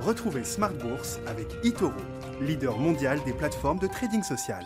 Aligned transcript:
Retrouvez 0.00 0.44
Smart 0.44 0.72
Bourse 0.72 1.18
avec 1.26 1.46
eToro, 1.62 1.92
leader 2.40 2.78
mondial 2.78 3.18
des 3.26 3.34
plateformes 3.34 3.78
de 3.78 3.86
trading 3.86 4.22
social. 4.22 4.64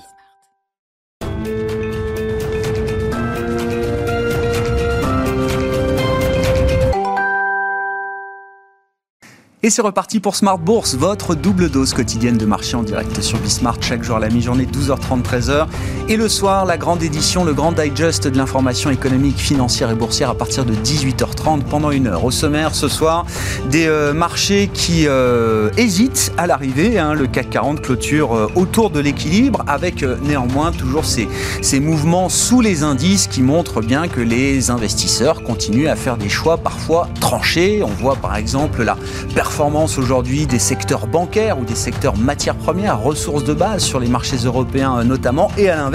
Et 9.65 9.71
c'est 9.71 9.81
reparti 9.81 10.21
pour 10.21 10.37
Smart 10.37 10.59
Bourse, 10.59 10.95
votre 10.95 11.35
double 11.35 11.71
dose 11.71 11.95
quotidienne 11.95 12.37
de 12.37 12.45
marché 12.45 12.77
en 12.77 12.83
direct 12.83 13.23
sur 13.23 13.39
Bismart 13.39 13.83
chaque 13.83 14.03
jour 14.03 14.17
à 14.17 14.21
la 14.21 14.29
mi-journée 14.29 14.67
12h30 14.67 15.23
13h 15.23 15.67
et 16.09 16.17
le 16.17 16.29
soir 16.29 16.67
la 16.67 16.77
grande 16.77 17.03
édition, 17.03 17.45
le 17.45 17.55
grand 17.55 17.73
digest 17.73 18.29
de 18.29 18.37
l'information 18.37 18.91
économique, 18.91 19.39
financière 19.39 19.91
et 19.91 19.95
boursière 19.95 20.31
à 20.31 20.35
partir 20.35 20.65
de 20.65 20.75
18h30 20.75 21.63
pendant 21.63 21.91
une 21.91 22.07
heure. 22.07 22.25
Au 22.25 22.31
sommaire 22.31 22.75
ce 22.75 22.89
soir, 22.89 23.25
des 23.71 23.87
euh, 23.87 24.13
marchés 24.13 24.69
qui 24.73 25.07
euh, 25.07 25.71
hésitent 25.77 26.33
à 26.37 26.47
l'arrivée. 26.47 26.99
Hein. 26.99 27.15
le 27.15 27.27
CAC 27.27 27.51
40 27.51 27.81
clôture 27.81 28.35
euh, 28.35 28.51
autour 28.55 28.91
de 28.91 29.01
l'équilibre 29.01 29.65
avec 29.67 30.05
néanmoins 30.23 30.73
toujours 30.73 31.05
ces, 31.05 31.29
ces 31.63 31.81
mouvements 31.81 32.29
sous 32.29 32.61
les 32.61 32.83
indices 32.83 33.27
qui 33.27 33.43
montrent 33.43 33.81
bien 33.81 34.09
que 34.09 34.21
les 34.21 34.71
investisseurs 34.71 35.43
continuent 35.43 35.89
à 35.89 35.97
faire 35.97 36.17
des 36.17 36.29
choix 36.29 36.59
parfois 36.59 37.09
tranchés. 37.21 37.83
On 37.83 38.03
voit 38.03 38.17
par 38.17 38.37
exemple 38.37 38.83
la 38.83 38.97
performance 39.35 39.99
aujourd'hui 39.99 40.47
des 40.47 40.59
secteurs 40.59 41.07
bancaires 41.07 41.59
ou 41.59 41.65
des 41.65 41.75
secteurs 41.75 42.17
matières 42.17 42.57
premières, 42.57 43.01
ressources 43.01 43.45
de 43.45 43.55
base 43.55 43.83
sur 43.83 44.01
les 44.01 44.09
marchés 44.09 44.37
européens 44.45 45.05
notamment, 45.05 45.51
et 45.57 45.71
à 45.71 45.77
l'inverse, 45.77 45.94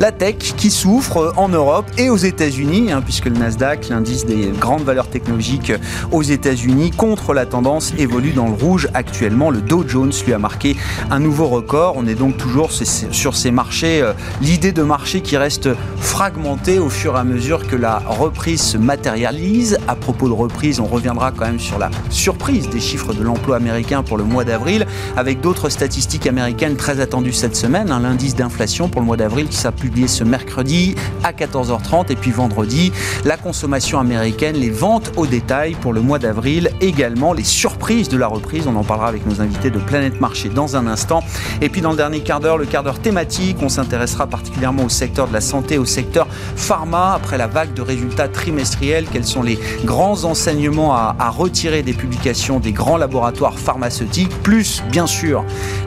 la 0.00 0.10
tech 0.10 0.36
qui 0.56 0.70
souffre 0.70 1.18
euh, 1.18 1.32
en 1.36 1.48
Europe 1.48 1.84
et 1.98 2.08
aux 2.08 2.16
États-Unis, 2.16 2.92
hein, 2.92 3.02
puisque 3.02 3.26
le 3.26 3.36
Nasdaq, 3.36 3.88
l'indice 3.90 4.24
des 4.24 4.52
grandes 4.58 4.84
valeurs 4.84 5.08
technologiques 5.08 5.70
euh, 5.70 5.78
aux 6.12 6.22
États-Unis, 6.22 6.92
contre 6.92 7.34
la 7.34 7.44
tendance, 7.44 7.92
évolue 7.98 8.32
dans 8.32 8.46
le 8.46 8.54
rouge 8.54 8.88
actuellement. 8.94 9.50
Le 9.50 9.60
Dow 9.60 9.84
Jones 9.86 10.12
lui 10.24 10.32
a 10.32 10.38
marqué 10.38 10.76
un 11.10 11.20
nouveau 11.20 11.46
record. 11.48 11.94
On 11.96 12.06
est 12.06 12.14
donc 12.14 12.38
toujours 12.38 12.70
sur 12.72 13.36
ces 13.36 13.50
marchés, 13.50 14.02
l'idée 14.40 14.72
de 14.72 14.82
marché 14.82 15.20
qui 15.20 15.36
reste 15.36 15.68
fragmentée 15.98 16.78
au 16.78 16.88
fur 16.88 17.16
et 17.16 17.18
à 17.18 17.24
mesure 17.24 17.66
que 17.66 17.76
la 17.76 17.98
reprise 17.98 18.62
se 18.62 18.78
matérialise. 18.78 19.78
À 19.88 19.94
propos 19.94 20.28
de 20.28 20.32
reprise, 20.32 20.80
on 20.80 20.86
reviendra 20.86 21.32
quand 21.32 21.46
même 21.46 21.60
sur 21.60 21.78
la 21.78 21.90
surprise 22.10 22.68
des 22.70 22.80
chiffres 22.80 23.12
de 23.12 23.22
l'emploi 23.22 23.56
américain 23.56 24.02
pour 24.02 24.16
le 24.16 24.24
mois 24.24 24.44
d'avril, 24.44 24.86
avec 25.16 25.40
d'autres 25.40 25.68
statistiques 25.68 26.26
américaines 26.26 26.76
très 26.76 27.00
attendues 27.00 27.32
cette 27.32 27.56
semaine. 27.56 27.90
Hein, 27.90 28.00
l'indice 28.00 28.34
d'inflation 28.34 28.88
pour 28.88 29.00
le 29.00 29.06
mois 29.06 29.17
d'avril 29.18 29.48
qui 29.48 29.56
sera 29.56 29.72
publié 29.72 30.08
ce 30.08 30.24
mercredi 30.24 30.94
à 31.22 31.32
14h30 31.32 32.10
et 32.10 32.16
puis 32.16 32.30
vendredi, 32.30 32.92
la 33.26 33.36
consommation 33.36 33.98
américaine, 33.98 34.56
les 34.56 34.70
ventes 34.70 35.12
au 35.16 35.26
détail 35.26 35.74
pour 35.74 35.92
le 35.92 36.00
mois 36.00 36.18
d'avril, 36.18 36.70
également 36.80 37.34
les 37.34 37.44
surprises 37.44 38.08
de 38.08 38.16
la 38.16 38.26
reprise. 38.26 38.66
On 38.66 38.76
en 38.76 38.84
parlera 38.84 39.08
avec 39.08 39.26
nos 39.26 39.42
invités 39.42 39.70
de 39.70 39.78
Planète 39.78 40.20
Marché 40.20 40.48
dans 40.48 40.76
un 40.76 40.86
instant. 40.86 41.22
Et 41.60 41.68
puis 41.68 41.82
dans 41.82 41.90
le 41.90 41.96
dernier 41.96 42.20
quart 42.20 42.40
d'heure, 42.40 42.56
le 42.56 42.64
quart 42.64 42.82
d'heure 42.82 43.00
thématique, 43.00 43.58
on 43.60 43.68
s'intéressera 43.68 44.26
particulièrement 44.26 44.84
au 44.84 44.88
secteur 44.88 45.28
de 45.28 45.34
la 45.34 45.42
santé, 45.42 45.76
au 45.76 45.84
secteur 45.84 46.26
pharma, 46.56 47.12
après 47.14 47.36
la 47.36 47.48
vague 47.48 47.74
de 47.74 47.82
résultats 47.82 48.28
trimestriels. 48.28 49.06
Quels 49.12 49.26
sont 49.26 49.42
les 49.42 49.58
grands 49.84 50.24
enseignements 50.24 50.94
à, 50.94 51.16
à 51.18 51.28
retirer 51.28 51.82
des 51.82 51.92
publications 51.92 52.60
des 52.60 52.72
grands 52.72 52.96
laboratoires 52.96 53.58
pharmaceutiques, 53.58 54.30
plus 54.42 54.82
bien 54.90 55.06
sûr 55.06 55.44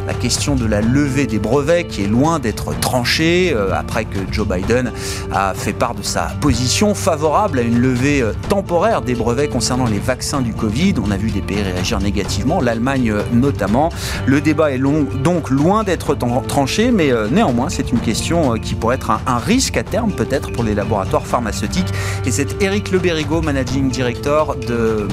la 0.08 0.14
question 0.14 0.56
de 0.56 0.66
la 0.66 0.82
levée 0.82 1.28
des 1.28 1.40
brevets 1.40 1.88
qui 1.88 2.04
est 2.04 2.08
loin 2.08 2.40
d'être 2.40 2.78
tranchée 2.80 3.21
euh, 3.22 3.72
après 3.74 4.06
que 4.06 4.20
Joe 4.32 4.48
Biden 4.48 4.92
a 5.32 5.54
fait 5.54 5.74
part 5.74 5.94
de 5.94 6.02
sa 6.02 6.24
position 6.42 6.96
favorable 6.96 7.60
à 7.60 7.62
une 7.62 7.80
levée 7.80 8.22
euh, 8.22 8.34
temporaire 8.50 9.02
des 9.02 9.14
brevets 9.14 9.48
concernant 9.48 9.86
les 9.86 10.00
vaccins 10.00 10.42
du 10.42 10.54
Covid. 10.54 10.96
On 11.06 11.12
a 11.12 11.18
vu 11.18 11.30
des 11.30 11.42
pays 11.42 11.62
réagir 11.62 12.00
négativement, 12.00 12.62
l'Allemagne 12.62 13.12
euh, 13.12 13.22
notamment. 13.32 13.90
Le 14.26 14.42
débat 14.42 14.72
est 14.72 14.80
donc 14.80 15.50
loin 15.50 15.84
d'être 15.84 16.16
tranché, 16.48 16.92
mais 16.92 17.12
néanmoins 17.30 17.70
c'est 17.70 17.92
une 17.92 18.00
question 18.00 18.54
qui 18.54 18.74
pourrait 18.74 18.96
être 18.96 19.12
un, 19.12 19.38
risque 19.38 19.78
à 19.78 19.84
terme 19.84 20.12
peut-être 20.12 20.52
pour 20.52 20.64
les 20.64 20.74
laboratoires 20.74 21.26
pharmaceutiques. 21.28 21.94
Et 22.26 22.32
c'est 22.32 22.62
Eric 22.62 22.92
Leberigo, 22.92 23.42
managing 23.42 23.90
director 23.90 24.56
de 24.56 25.08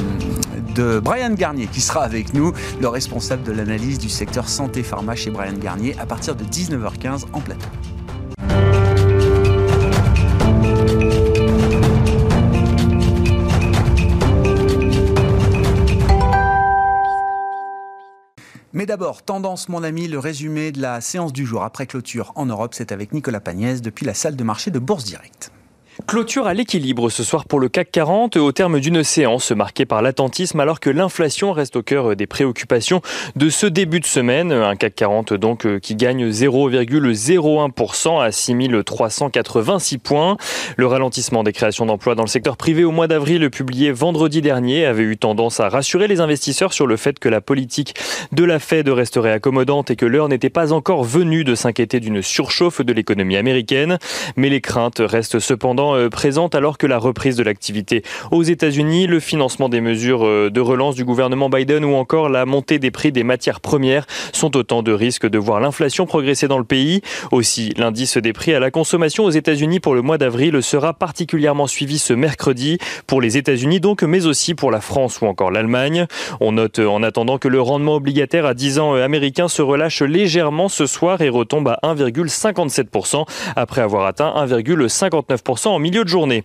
de 0.74 1.00
Brian 1.00 1.34
Garnier 1.34 1.66
qui 1.66 1.80
sera 1.80 2.04
avec 2.04 2.34
nous, 2.34 2.52
le 2.80 2.88
responsable 2.88 3.42
de 3.42 3.50
l'analyse 3.50 3.98
du 3.98 4.08
secteur 4.08 4.48
santé 4.48 4.84
pharma 4.84 5.16
chez 5.16 5.30
Brian 5.30 5.58
Garnier 5.60 5.96
à 5.98 6.06
partir 6.06 6.36
de 6.36 6.44
19h15 6.44 7.24
en 7.32 7.40
plateau. 7.40 7.68
D'abord, 18.88 19.22
tendance 19.22 19.68
mon 19.68 19.82
ami, 19.82 20.08
le 20.08 20.18
résumé 20.18 20.72
de 20.72 20.80
la 20.80 21.02
séance 21.02 21.34
du 21.34 21.44
jour 21.44 21.62
après 21.62 21.86
clôture 21.86 22.32
en 22.36 22.46
Europe, 22.46 22.72
c'est 22.72 22.90
avec 22.90 23.12
Nicolas 23.12 23.38
Pagnès 23.38 23.82
depuis 23.82 24.06
la 24.06 24.14
salle 24.14 24.34
de 24.34 24.42
marché 24.42 24.70
de 24.70 24.78
Bourse 24.78 25.04
Directe. 25.04 25.52
Clôture 26.06 26.46
à 26.46 26.54
l'équilibre 26.54 27.10
ce 27.10 27.22
soir 27.22 27.44
pour 27.44 27.60
le 27.60 27.68
CAC 27.68 27.90
40 27.90 28.36
au 28.36 28.50
terme 28.52 28.80
d'une 28.80 29.02
séance 29.02 29.50
marquée 29.50 29.84
par 29.84 30.00
l'attentisme 30.00 30.58
alors 30.60 30.80
que 30.80 30.88
l'inflation 30.88 31.52
reste 31.52 31.76
au 31.76 31.82
cœur 31.82 32.16
des 32.16 32.26
préoccupations 32.26 33.02
de 33.36 33.50
ce 33.50 33.66
début 33.66 34.00
de 34.00 34.06
semaine. 34.06 34.52
Un 34.52 34.76
CAC 34.76 34.94
40 34.94 35.34
donc 35.34 35.66
euh, 35.66 35.78
qui 35.80 35.96
gagne 35.96 36.30
0,01% 36.30 38.22
à 38.22 38.32
6386 38.32 39.98
points. 39.98 40.36
Le 40.76 40.86
ralentissement 40.86 41.42
des 41.42 41.52
créations 41.52 41.84
d'emplois 41.84 42.14
dans 42.14 42.22
le 42.22 42.28
secteur 42.28 42.56
privé 42.56 42.84
au 42.84 42.90
mois 42.90 43.08
d'avril 43.08 43.50
publié 43.50 43.92
vendredi 43.92 44.40
dernier 44.40 44.86
avait 44.86 45.02
eu 45.02 45.18
tendance 45.18 45.60
à 45.60 45.68
rassurer 45.68 46.08
les 46.08 46.20
investisseurs 46.20 46.72
sur 46.72 46.86
le 46.86 46.96
fait 46.96 47.18
que 47.18 47.28
la 47.28 47.42
politique 47.42 47.94
de 48.32 48.44
la 48.44 48.60
Fed 48.60 48.88
resterait 48.88 49.32
accommodante 49.32 49.90
et 49.90 49.96
que 49.96 50.06
l'heure 50.06 50.28
n'était 50.28 50.48
pas 50.48 50.72
encore 50.72 51.04
venue 51.04 51.44
de 51.44 51.54
s'inquiéter 51.54 52.00
d'une 52.00 52.22
surchauffe 52.22 52.80
de 52.80 52.92
l'économie 52.94 53.36
américaine. 53.36 53.98
Mais 54.36 54.48
les 54.48 54.62
craintes 54.62 55.02
restent 55.04 55.40
cependant 55.40 55.87
euh, 55.94 56.08
présente 56.08 56.54
alors 56.54 56.78
que 56.78 56.86
la 56.86 56.98
reprise 56.98 57.36
de 57.36 57.42
l'activité 57.42 58.02
aux 58.30 58.42
États-Unis, 58.42 59.06
le 59.06 59.20
financement 59.20 59.68
des 59.68 59.80
mesures 59.80 60.26
euh, 60.26 60.50
de 60.50 60.60
relance 60.60 60.94
du 60.94 61.04
gouvernement 61.04 61.48
Biden 61.48 61.84
ou 61.84 61.94
encore 61.94 62.28
la 62.28 62.46
montée 62.46 62.78
des 62.78 62.90
prix 62.90 63.12
des 63.12 63.24
matières 63.24 63.60
premières 63.60 64.06
sont 64.32 64.56
autant 64.56 64.82
de 64.82 64.92
risques 64.92 65.28
de 65.28 65.38
voir 65.38 65.60
l'inflation 65.60 66.06
progresser 66.06 66.48
dans 66.48 66.58
le 66.58 66.64
pays. 66.64 67.02
Aussi, 67.32 67.72
l'indice 67.76 68.16
des 68.16 68.32
prix 68.32 68.54
à 68.54 68.60
la 68.60 68.70
consommation 68.70 69.24
aux 69.24 69.30
États-Unis 69.30 69.80
pour 69.80 69.94
le 69.94 70.02
mois 70.02 70.18
d'avril 70.18 70.62
sera 70.62 70.94
particulièrement 70.94 71.66
suivi 71.66 71.98
ce 71.98 72.12
mercredi 72.12 72.78
pour 73.06 73.20
les 73.20 73.36
États-Unis 73.36 73.80
donc, 73.80 74.02
mais 74.02 74.26
aussi 74.26 74.54
pour 74.54 74.70
la 74.70 74.80
France 74.80 75.20
ou 75.20 75.26
encore 75.26 75.50
l'Allemagne. 75.50 76.06
On 76.40 76.52
note 76.52 76.78
en 76.78 77.02
attendant 77.02 77.38
que 77.38 77.48
le 77.48 77.60
rendement 77.60 77.96
obligataire 77.96 78.46
à 78.46 78.54
10 78.54 78.78
ans 78.78 78.94
euh, 78.94 79.04
américain 79.04 79.48
se 79.48 79.62
relâche 79.62 80.02
légèrement 80.02 80.68
ce 80.68 80.86
soir 80.86 81.20
et 81.22 81.28
retombe 81.28 81.68
à 81.68 81.78
1,57% 81.82 83.24
après 83.56 83.80
avoir 83.80 84.06
atteint 84.06 84.32
1,59% 84.46 85.68
milieu 85.78 86.04
de 86.04 86.08
journée. 86.08 86.44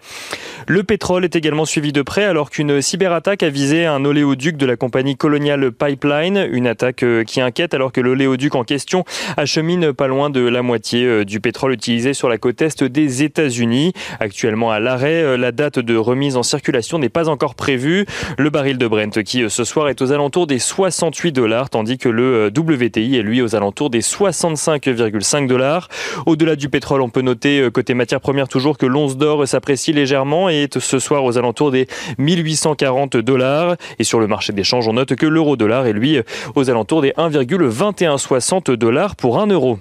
Le 0.68 0.84
pétrole 0.84 1.26
est 1.26 1.36
également 1.36 1.66
suivi 1.66 1.92
de 1.92 2.02
près 2.02 2.24
alors 2.24 2.50
qu'une 2.50 2.82
cyberattaque 2.82 3.44
a 3.44 3.50
visé 3.50 3.86
un 3.86 4.06
oléoduc 4.06 4.56
de 4.56 4.66
la 4.66 4.78
compagnie 4.78 5.18
Colonial 5.18 5.72
Pipeline, 5.74 6.48
une 6.52 6.68
attaque 6.68 7.04
euh, 7.04 7.24
qui 7.26 7.42
inquiète 7.42 7.74
alors 7.74 7.92
que 7.92 8.00
l'oléoduc 8.00 8.56
en 8.56 8.64
question 8.64 9.04
achemine 9.36 9.92
pas 9.92 10.08
loin 10.08 10.30
de 10.30 10.40
la 10.40 10.62
moitié 10.62 11.06
euh, 11.06 11.26
du 11.26 11.42
pétrole 11.42 11.74
utilisé 11.74 12.14
sur 12.14 12.30
la 12.30 12.38
côte 12.38 12.62
est 12.62 12.84
des 12.84 13.24
États-Unis. 13.24 13.92
Actuellement 14.22 14.72
à 14.72 14.80
l'arrêt, 14.80 15.22
euh, 15.22 15.38
la 15.38 15.52
date 15.52 15.80
de 15.80 15.96
remise 15.98 16.38
en 16.38 16.44
circulation 16.44 16.98
n'est 16.98 17.10
pas 17.10 17.28
encore 17.28 17.56
prévue. 17.56 18.06
Le 18.38 18.50
baril 18.50 18.78
de 18.78 18.88
Brent 18.88 19.22
qui 19.24 19.50
ce 19.50 19.64
soir 19.66 19.90
est 19.90 20.02
aux 20.02 20.14
alentours 20.14 20.48
des 20.48 20.60
68 20.60 21.34
dollars 21.34 21.70
tandis 21.70 21.98
que 21.98 22.10
le 22.10 22.48
WTI 22.58 23.18
est 23.18 23.22
lui 23.22 23.42
aux 23.42 23.56
alentours 23.56 23.90
des 23.90 24.02
65,5 24.02 25.48
dollars. 25.48 25.90
Au-delà 26.26 26.56
du 26.56 26.70
pétrole, 26.70 27.02
on 27.02 27.10
peut 27.10 27.22
noter 27.22 27.70
côté 27.74 27.94
matières 27.94 28.22
premières 28.22 28.48
toujours 28.48 28.78
que 28.78 28.86
l'once 28.86 29.13
d'or 29.18 29.48
s'apprécie 29.48 29.94
légèrement 29.94 30.50
et 30.50 30.64
est 30.64 30.80
ce 30.80 31.00
soir 31.00 31.24
aux 31.24 31.38
alentours 31.38 31.72
des 31.72 31.88
1840 32.18 33.18
dollars. 33.18 33.76
Et 34.00 34.04
sur 34.04 34.20
le 34.20 34.28
marché 34.28 34.54
des 34.54 34.64
changes, 34.64 34.88
on 34.88 34.94
note 34.94 35.16
que 35.16 35.26
l'euro 35.26 35.56
dollar 35.56 35.86
est 35.86 35.94
lui 35.94 36.20
aux 36.56 36.70
alentours 36.70 37.02
des 37.02 37.12
1,2160 37.12 38.74
dollars 38.74 39.16
pour 39.16 39.40
1 39.40 39.48
euro. 39.48 39.80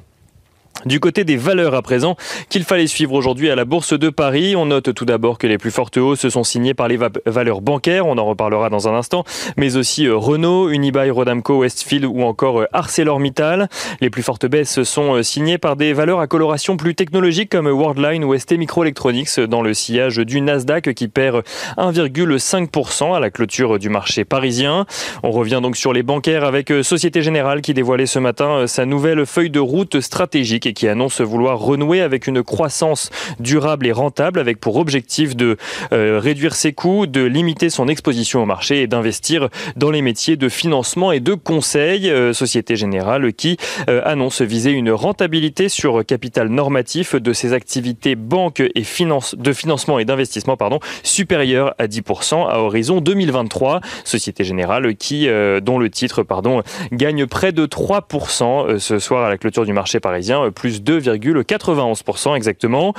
Du 0.84 0.98
côté 0.98 1.22
des 1.22 1.36
valeurs 1.36 1.74
à 1.74 1.82
présent, 1.82 2.16
qu'il 2.48 2.64
fallait 2.64 2.88
suivre 2.88 3.12
aujourd'hui 3.12 3.50
à 3.50 3.54
la 3.54 3.64
Bourse 3.64 3.92
de 3.92 4.10
Paris, 4.10 4.56
on 4.56 4.66
note 4.66 4.92
tout 4.92 5.04
d'abord 5.04 5.38
que 5.38 5.46
les 5.46 5.56
plus 5.56 5.70
fortes 5.70 5.96
hausses 5.96 6.20
se 6.20 6.30
sont 6.30 6.42
signées 6.42 6.74
par 6.74 6.88
les 6.88 6.98
valeurs 7.24 7.60
bancaires, 7.60 8.06
on 8.06 8.18
en 8.18 8.24
reparlera 8.24 8.68
dans 8.68 8.88
un 8.88 8.94
instant, 8.94 9.24
mais 9.56 9.76
aussi 9.76 10.06
euh, 10.06 10.16
Renault, 10.16 10.70
Unibail, 10.70 11.10
Rodamco, 11.10 11.58
Westfield 11.58 12.04
ou 12.04 12.22
encore 12.22 12.62
euh, 12.62 12.66
ArcelorMittal. 12.72 13.68
Les 14.00 14.10
plus 14.10 14.22
fortes 14.24 14.46
baisses 14.46 14.82
sont 14.82 15.14
euh, 15.14 15.22
signées 15.22 15.58
par 15.58 15.76
des 15.76 15.92
valeurs 15.92 16.18
à 16.18 16.26
coloration 16.26 16.76
plus 16.76 16.96
technologique 16.96 17.50
comme 17.50 17.68
Worldline 17.68 18.24
ou 18.24 18.36
ST 18.36 18.58
Microelectronics 18.58 19.38
dans 19.38 19.62
le 19.62 19.74
sillage 19.74 20.16
du 20.16 20.40
Nasdaq 20.40 20.94
qui 20.94 21.06
perd 21.06 21.44
1,5% 21.76 23.14
à 23.14 23.20
la 23.20 23.30
clôture 23.30 23.78
du 23.78 23.88
marché 23.88 24.24
parisien. 24.24 24.86
On 25.22 25.30
revient 25.30 25.60
donc 25.62 25.76
sur 25.76 25.92
les 25.92 26.02
bancaires 26.02 26.44
avec 26.44 26.72
Société 26.82 27.22
Générale 27.22 27.60
qui 27.60 27.72
dévoilait 27.72 28.06
ce 28.06 28.18
matin 28.18 28.66
sa 28.66 28.84
nouvelle 28.84 29.26
feuille 29.26 29.50
de 29.50 29.60
route 29.60 30.00
stratégique 30.00 30.71
qui 30.72 30.88
annonce 30.88 31.20
vouloir 31.20 31.58
renouer 31.58 32.00
avec 32.00 32.26
une 32.26 32.42
croissance 32.42 33.10
durable 33.40 33.86
et 33.86 33.92
rentable 33.92 34.38
avec 34.38 34.60
pour 34.60 34.76
objectif 34.76 35.36
de 35.36 35.56
euh, 35.92 36.18
réduire 36.18 36.54
ses 36.54 36.72
coûts, 36.72 37.06
de 37.06 37.22
limiter 37.22 37.70
son 37.70 37.88
exposition 37.88 38.42
au 38.42 38.46
marché 38.46 38.82
et 38.82 38.86
d'investir 38.86 39.48
dans 39.76 39.90
les 39.90 40.02
métiers 40.02 40.36
de 40.36 40.48
financement 40.48 41.12
et 41.12 41.20
de 41.20 41.34
conseil. 41.34 42.10
Euh, 42.10 42.32
Société 42.32 42.76
Générale 42.76 43.32
qui 43.32 43.56
euh, 43.88 44.02
annonce 44.04 44.42
viser 44.42 44.70
une 44.70 44.90
rentabilité 44.90 45.68
sur 45.68 46.04
capital 46.04 46.48
normatif 46.48 47.14
de 47.14 47.32
ses 47.32 47.52
activités 47.52 48.14
banque 48.14 48.62
et 48.74 48.84
finance, 48.84 49.34
de 49.36 49.52
financement 49.52 49.98
et 49.98 50.04
d'investissement 50.04 50.56
pardon, 50.56 50.80
supérieure 51.02 51.74
à 51.78 51.86
10% 51.86 52.48
à 52.48 52.58
horizon 52.58 53.00
2023. 53.00 53.80
Société 54.04 54.44
Générale 54.44 54.94
qui, 54.96 55.28
dont 55.62 55.78
le 55.78 55.90
titre 55.90 56.22
pardon, 56.22 56.62
gagne 56.92 57.26
près 57.26 57.52
de 57.52 57.66
3% 57.66 58.78
ce 58.78 58.98
soir 58.98 59.24
à 59.24 59.28
la 59.28 59.38
clôture 59.38 59.64
du 59.64 59.72
marché 59.72 60.00
parisien, 60.00 60.50
plus 60.62 60.80
2,91% 60.80 62.36
exactement. 62.36 62.94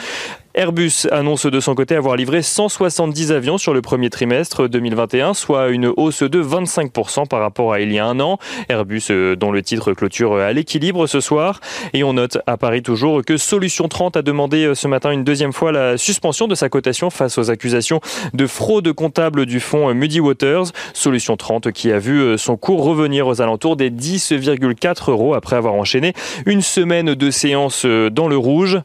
Airbus 0.56 1.08
annonce 1.12 1.48
de 1.48 1.60
son 1.60 1.74
côté 1.74 1.96
avoir 1.96 2.16
livré 2.16 2.44
170 2.44 3.32
avions 3.32 3.58
sur 3.58 3.74
le 3.74 3.82
premier 3.82 4.12
trimestre 4.12 4.68
2021, 4.68 5.34
soit 5.34 5.70
une 5.70 5.88
hausse 5.88 6.22
de 6.22 6.44
25% 6.44 7.28
par 7.28 7.40
rapport 7.40 7.74
à 7.74 7.80
il 7.80 7.92
y 7.92 7.98
a 7.98 8.06
un 8.06 8.20
an. 8.20 8.38
Airbus 8.70 9.08
euh, 9.10 9.36
dont 9.36 9.52
le 9.52 9.64
titre 9.64 9.94
clôture 9.94 10.36
à 10.36 10.54
l'équilibre 10.54 11.08
ce 11.08 11.22
soir. 11.22 11.60
Et 11.94 12.04
on 12.04 12.14
note 12.14 12.38
à 12.46 12.58
Paris 12.58 12.84
toujours 12.84 13.26
que 13.26 13.36
Solution 13.36 13.88
30 13.88 14.18
a 14.18 14.22
demandé 14.22 14.66
euh, 14.66 14.76
ce 14.76 14.88
matin 14.88 15.10
une 15.10 15.24
deuxième 15.24 15.54
fois 15.54 15.72
la 15.72 15.98
suspension 15.98 16.48
de 16.48 16.54
sa 16.54 16.70
cotation 16.70 17.10
face 17.10 17.40
aux 17.40 17.50
accusations 17.50 18.00
de 18.36 18.46
fraude 18.46 18.94
comptable 18.94 19.48
du 19.48 19.60
fonds 19.60 19.92
Muddy 19.96 20.20
Waters. 20.20 20.66
Solution 20.94 21.36
30 21.36 21.72
qui 21.72 21.92
a 21.92 21.98
vu 21.98 22.20
euh, 22.20 22.38
son 22.38 22.58
cours 22.58 22.84
revenir 22.84 23.26
aux 23.26 23.42
alentours 23.42 23.76
des 23.76 23.90
10,4 23.90 25.10
euros 25.10 25.34
après 25.34 25.56
avoir 25.56 25.74
enchaîné 25.74 26.14
une 26.46 26.62
semaine 26.62 27.16
de 27.16 27.32
séance 27.32 27.88
dans 27.88 28.28
le 28.28 28.38
rouge. 28.38 28.84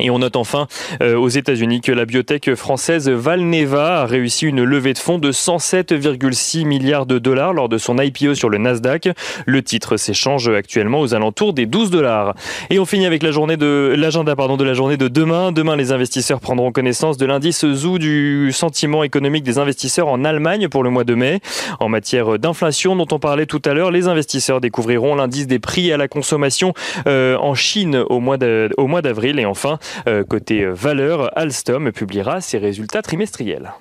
Et 0.00 0.10
on 0.10 0.18
note 0.18 0.34
enfin 0.34 0.66
euh, 1.02 1.16
aux 1.16 1.28
États-Unis 1.28 1.80
que 1.80 1.92
la 1.92 2.04
biotech 2.04 2.54
française 2.56 3.08
Valneva 3.08 4.00
a 4.00 4.06
réussi 4.06 4.46
une 4.46 4.64
levée 4.64 4.92
de 4.92 4.98
fonds 4.98 5.18
de 5.18 5.30
107,6 5.30 6.64
milliards 6.64 7.06
de 7.06 7.18
dollars 7.20 7.52
lors 7.52 7.68
de 7.68 7.78
son 7.78 7.98
IPO 7.98 8.34
sur 8.34 8.48
le 8.48 8.58
Nasdaq. 8.58 9.08
Le 9.46 9.62
titre 9.62 9.96
s'échange 9.96 10.48
actuellement 10.48 10.98
aux 11.00 11.14
alentours 11.14 11.52
des 11.52 11.66
12 11.66 11.90
dollars. 11.90 12.34
Et 12.70 12.80
on 12.80 12.84
finit 12.84 13.06
avec 13.06 13.22
la 13.22 13.30
journée 13.30 13.56
de 13.56 13.94
l'agenda 13.96 14.34
pardon 14.34 14.56
de 14.56 14.64
la 14.64 14.74
journée 14.74 14.96
de 14.96 15.06
demain. 15.06 15.52
Demain, 15.52 15.76
les 15.76 15.92
investisseurs 15.92 16.40
prendront 16.40 16.72
connaissance 16.72 17.16
de 17.16 17.26
l'indice 17.26 17.64
ZOO 17.64 17.98
du 17.98 18.50
sentiment 18.52 19.04
économique 19.04 19.44
des 19.44 19.58
investisseurs 19.58 20.08
en 20.08 20.24
Allemagne 20.24 20.68
pour 20.68 20.82
le 20.82 20.90
mois 20.90 21.04
de 21.04 21.14
mai. 21.14 21.40
En 21.78 21.88
matière 21.88 22.38
d'inflation 22.40 22.96
dont 22.96 23.06
on 23.12 23.20
parlait 23.20 23.46
tout 23.46 23.62
à 23.64 23.74
l'heure, 23.74 23.92
les 23.92 24.08
investisseurs 24.08 24.60
découvriront 24.60 25.14
l'indice 25.14 25.46
des 25.46 25.60
prix 25.60 25.92
à 25.92 25.96
la 25.96 26.08
consommation 26.08 26.74
euh, 27.06 27.36
en 27.36 27.54
Chine 27.54 28.02
au 28.08 28.18
mois 28.18 28.38
d'avril 28.38 29.38
et 29.38 29.44
enfin 29.44 29.78
côté 30.28 30.66
valeur, 30.66 31.36
Alstom 31.38 31.92
publiera 31.92 32.40
ses 32.40 32.58
résultats 32.58 33.02
trimestriels. 33.02 33.72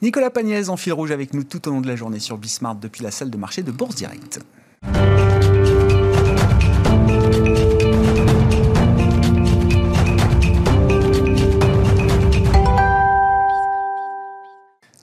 Nicolas 0.00 0.30
Pagnès 0.30 0.68
en 0.68 0.76
fil 0.76 0.92
rouge 0.92 1.10
avec 1.10 1.34
nous 1.34 1.42
tout 1.42 1.66
au 1.68 1.72
long 1.72 1.80
de 1.80 1.88
la 1.88 1.96
journée 1.96 2.20
sur 2.20 2.38
Bismart 2.38 2.76
depuis 2.76 3.02
la 3.02 3.10
salle 3.10 3.30
de 3.30 3.36
marché 3.36 3.62
de 3.62 3.72
Bourse 3.72 3.96
Direct. 3.96 4.40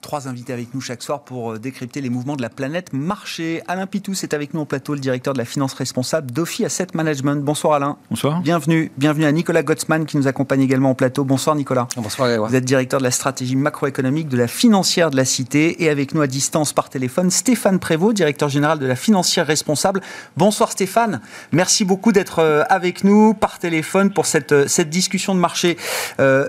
Trois 0.00 0.28
invités 0.28 0.52
avec 0.52 0.74
nous 0.74 0.80
chaque 0.80 1.02
soir 1.02 1.20
pour 1.20 1.52
euh, 1.52 1.58
décrypter 1.58 2.00
les 2.00 2.10
mouvements 2.10 2.36
de 2.36 2.42
la 2.42 2.48
planète 2.48 2.92
marché. 2.92 3.62
Alain 3.66 3.86
Pitous 3.86 4.22
est 4.22 4.34
avec 4.34 4.54
nous 4.54 4.60
au 4.60 4.64
plateau, 4.64 4.94
le 4.94 5.00
directeur 5.00 5.32
de 5.32 5.38
la 5.38 5.44
finance 5.44 5.74
responsable 5.74 6.30
d'Ophi 6.30 6.64
Asset 6.64 6.88
Management. 6.94 7.42
Bonsoir 7.44 7.74
Alain. 7.74 7.96
Bonsoir. 8.10 8.40
Bienvenue. 8.40 8.90
Bienvenue 8.96 9.24
à 9.24 9.32
Nicolas 9.32 9.62
Gottsman 9.62 10.06
qui 10.06 10.16
nous 10.16 10.26
accompagne 10.26 10.60
également 10.60 10.90
au 10.90 10.94
plateau. 10.94 11.24
Bonsoir 11.24 11.56
Nicolas. 11.56 11.88
Bonsoir 11.96 12.28
Grégoire. 12.28 12.50
Vous 12.50 12.56
êtes 12.56 12.64
directeur 12.64 13.00
de 13.00 13.04
la 13.04 13.10
stratégie 13.10 13.56
macroéconomique 13.56 14.28
de 14.28 14.36
la 14.36 14.48
financière 14.48 15.10
de 15.10 15.16
la 15.16 15.24
Cité 15.24 15.82
et 15.82 15.88
avec 15.88 16.14
nous 16.14 16.20
à 16.20 16.26
distance 16.26 16.72
par 16.72 16.88
téléphone 16.88 17.30
Stéphane 17.30 17.78
Prévost, 17.78 18.16
directeur 18.16 18.48
général 18.48 18.78
de 18.78 18.86
la 18.86 18.96
financière 18.96 19.46
responsable. 19.46 20.00
Bonsoir 20.36 20.72
Stéphane. 20.72 21.20
Merci 21.52 21.84
beaucoup 21.84 22.12
d'être 22.12 22.38
euh, 22.38 22.62
avec 22.68 23.04
nous 23.04 23.34
par 23.34 23.58
téléphone 23.58 24.12
pour 24.12 24.26
cette, 24.26 24.52
euh, 24.52 24.68
cette 24.68 24.90
discussion 24.90 25.34
de 25.34 25.40
marché. 25.40 25.76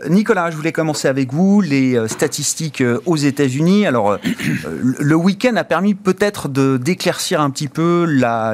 Nicolas, 0.10 0.52
je 0.52 0.56
voulais 0.56 0.72
commencer 0.72 1.08
avec 1.08 1.34
vous. 1.34 1.62
Les 1.62 2.08
statistiques 2.08 2.84
aux 3.06 3.16
Unis 3.48 3.86
Alors, 3.86 4.12
euh, 4.12 4.18
le 5.00 5.16
week-end 5.16 5.56
a 5.56 5.64
permis 5.64 5.94
peut-être 5.94 6.48
de 6.48 6.78
d'éclaircir 6.78 7.42
un 7.42 7.50
petit 7.50 7.68
peu 7.68 8.06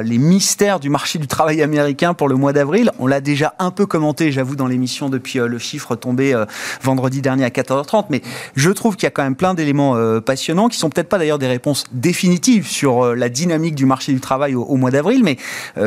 les 0.04 0.18
mystères 0.18 0.80
du 0.80 0.90
marché 0.90 1.18
du 1.18 1.26
travail 1.26 1.62
américain 1.62 2.14
pour 2.14 2.28
le 2.28 2.36
mois 2.36 2.52
d'avril. 2.52 2.90
On 2.98 3.06
l'a 3.06 3.20
déjà 3.20 3.54
un 3.58 3.70
peu 3.70 3.86
commenté, 3.86 4.32
j'avoue, 4.32 4.56
dans 4.56 4.66
l'émission 4.66 5.08
depuis 5.08 5.38
euh, 5.38 5.46
le 5.46 5.58
chiffre 5.58 5.96
tombé 5.96 6.34
euh, 6.34 6.44
vendredi 6.82 7.20
dernier 7.20 7.44
à 7.44 7.50
14h30. 7.50 8.06
Mais 8.10 8.22
je 8.56 8.70
trouve 8.70 8.96
qu'il 8.96 9.04
y 9.04 9.06
a 9.06 9.10
quand 9.10 9.22
même 9.22 9.36
plein 9.36 9.54
d'éléments 9.54 9.96
passionnants 10.20 10.68
qui 10.68 10.78
sont 10.78 10.90
peut-être 10.90 11.08
pas 11.08 11.18
d'ailleurs 11.18 11.38
des 11.38 11.46
réponses 11.46 11.84
définitives 11.92 12.66
sur 12.66 13.14
la 13.14 13.28
dynamique 13.28 13.74
du 13.74 13.86
marché 13.86 14.12
du 14.12 14.20
travail 14.20 14.54
au, 14.54 14.76
mois 14.76 14.90
d'avril. 14.90 15.22
Mais 15.24 15.36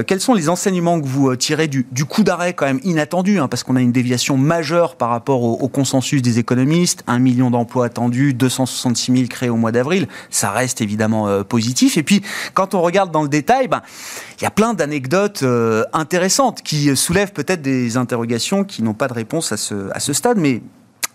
quels 0.06 0.20
sont 0.20 0.34
les 0.34 0.50
enseignements 0.50 1.00
que 1.00 1.06
vous 1.06 1.36
tirez 1.36 1.68
du, 1.68 1.86
coup 2.06 2.24
d'arrêt 2.24 2.54
quand 2.54 2.66
même 2.66 2.80
inattendu, 2.84 3.40
hein, 3.40 3.48
parce 3.48 3.64
qu'on 3.64 3.76
a 3.76 3.82
une 3.82 3.92
déviation 3.92 4.38
majeure 4.38 4.96
par 4.96 5.10
rapport 5.10 5.44
au, 5.44 5.54
au 5.54 5.68
consensus 5.68 6.22
des 6.22 6.40
économistes, 6.40 7.04
un 7.08 7.20
million 7.20 7.52
d'emplois 7.52 7.86
attendus, 7.86 8.34
260 8.34 8.87
6 8.96 9.12
000 9.12 9.28
créés 9.28 9.50
au 9.50 9.56
mois 9.56 9.72
d'avril, 9.72 10.08
ça 10.30 10.52
reste 10.52 10.82
évidemment 10.82 11.28
euh, 11.28 11.44
positif. 11.44 11.98
Et 11.98 12.04
puis, 12.04 12.22
quand 12.54 12.74
on 12.74 12.82
regarde 12.82 13.12
dans 13.12 13.24
le 13.24 13.30
détail, 13.30 13.68
ben, 13.68 13.82
il 14.40 14.44
y 14.44 14.48
a 14.48 14.52
plein 14.52 14.74
d'anecdotes 14.74 15.44
euh, 15.44 15.84
intéressantes 15.94 16.62
qui 16.62 16.96
soulèvent 16.96 17.34
peut-être 17.34 17.62
des 17.62 17.98
interrogations 17.98 18.64
qui 18.64 18.84
n'ont 18.84 18.94
pas 18.94 19.08
de 19.08 19.14
réponse 19.14 19.52
à 19.52 19.58
ce, 19.58 19.90
à 19.92 20.00
ce 20.00 20.14
stade. 20.14 20.38
Mais 20.38 20.62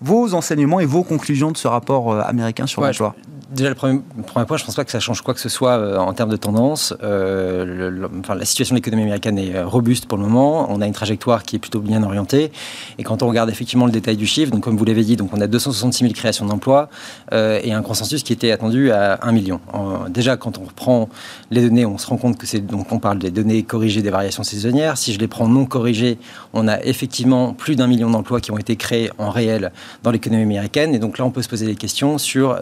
vos 0.03 0.35
enseignements 0.35 0.81
et 0.81 0.87
vos 0.87 1.03
conclusions 1.03 1.51
de 1.51 1.57
ce 1.57 1.69
rapport 1.69 2.13
euh, 2.13 2.21
américain 2.23 2.67
sur 2.67 2.83
l'emploi 2.83 3.15
Déjà, 3.53 3.69
le 3.69 3.75
premier, 3.75 4.01
point, 4.27 4.47
je 4.57 4.63
ne 4.63 4.67
pense 4.67 4.77
pas 4.77 4.85
que 4.85 4.91
ça 4.91 4.99
change 4.99 5.21
quoi 5.21 5.35
que 5.35 5.41
ce 5.41 5.51
soit 5.51 5.73
euh, 5.73 5.99
en 5.99 6.15
termes 6.15 6.31
de 6.31 6.37
tendance. 6.37 6.95
Euh, 7.03 8.09
enfin, 8.21 8.35
la 8.35 8.47
situation 8.47 8.75
de 8.75 8.79
l'économie 8.79 9.03
américaine 9.03 9.39
est 9.39 9.55
euh, 9.55 9.67
robuste 9.67 10.07
pour 10.07 10.17
le 10.17 10.25
moment. 10.25 10.69
On 10.71 10.81
a 10.81 10.87
une 10.87 10.95
trajectoire 10.95 11.43
qui 11.43 11.57
est 11.57 11.59
plutôt 11.59 11.81
bien 11.81 12.03
orientée. 12.03 12.51
Et 12.97 13.03
quand 13.03 13.23
on 13.23 13.29
regarde 13.29 13.51
effectivement 13.51 13.85
le 13.85 13.93
détail 13.93 14.17
du 14.17 14.27
chiffre, 14.27 14.51
donc 14.51 14.63
comme 14.63 14.79
vous 14.79 14.87
l'avez 14.87 15.05
dit, 15.05 15.17
donc 15.17 15.35
on 15.35 15.41
a 15.43 15.47
266 15.47 16.03
000 16.03 16.15
créations 16.15 16.47
d'emplois 16.47 16.89
et 17.33 17.73
un 17.73 17.83
consensus 17.83 18.23
qui 18.23 18.33
était 18.33 18.53
attendu 18.53 18.91
à 18.91 19.19
1 19.23 19.33
million. 19.33 19.61
déjà, 20.09 20.37
quand 20.37 20.59
on 20.59 20.65
reprend 20.65 21.09
les 21.51 21.63
données, 21.63 21.85
on 21.85 21.99
se 21.99 22.07
rend 22.07 22.17
compte 22.17 22.39
que 22.39 22.47
c'est 22.47 22.61
donc 22.61 22.91
on 22.93 22.99
parle 22.99 23.19
des 23.19 23.31
données 23.31 23.63
corrigées 23.63 24.03
des 24.03 24.11
variations 24.11 24.43
saisonnières. 24.43 24.97
Si 24.97 25.13
je 25.13 25.19
les 25.19 25.29
prends 25.29 25.49
non 25.49 25.67
corrigées, 25.67 26.19
on 26.53 26.69
a 26.69 26.81
effectivement 26.83 27.53
plus 27.53 27.77
d'un 27.77 27.87
million 27.87 28.11
d'emplois 28.11 28.41
qui 28.41 28.51
ont 28.51 28.59
été 28.59 28.77
créés 28.77 29.11
en 29.19 29.31
réel 29.31 29.73
dans 30.03 30.11
l'économie 30.11 30.43
américaine. 30.43 30.95
Et 30.95 30.99
donc 30.99 31.19
là, 31.19 31.25
on 31.25 31.31
peut 31.31 31.43
se 31.43 31.49
poser 31.49 31.67
des 31.67 31.77
questions 31.77 32.19
sur 32.19 32.59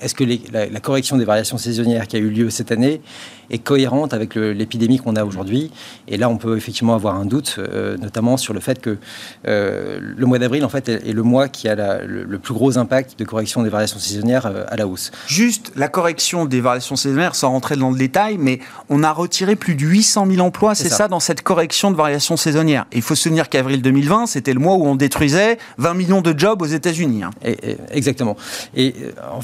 est-ce 0.00 0.14
que 0.14 0.24
la, 0.52 0.80
correction 0.80 1.16
des 1.16 1.24
variations 1.24 1.58
saisonnières 1.58 2.06
qui 2.06 2.16
a 2.16 2.18
eu 2.18 2.30
lieu 2.30 2.50
cette 2.50 2.72
année 2.72 3.00
est 3.50 3.58
cohérente 3.58 4.14
avec 4.14 4.34
l'épidémie 4.34 4.98
qu'on 4.98 5.16
a 5.16 5.24
aujourd'hui 5.24 5.70
Et 6.08 6.16
là, 6.16 6.28
on 6.28 6.36
peut 6.36 6.56
effectivement 6.56 6.94
avoir 6.94 7.16
un 7.16 7.24
doute, 7.24 7.56
euh, 7.58 7.96
notamment 7.96 8.36
sur 8.36 8.54
le 8.54 8.60
fait 8.60 8.80
que 8.80 8.98
euh, 9.46 9.98
le 10.00 10.26
mois 10.26 10.38
d'avril, 10.38 10.64
en 10.64 10.68
fait, 10.68 10.88
est, 10.88 11.12
le 11.12 11.22
mois 11.22 11.48
qui 11.48 11.68
a 11.68 12.02
le, 12.04 12.38
plus 12.38 12.54
gros 12.54 12.78
impact 12.78 13.18
de 13.18 13.24
correction 13.24 13.62
des 13.62 13.68
variations 13.68 13.98
saisonnières 13.98 14.46
euh, 14.46 14.64
à 14.68 14.76
la 14.76 14.86
hausse. 14.86 15.10
Juste 15.26 15.72
la 15.76 15.88
correction 15.88 16.46
des 16.46 16.60
variations 16.60 16.96
saisonnières, 16.96 17.34
sans 17.34 17.50
rentrer 17.50 17.76
dans 17.76 17.90
le 17.90 17.98
détail, 17.98 18.36
mais 18.38 18.60
on 18.88 19.02
a 19.02 19.12
retiré 19.12 19.56
plus 19.56 19.74
de 19.74 19.82
800 19.82 20.26
000 20.30 20.46
emplois, 20.46 20.74
c'est 20.74 20.88
ça. 20.88 21.08
dans 21.08 21.20
cette 21.20 21.42
correction 21.42 21.90
de 21.90 21.96
variations 21.96 22.36
saisonnières. 22.36 22.86
il 22.92 23.02
faut 23.02 23.14
se 23.14 23.24
souvenir 23.24 23.48
qu'avril 23.48 23.82
2020, 23.82 24.26
c'était 24.26 24.54
le 24.54 24.60
mois 24.60 24.74
où 24.74 24.86
on 24.86 24.94
détruisait 24.94 25.58
20 25.78 25.94
millions 25.94 26.20
de 26.20 26.38
jobs 26.38 26.62
aux 26.62 26.66
États-Unis. 26.66 27.24
Hein. 27.24 27.30
exactement. 27.90 28.36
Et 28.74 28.94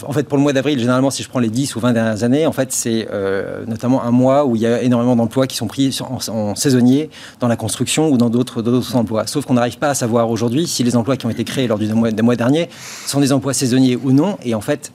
en 0.06 0.12
fait, 0.12 0.24
pour 0.24 0.38
le 0.38 0.42
mois 0.42 0.52
d'avril, 0.52 0.78
généralement, 0.78 1.10
si 1.10 1.22
je 1.22 1.28
prends 1.28 1.40
les 1.40 1.48
10 1.48 1.76
ou 1.76 1.80
20 1.80 1.92
dernières 1.92 2.22
années, 2.22 2.46
en 2.46 2.52
fait, 2.52 2.72
c'est 2.72 3.08
euh, 3.10 3.64
notamment 3.66 3.95
un 4.02 4.10
mois 4.10 4.44
où 4.44 4.56
il 4.56 4.62
y 4.62 4.66
a 4.66 4.82
énormément 4.82 5.16
d'emplois 5.16 5.46
qui 5.46 5.56
sont 5.56 5.66
pris 5.66 5.96
en, 6.28 6.54
saisonnier 6.54 7.10
dans 7.40 7.48
la 7.48 7.56
construction 7.56 8.08
ou 8.10 8.16
dans 8.16 8.30
d'autres 8.30 8.96
emplois. 8.96 9.26
Sauf 9.26 9.44
qu'on 9.44 9.54
n'arrive 9.54 9.78
pas 9.78 9.90
à 9.90 9.94
savoir 9.94 10.30
aujourd'hui 10.30 10.66
si 10.66 10.82
les 10.82 10.96
emplois 10.96 11.16
qui 11.16 11.26
ont 11.26 11.30
été 11.30 11.44
créés 11.44 11.66
lors 11.66 11.78
du 11.78 11.92
mois, 11.92 12.10
des 12.10 12.22
mois 12.22 12.36
derniers 12.36 12.68
sont 13.06 13.20
des 13.20 13.32
emplois 13.32 13.54
saisonniers 13.54 13.96
ou 13.96 14.12
non. 14.12 14.36
Et 14.42 14.54
en 14.54 14.60
fait, 14.60 14.92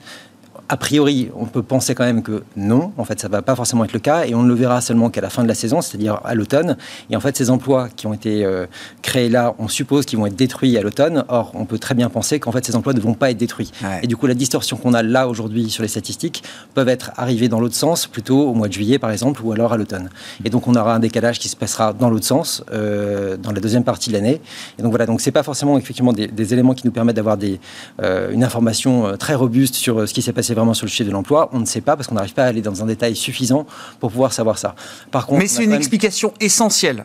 a 0.68 0.76
priori, 0.76 1.30
on 1.36 1.44
peut 1.46 1.62
penser 1.62 1.94
quand 1.94 2.04
même 2.04 2.22
que 2.22 2.42
non, 2.56 2.92
en 2.96 3.04
fait, 3.04 3.20
ça 3.20 3.28
ne 3.28 3.32
va 3.32 3.42
pas 3.42 3.54
forcément 3.54 3.84
être 3.84 3.92
le 3.92 3.98
cas, 3.98 4.24
et 4.24 4.34
on 4.34 4.42
ne 4.42 4.48
le 4.48 4.54
verra 4.54 4.80
seulement 4.80 5.10
qu'à 5.10 5.20
la 5.20 5.28
fin 5.28 5.42
de 5.42 5.48
la 5.48 5.54
saison, 5.54 5.82
c'est-à-dire 5.82 6.20
à, 6.24 6.34
l'automne. 6.34 6.76
Et 7.10 7.16
en 7.16 7.20
fait, 7.20 7.36
ces 7.36 7.50
emplois 7.50 7.88
qui 7.94 8.06
ont 8.06 8.14
été 8.14 8.44
euh, 8.44 8.66
créés 9.02 9.28
là, 9.28 9.54
on 9.58 9.68
suppose 9.68 10.06
qu'ils 10.06 10.18
vont 10.18 10.26
être 10.26 10.36
détruits 10.36 10.78
à 10.78 10.82
l'automne. 10.82 11.24
Or, 11.28 11.52
on 11.54 11.66
peut 11.66 11.78
très 11.78 11.94
bien 11.94 12.08
penser 12.08 12.40
qu'en 12.40 12.52
fait, 12.52 12.64
ces 12.64 12.76
emplois 12.76 12.94
ne 12.94 13.00
vont 13.00 13.14
pas 13.14 13.30
être 13.30 13.36
détruits. 13.36 13.70
Et 14.02 14.06
du 14.06 14.16
coup, 14.16 14.26
la 14.26 14.34
distorsion 14.34 14.76
qu'on 14.76 14.94
a 14.94 15.02
là 15.02 15.28
aujourd'hui 15.28 15.68
sur 15.68 15.82
les 15.82 15.88
statistiques 15.88 16.42
peuvent 16.74 16.88
être 16.88 17.12
arrivées 17.16 17.48
dans 17.48 17.60
l'autre 17.60 17.74
sens, 17.74 18.06
plutôt 18.06 18.48
au 18.48 18.54
mois 18.54 18.68
de 18.68 18.72
juillet, 18.72 18.98
par 18.98 19.10
exemple, 19.10 19.42
ou 19.44 19.52
alors 19.52 19.72
à 19.72 19.76
l'automne. 19.76 20.08
Et 20.44 20.50
donc, 20.50 20.68
on 20.68 20.74
aura 20.74 20.94
un 20.94 21.00
décalage 21.00 21.38
qui 21.38 21.48
se 21.48 21.56
passera 21.56 21.92
dans 21.92 22.08
l'autre 22.08 22.26
sens, 22.26 22.64
euh, 22.72 23.36
dans 23.36 23.52
la 23.52 23.60
deuxième 23.60 23.84
partie 23.84 24.08
de 24.08 24.14
l'année. 24.14 24.40
Et 24.78 24.82
donc 24.82 24.90
voilà, 24.90 25.06
donc 25.06 25.20
c'est 25.20 25.32
pas 25.32 25.42
forcément 25.42 25.76
effectivement 25.76 26.12
des, 26.12 26.52
éléments 26.54 26.74
qui 26.74 26.86
nous 26.86 26.92
permettent 26.92 27.16
d'avoir 27.16 27.36
des, 27.36 27.60
euh, 28.00 28.30
une 28.32 28.42
information 28.42 29.16
très 29.18 29.34
robuste 29.34 29.74
sur 29.74 30.08
ce 30.08 30.14
qui 30.14 30.22
s'est 30.22 30.32
passé 30.32 30.54
vraiment 30.54 30.61
vraiment 30.62 30.74
sur 30.74 30.86
le 30.86 30.90
sujet 30.90 31.04
de 31.04 31.10
l'emploi 31.10 31.50
On 31.52 31.58
ne 31.58 31.66
sait 31.66 31.80
pas 31.80 31.96
parce 31.96 32.08
qu'on 32.08 32.14
n'arrive 32.14 32.34
pas 32.34 32.44
à 32.44 32.46
aller 32.46 32.62
dans 32.62 32.82
un 32.82 32.86
détail 32.86 33.16
suffisant 33.16 33.66
pour 34.00 34.10
pouvoir 34.10 34.32
savoir 34.32 34.58
ça. 34.58 34.74
Par 35.10 35.26
contre, 35.26 35.40
mais 35.40 35.48
c'est 35.48 35.64
une 35.64 35.72
explication 35.72 36.32
essentielle. 36.40 37.04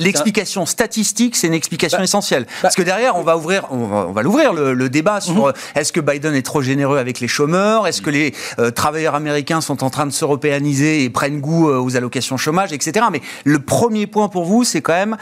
L'explication 0.00 0.66
statistique, 0.66 1.36
c'est 1.36 1.46
une 1.46 1.54
explication 1.54 1.98
bah, 1.98 2.04
essentielle. 2.04 2.44
Bah, 2.44 2.58
parce 2.62 2.74
que 2.74 2.82
derrière, 2.82 3.16
on 3.16 3.22
va 3.22 3.36
ouvrir, 3.36 3.66
on 3.70 4.12
va, 4.12 4.22
l'ouvrir 4.22 4.52
le, 4.52 4.88
débat 4.88 5.20
sur 5.20 5.34
mhm. 5.34 5.44
euh, 5.46 5.52
est-ce 5.74 5.92
que 5.92 6.00
Biden 6.00 6.34
est 6.34 6.42
trop 6.42 6.62
généreux 6.62 6.98
avec 6.98 7.20
les 7.20 7.28
chômeurs, 7.28 7.86
est-ce 7.86 8.02
que 8.02 8.10
les 8.10 8.34
euh, 8.58 8.70
travailleurs 8.70 9.14
américains 9.14 9.60
sont 9.60 9.82
en 9.82 9.90
train 9.90 10.06
de 10.06 10.12
s'européaniser 10.12 11.04
et 11.04 11.10
prennent 11.10 11.40
goût 11.40 11.68
euh, 11.68 11.78
aux 11.78 11.96
allocations 11.96 12.36
chômage, 12.36 12.72
etc. 12.72 13.06
Mais 13.10 13.20
le 13.44 13.58
premier 13.58 14.06
point 14.06 14.28
pour 14.28 14.44
vous, 14.44 14.64
c'est 14.64 14.82
quand 14.82 14.92
même 14.92 15.16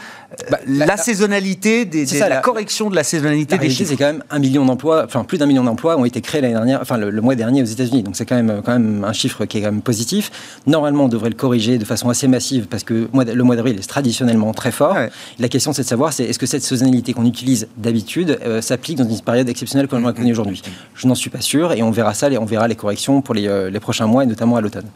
bah, 0.49 0.59
la, 0.67 0.97
saisonnalité, 0.97 1.85
des, 1.85 2.05
la, 2.19 2.37
correction 2.37 2.89
de 2.89 2.95
la 2.95 3.03
saisonnalité 3.03 3.57
des 3.57 3.69
chiffres. 3.69 3.89
C'est 3.89 3.97
quand 3.97 4.05
même 4.05 4.23
un 4.29 4.39
million 4.39 4.65
d'emplois, 4.65 5.03
enfin 5.05 5.23
plus 5.23 5.37
d'un 5.37 5.45
million 5.45 5.63
d'emplois 5.63 5.97
ont 5.97 6.05
été 6.05 6.21
créés 6.21 6.41
l'année 6.41 6.53
dernière, 6.53 6.79
enfin 6.81 6.97
le, 6.97 7.21
mois 7.21 7.35
dernier 7.35 7.62
aux 7.63 7.71
États-Unis. 7.71 8.03
Donc 8.03 8.15
c'est 8.15 8.25
quand 8.25 8.35
même, 8.35 8.61
quand 8.63 8.73
même 8.73 9.03
un 9.03 9.13
chiffre 9.13 9.45
qui 9.45 9.57
est 9.57 9.61
quand 9.61 9.71
même 9.71 9.81
positif. 9.81 10.31
Normalement, 10.67 11.05
on 11.05 11.09
devrait 11.09 11.29
le 11.29 11.35
corriger 11.35 11.77
de 11.77 11.85
façon 11.85 12.09
assez 12.09 12.27
massive 12.27 12.67
parce 12.67 12.83
que 12.83 13.07
le 13.13 13.43
mois 13.43 13.55
d'avril 13.55 13.77
est 13.77 13.87
traditionnellement 13.87 14.53
très 14.53 14.71
fort. 14.71 14.95
La 15.39 15.49
question, 15.49 15.73
c'est 15.73 15.83
de 15.83 15.87
savoir, 15.87 16.13
c'est 16.13 16.25
est-ce 16.25 16.39
que 16.39 16.45
cette 16.45 16.63
saisonnalité 16.63 17.13
qu'on 17.13 17.25
utilise 17.25 17.67
d'habitude 17.77 18.39
euh, 18.45 18.61
s'applique 18.61 18.97
dans 18.97 19.07
une 19.07 19.21
période 19.21 19.49
exceptionnelle 19.49 19.87
comme 19.87 20.03
on 20.03 20.07
l'a 20.07 20.13
connue 20.13 20.31
aujourd'hui? 20.31 20.61
Je 20.95 21.07
n'en 21.07 21.15
suis 21.15 21.29
pas 21.29 21.41
sûr 21.41 21.71
et 21.73 21.83
on 21.83 21.91
verra 21.91 22.13
ça, 22.13 22.29
et 22.29 22.37
on 22.37 22.45
verra 22.45 22.67
les 22.67 22.75
corrections 22.75 23.21
pour 23.21 23.35
les, 23.35 23.47
euh, 23.47 23.69
les 23.69 23.79
prochains 23.79 24.07
mois 24.07 24.23
et 24.23 24.27
notamment 24.27 24.55
à 24.55 24.61
l'automne. 24.61 24.87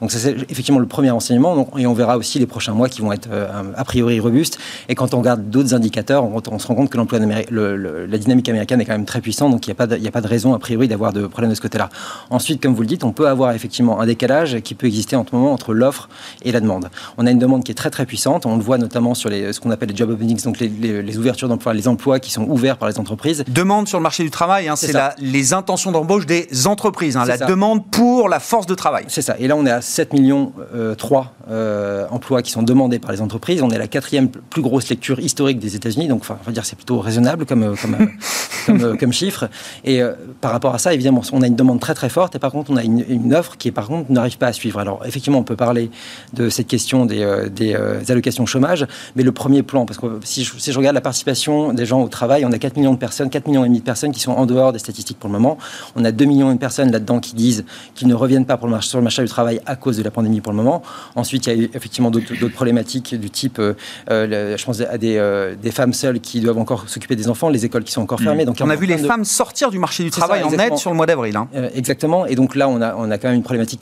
Donc 0.00 0.10
ça 0.10 0.18
c'est 0.18 0.36
effectivement 0.50 0.80
le 0.80 0.86
premier 0.86 1.10
enseignement 1.10 1.68
et 1.76 1.86
on 1.86 1.94
verra 1.94 2.16
aussi 2.16 2.38
les 2.38 2.46
prochains 2.46 2.72
mois 2.72 2.88
qui 2.88 3.00
vont 3.00 3.12
être 3.12 3.28
euh, 3.30 3.62
a 3.76 3.84
priori 3.84 4.20
robustes. 4.20 4.58
Et 4.88 4.94
quand 4.94 5.14
on 5.14 5.18
regarde 5.18 5.50
d'autres 5.50 5.74
indicateurs, 5.74 6.24
on, 6.24 6.58
se 6.58 6.66
rend 6.66 6.74
compte 6.74 6.90
que 6.90 6.96
l'emploi 6.96 7.18
la 7.18 8.18
dynamique 8.18 8.48
américaine 8.48 8.80
est 8.80 8.84
quand 8.84 8.92
même 8.92 9.04
très 9.04 9.20
puissante, 9.20 9.50
donc 9.52 9.66
il 9.66 9.70
n'y 9.70 9.76
a, 9.78 10.08
a 10.08 10.10
pas 10.10 10.20
de 10.20 10.28
raison 10.28 10.54
a 10.54 10.58
priori 10.58 10.88
d'avoir 10.88 11.12
de 11.12 11.26
problème 11.26 11.50
de 11.50 11.54
ce 11.54 11.60
côté-là. 11.60 11.88
Ensuite, 12.30 12.62
comme 12.62 12.74
vous 12.74 12.82
le 12.82 12.88
dites, 12.88 13.04
on 13.04 13.12
peut 13.12 13.28
avoir 13.28 13.52
effectivement 13.52 14.00
un 14.00 14.06
décalage 14.06 14.60
qui 14.60 14.74
peut 14.74 14.86
exister 14.86 15.16
en 15.16 15.26
ce 15.28 15.34
moment 15.34 15.52
entre 15.52 15.74
l'offre 15.74 16.08
et 16.42 16.52
la 16.52 16.60
demande. 16.60 16.88
On 17.18 17.26
a 17.26 17.30
une 17.30 17.38
demande 17.38 17.64
qui 17.64 17.72
est 17.72 17.76
très 17.76 17.90
très 17.90 18.06
puissante, 18.06 18.46
on 18.46 18.56
le 18.56 18.62
voit 18.62 18.78
notamment 18.78 19.14
sur 19.14 19.28
les, 19.28 19.52
ce 19.52 19.60
qu'on 19.60 19.70
appelle 19.70 19.88
les 19.88 19.96
job 19.96 20.10
openings, 20.10 20.42
donc 20.42 20.58
les, 20.58 20.68
les 21.02 21.18
ouvertures 21.18 21.48
d'emploi, 21.48 21.74
les 21.74 21.88
emplois 21.88 22.20
qui 22.20 22.30
sont 22.30 22.44
ouverts 22.44 22.76
par 22.76 22.88
les 22.88 22.98
entreprises. 22.98 23.44
Demande 23.48 23.88
sur 23.88 23.98
le 23.98 24.02
marché 24.02 24.22
du 24.22 24.30
travail, 24.30 24.68
hein, 24.68 24.76
c'est 24.76 24.92
les 25.18 25.54
intentions 25.54 25.92
d'embauche 25.92 26.26
des 26.26 26.48
entreprises, 26.66 27.16
hein, 27.16 27.24
la 27.24 27.38
demande 27.38 27.86
pour 27.90 28.28
la 28.28 28.40
force 28.40 28.66
de 28.66 28.74
travail. 28.74 29.04
C'est 29.08 29.22
ça. 29.22 29.36
Et 29.38 29.48
là, 29.48 29.56
on 29.56 29.66
est 29.66 29.70
à 29.70 29.80
7 29.80 30.12
millions 30.12 30.52
euh, 30.74 30.94
3 30.94 31.34
euh, 31.50 32.06
emplois 32.10 32.42
qui 32.42 32.50
sont 32.50 32.62
demandés 32.62 32.98
par 32.98 33.12
les 33.12 33.20
entreprises. 33.20 33.62
On 33.62 33.70
est 33.70 33.78
la 33.78 33.88
quatrième 33.88 34.28
plus 34.28 34.62
grosse 34.62 34.88
lecture 34.88 35.20
historique 35.20 35.58
des 35.58 35.76
États-Unis, 35.76 36.08
donc 36.08 36.20
enfin, 36.20 36.38
on 36.42 36.46
va 36.46 36.52
dire 36.52 36.64
c'est 36.64 36.76
plutôt 36.76 37.00
raisonnable 37.00 37.46
comme, 37.46 37.62
euh, 37.62 37.74
comme, 37.80 37.96
comme, 38.66 38.98
comme, 38.98 39.12
chiffre. 39.12 39.48
Et 39.84 40.00
par 40.40 40.52
rapport 40.52 40.74
à 40.74 40.78
ça, 40.78 40.94
évidemment, 40.94 41.22
on 41.32 41.42
a 41.42 41.46
une 41.46 41.56
demande 41.56 41.80
très 41.80 41.94
très 41.94 42.01
forte 42.08 42.34
et 42.36 42.38
par 42.38 42.52
contre, 42.52 42.70
on 42.70 42.76
a 42.76 42.82
une, 42.82 43.34
offre 43.34 43.56
qui, 43.56 43.70
par 43.70 43.86
contre, 43.86 44.10
n'arrive 44.10 44.38
pas 44.38 44.48
à 44.48 44.52
suivre. 44.52 44.78
Alors, 44.78 45.04
effectivement, 45.06 45.38
on 45.38 45.44
peut 45.44 45.56
parler 45.56 45.90
de 46.34 46.48
cette 46.48 46.66
question 46.66 47.06
des, 47.06 47.48
des 47.50 47.74
allocations 48.10 48.46
chômage, 48.46 48.86
mais 49.16 49.22
le 49.22 49.32
premier 49.32 49.62
plan, 49.62 49.86
parce 49.86 49.98
que 49.98 50.06
si 50.24 50.44
je, 50.44 50.52
si 50.58 50.72
je 50.72 50.78
regarde 50.78 50.94
la 50.94 51.00
participation 51.00 51.72
des 51.72 51.86
gens 51.86 52.02
au 52.02 52.08
travail, 52.08 52.44
on 52.44 52.52
a 52.52 52.58
4 52.58 52.76
millions 52.76 52.92
de 52.92 52.98
personnes, 52.98 53.30
4 53.30 53.46
millions 53.46 53.64
et 53.64 53.68
demi 53.68 53.80
de 53.80 53.84
personnes 53.84 54.12
qui 54.12 54.20
sont 54.20 54.32
en 54.32 54.46
dehors 54.46 54.72
des 54.72 54.78
statistiques 54.78 55.18
pour 55.18 55.28
le 55.28 55.32
moment. 55.32 55.58
On 55.96 56.04
a 56.04 56.12
2 56.12 56.24
millions 56.24 56.52
de 56.52 56.58
personnes 56.58 56.90
là-dedans 56.90 57.20
qui 57.20 57.34
disent 57.34 57.64
qu'ils 57.94 58.08
ne 58.08 58.14
reviennent 58.14 58.46
pas 58.46 58.56
pour 58.56 58.66
le 58.66 58.72
marché, 58.72 58.88
sur 58.90 58.98
le 58.98 59.04
marché 59.04 59.22
du 59.22 59.28
travail 59.28 59.60
à 59.66 59.76
cause 59.76 59.96
de 59.96 60.02
la 60.02 60.10
pandémie 60.10 60.40
pour 60.40 60.52
le 60.52 60.56
moment. 60.56 60.82
Ensuite, 61.16 61.46
il 61.46 61.52
y 61.52 61.56
a 61.56 61.58
eu 61.58 61.70
effectivement 61.74 62.10
d'autres 62.10 62.48
problématiques 62.48 63.14
du 63.14 63.30
type, 63.30 63.58
euh, 63.58 63.74
euh, 64.10 64.56
je 64.56 64.64
pense 64.64 64.80
à 64.80 64.98
des, 64.98 65.16
euh, 65.16 65.54
des, 65.60 65.70
femmes 65.70 65.92
seules 65.92 66.20
qui 66.20 66.40
doivent 66.40 66.58
encore 66.58 66.88
s'occuper 66.88 67.16
des 67.16 67.28
enfants, 67.28 67.48
les 67.48 67.64
écoles 67.64 67.84
qui 67.84 67.92
sont 67.92 68.02
encore 68.02 68.20
mmh. 68.20 68.24
fermées. 68.24 68.44
Donc, 68.44 68.56
on 68.60 68.70
a 68.70 68.76
vu 68.76 68.86
les 68.86 68.98
femmes 68.98 69.24
sortir 69.24 69.70
du 69.70 69.78
marché 69.78 70.04
du 70.04 70.10
travail 70.10 70.42
en 70.42 70.52
aide 70.52 70.76
sur 70.76 70.90
le 70.90 70.96
mois 70.96 71.06
d'avril. 71.06 71.36
Hein. 71.36 71.48
exactement. 71.74 71.91
Et 72.28 72.34
donc 72.34 72.54
là, 72.54 72.68
on 72.68 72.80
a, 72.80 73.18
quand 73.18 73.28
même 73.28 73.36
une 73.36 73.42
problématique 73.42 73.80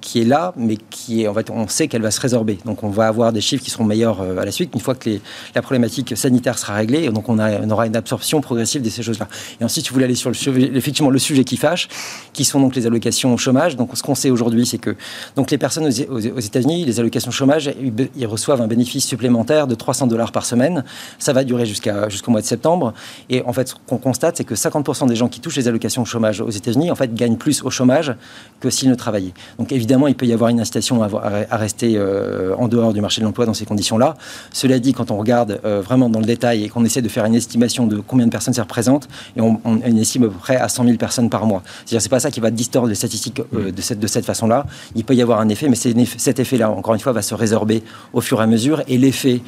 qui 0.00 0.20
est, 0.20 0.24
là, 0.24 0.52
mais 0.56 0.76
qui 0.76 1.22
est, 1.22 1.28
en 1.28 1.34
fait, 1.34 1.50
on 1.50 1.68
sait 1.68 1.88
qu'elle 1.88 2.02
va 2.02 2.10
se 2.10 2.20
résorber. 2.20 2.58
Donc 2.64 2.82
on 2.82 2.90
va 2.90 3.08
avoir 3.08 3.32
des 3.32 3.40
chiffres 3.40 3.62
qui 3.62 3.70
seront 3.70 3.84
meilleurs 3.84 4.20
à 4.20 4.44
la 4.44 4.52
suite, 4.52 4.70
une 4.74 4.80
fois 4.80 4.94
que 4.94 5.10
la 5.54 5.62
problématique 5.62 6.16
sanitaire 6.16 6.58
sera 6.58 6.74
réglée. 6.74 7.08
Donc 7.08 7.28
on, 7.28 7.38
aura 7.38 7.86
une 7.86 7.96
absorption 7.96 8.40
progressive 8.40 8.82
de 8.82 8.90
ces 8.90 9.02
choses-là. 9.02 9.28
Et 9.60 9.64
ensuite, 9.64 9.84
si 9.84 9.90
vous 9.90 9.94
voulez 9.94 10.04
aller 10.04 10.14
sur 10.14 10.30
le, 10.30 10.76
effectivement, 10.76 11.10
le 11.10 11.18
sujet 11.18 11.44
qui 11.44 11.56
fâche, 11.56 11.88
qui 12.32 12.44
sont 12.44 12.60
donc 12.60 12.74
les 12.76 12.86
allocations 12.86 13.34
au 13.34 13.36
chômage. 13.36 13.76
Donc, 13.76 13.90
ce 13.94 14.02
qu'on 14.02 14.14
sait 14.14 14.30
aujourd'hui, 14.30 14.66
c'est 14.66 14.78
que 14.78 14.96
donc 15.36 15.50
les 15.50 15.58
personnes 15.58 15.86
aux, 15.86 16.18
États-Unis, 16.20 16.84
les 16.84 17.00
allocations 17.00 17.30
chômage, 17.30 17.70
ils 18.16 18.26
reçoivent 18.26 18.60
un 18.60 18.66
bénéfice 18.66 19.06
supplémentaire 19.06 19.66
de 19.66 19.74
300 19.74 20.06
dollars 20.06 20.32
par 20.32 20.46
semaine. 20.46 20.84
Ça 21.18 21.32
va 21.32 21.44
durer 21.44 21.66
jusqu'au 21.66 22.30
mois 22.30 22.40
de 22.40 22.46
septembre. 22.46 22.94
Et 23.30 23.42
en 23.42 23.52
fait, 23.52 23.68
ce 23.68 23.74
qu'on 23.86 23.98
constate, 23.98 24.36
c'est 24.36 24.44
que 24.44 24.54
50% 24.54 25.08
des 25.08 25.16
gens 25.16 25.28
qui 25.28 25.40
touchent 25.40 25.56
les 25.56 25.68
allocations 25.68 26.04
chômage 26.04 26.40
aux 26.40 26.50
États-Unis, 26.50 26.90
en 26.90 26.94
fait, 26.94 27.14
gagnent 27.14 27.36
plus 27.36 27.47
au 27.64 27.70
chômage 27.70 28.14
que 28.60 28.70
s'ils 28.70 28.88
ne 28.88 28.94
travaillaient. 28.94 29.34
Donc, 29.58 29.72
évidemment, 29.72 30.08
il 30.08 30.14
peut 30.14 30.26
y 30.26 30.32
avoir 30.32 30.50
une 30.50 30.60
incitation 30.60 31.02
à, 31.02 31.56
rester 31.56 31.94
euh, 31.96 32.54
en 32.56 32.68
dehors 32.68 32.92
du 32.92 33.00
marché 33.00 33.20
de 33.20 33.26
l'emploi 33.26 33.46
dans 33.46 33.54
ces 33.54 33.64
conditions-là. 33.64 34.16
Cela 34.52 34.78
dit, 34.78 34.92
quand 34.92 35.10
on 35.10 35.16
regarde 35.16 35.60
euh, 35.64 35.80
vraiment 35.80 36.08
dans 36.08 36.20
le 36.20 36.26
détail 36.26 36.64
et 36.64 36.68
qu'on 36.68 36.84
essaie 36.84 37.02
de 37.02 37.08
faire 37.08 37.24
une 37.24 37.34
estimation 37.34 37.86
de 37.86 38.00
combien 38.00 38.26
de 38.26 38.30
personnes 38.30 38.54
ça 38.54 38.62
représente, 38.62 39.08
et 39.36 39.40
on, 39.40 39.60
on, 39.64 39.80
estime 39.80 40.24
à 40.24 40.28
peu 40.28 40.34
près 40.34 40.56
à 40.56 40.68
100 40.68 40.84
000 40.84 40.96
personnes 40.96 41.30
par 41.30 41.46
mois. 41.46 41.62
C'est-à-dire, 41.84 42.02
c'est 42.02 42.08
pas 42.08 42.20
ça 42.20 42.30
qui 42.30 42.40
va 42.40 42.50
distordre 42.50 42.88
les 42.88 42.94
statistiques 42.94 43.42
euh, 43.54 43.70
de 43.70 43.80
cette, 43.80 44.00
de 44.00 44.06
cette 44.06 44.24
façon-là. 44.24 44.66
Il 44.94 45.04
peut 45.04 45.14
y 45.14 45.22
avoir 45.22 45.40
un 45.40 45.48
effet, 45.48 45.68
mais 45.68 45.76
cet 45.76 46.38
effet-là, 46.38 46.70
encore 46.70 46.94
une 46.94 47.00
fois, 47.00 47.12
va 47.12 47.22
se 47.22 47.34
résorber 47.34 47.82
au 48.12 48.20
fur 48.20 48.40
et 48.40 48.44
à 48.44 48.46
mesure. 48.46 48.82
Et 48.88 48.98
l'effet 48.98 49.40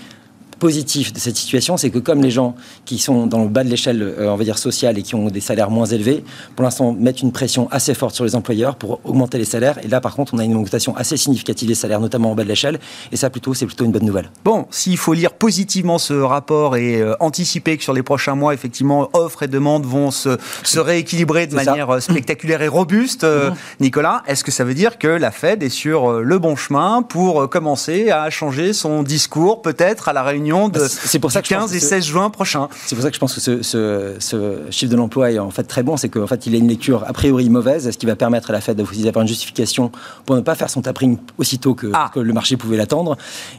positif 0.60 1.12
de 1.12 1.18
cette 1.18 1.36
situation, 1.36 1.76
c'est 1.76 1.90
que 1.90 1.98
comme 1.98 2.22
les 2.22 2.30
gens 2.30 2.54
qui 2.84 2.98
sont 2.98 3.26
dans 3.26 3.42
le 3.42 3.48
bas 3.48 3.64
de 3.64 3.70
l'échelle, 3.70 4.02
euh, 4.02 4.28
on 4.28 4.36
va 4.36 4.44
dire 4.44 4.58
sociale, 4.58 4.98
et 4.98 5.02
qui 5.02 5.16
ont 5.16 5.26
des 5.26 5.40
salaires 5.40 5.70
moins 5.70 5.86
élevés, 5.86 6.22
pour 6.54 6.64
l'instant 6.64 6.92
mettent 6.92 7.22
une 7.22 7.32
pression 7.32 7.66
assez 7.72 7.94
forte 7.94 8.14
sur 8.14 8.24
les 8.24 8.36
employeurs 8.36 8.76
pour 8.76 9.00
augmenter 9.04 9.38
les 9.38 9.44
salaires. 9.44 9.78
Et 9.82 9.88
là, 9.88 10.00
par 10.00 10.14
contre, 10.14 10.34
on 10.34 10.38
a 10.38 10.44
une 10.44 10.54
augmentation 10.54 10.94
assez 10.96 11.16
significative 11.16 11.66
des 11.66 11.74
salaires, 11.74 12.00
notamment 12.00 12.30
en 12.30 12.34
bas 12.36 12.44
de 12.44 12.48
l'échelle. 12.48 12.78
Et 13.10 13.16
ça, 13.16 13.30
plutôt, 13.30 13.54
c'est 13.54 13.66
plutôt 13.66 13.84
une 13.84 13.90
bonne 13.90 14.04
nouvelle. 14.04 14.30
Bon, 14.44 14.66
s'il 14.70 14.98
faut 14.98 15.14
lire 15.14 15.32
positivement 15.32 15.98
ce 15.98 16.14
rapport 16.14 16.76
et 16.76 17.00
euh, 17.00 17.14
anticiper 17.18 17.76
que 17.76 17.82
sur 17.82 17.94
les 17.94 18.02
prochains 18.02 18.34
mois, 18.34 18.54
effectivement, 18.54 19.08
offres 19.14 19.42
et 19.42 19.48
demandes 19.48 19.86
vont 19.86 20.10
se, 20.10 20.36
se 20.62 20.78
rééquilibrer 20.78 21.46
de 21.46 21.54
manière 21.54 21.90
euh, 21.90 22.00
spectaculaire 22.00 22.60
et 22.60 22.68
robuste, 22.68 23.24
mm-hmm. 23.24 23.54
Nicolas, 23.80 24.22
est-ce 24.26 24.44
que 24.44 24.52
ça 24.52 24.64
veut 24.64 24.74
dire 24.74 24.98
que 24.98 25.08
la 25.08 25.30
Fed 25.30 25.62
est 25.62 25.70
sur 25.70 26.20
le 26.20 26.38
bon 26.38 26.54
chemin 26.54 27.02
pour 27.02 27.48
commencer 27.48 28.10
à 28.10 28.28
changer 28.28 28.74
son 28.74 29.02
discours, 29.02 29.62
peut-être 29.62 30.08
à 30.08 30.12
la 30.12 30.22
réunion 30.22 30.49
de 30.68 30.80
c'est 30.88 31.18
pour 31.18 31.32
ça 31.32 31.42
que 31.42 31.48
15 31.48 31.74
et 31.74 31.80
16 31.80 32.04
juin 32.04 32.30
prochain. 32.30 32.68
C'est 32.86 32.94
pour 32.94 33.02
ça 33.02 33.10
que 33.10 33.14
je 33.14 33.20
pense 33.20 33.34
que 33.34 33.40
ce, 33.40 33.62
ce, 33.62 34.56
chiffre 34.70 34.90
de 34.90 34.96
l'emploi 34.96 35.32
est 35.32 35.38
en 35.38 35.50
fait 35.50 35.64
très 35.64 35.82
bon, 35.82 35.96
c'est 35.96 36.08
qu'en 36.08 36.26
fait 36.26 36.46
il 36.46 36.54
a 36.54 36.58
une 36.58 36.68
lecture 36.68 37.04
a 37.06 37.12
priori 37.12 37.48
mauvaise, 37.50 37.90
ce 37.90 37.96
qui 37.96 38.06
va 38.06 38.16
permettre 38.16 38.50
à 38.50 38.52
la 38.52 38.60
Fed 38.60 38.76
d'avoir 38.76 39.22
une 39.22 39.28
justification 39.28 39.90
pour 40.26 40.36
ne 40.36 40.40
pas 40.40 40.54
faire 40.54 40.70
son 40.70 40.82
tapering 40.82 41.18
aussitôt 41.38 41.74
que, 41.74 41.90
ah. 41.94 42.10
que 42.12 42.20
le 42.20 42.32
marché 42.32 42.56
pouvait 42.56 42.76
l'attendre. 42.76 43.16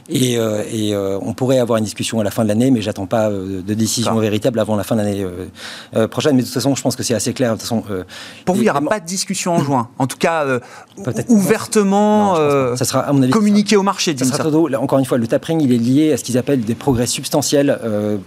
Et, 0.08 0.38
euh, 0.38 0.62
et 0.70 0.94
euh, 0.94 1.18
on 1.22 1.32
pourrait 1.32 1.58
avoir 1.58 1.78
une 1.78 1.84
discussion 1.84 2.20
à 2.20 2.24
la 2.24 2.30
fin 2.30 2.42
de 2.42 2.48
l'année, 2.48 2.70
mais 2.70 2.82
j'attends 2.82 3.06
pas 3.06 3.30
euh, 3.30 3.62
de 3.62 3.74
décision 3.74 4.16
véritable 4.18 4.58
avant 4.58 4.76
la 4.76 4.84
fin 4.84 4.96
de 4.96 5.02
l'année 5.02 5.26
prochaine. 6.10 6.36
Mais 6.36 6.42
de 6.42 6.46
toute 6.46 6.54
façon, 6.54 6.74
je 6.74 6.82
pense 6.82 6.96
que 6.96 7.02
c'est 7.02 7.14
assez 7.14 7.32
clair. 7.32 7.52
De 7.52 7.54
toute 7.56 7.62
façon, 7.62 7.82
pour 8.44 8.54
vous, 8.54 8.62
il 8.62 8.64
n'y 8.64 8.70
aura 8.70 8.80
pas 8.80 9.00
de 9.00 9.06
discussion 9.06 9.54
en 9.54 9.62
juin. 9.62 9.88
En 9.98 10.06
tout 10.06 10.18
cas, 10.18 10.46
ouvertement 11.28 12.36
ça 12.76 12.84
sera, 12.84 13.00
à 13.00 13.12
mon 13.12 13.22
avis, 13.22 13.32
communiqué 13.32 13.76
au 13.76 13.82
marché. 13.82 14.16
Ça 14.16 14.24
sera 14.24 14.48
encore 14.78 14.98
une 14.98 15.04
fois, 15.04 15.18
le 15.18 15.26
tapering, 15.26 15.60
il 15.60 15.72
est 15.72 15.78
lié 15.78 16.12
à 16.12 16.16
ce 16.16 16.24
qu'ils 16.24 16.38
appellent 16.38 16.64
des 16.64 16.74
progrès 16.82 17.06
substantiels 17.06 17.78
euh, 17.84 18.18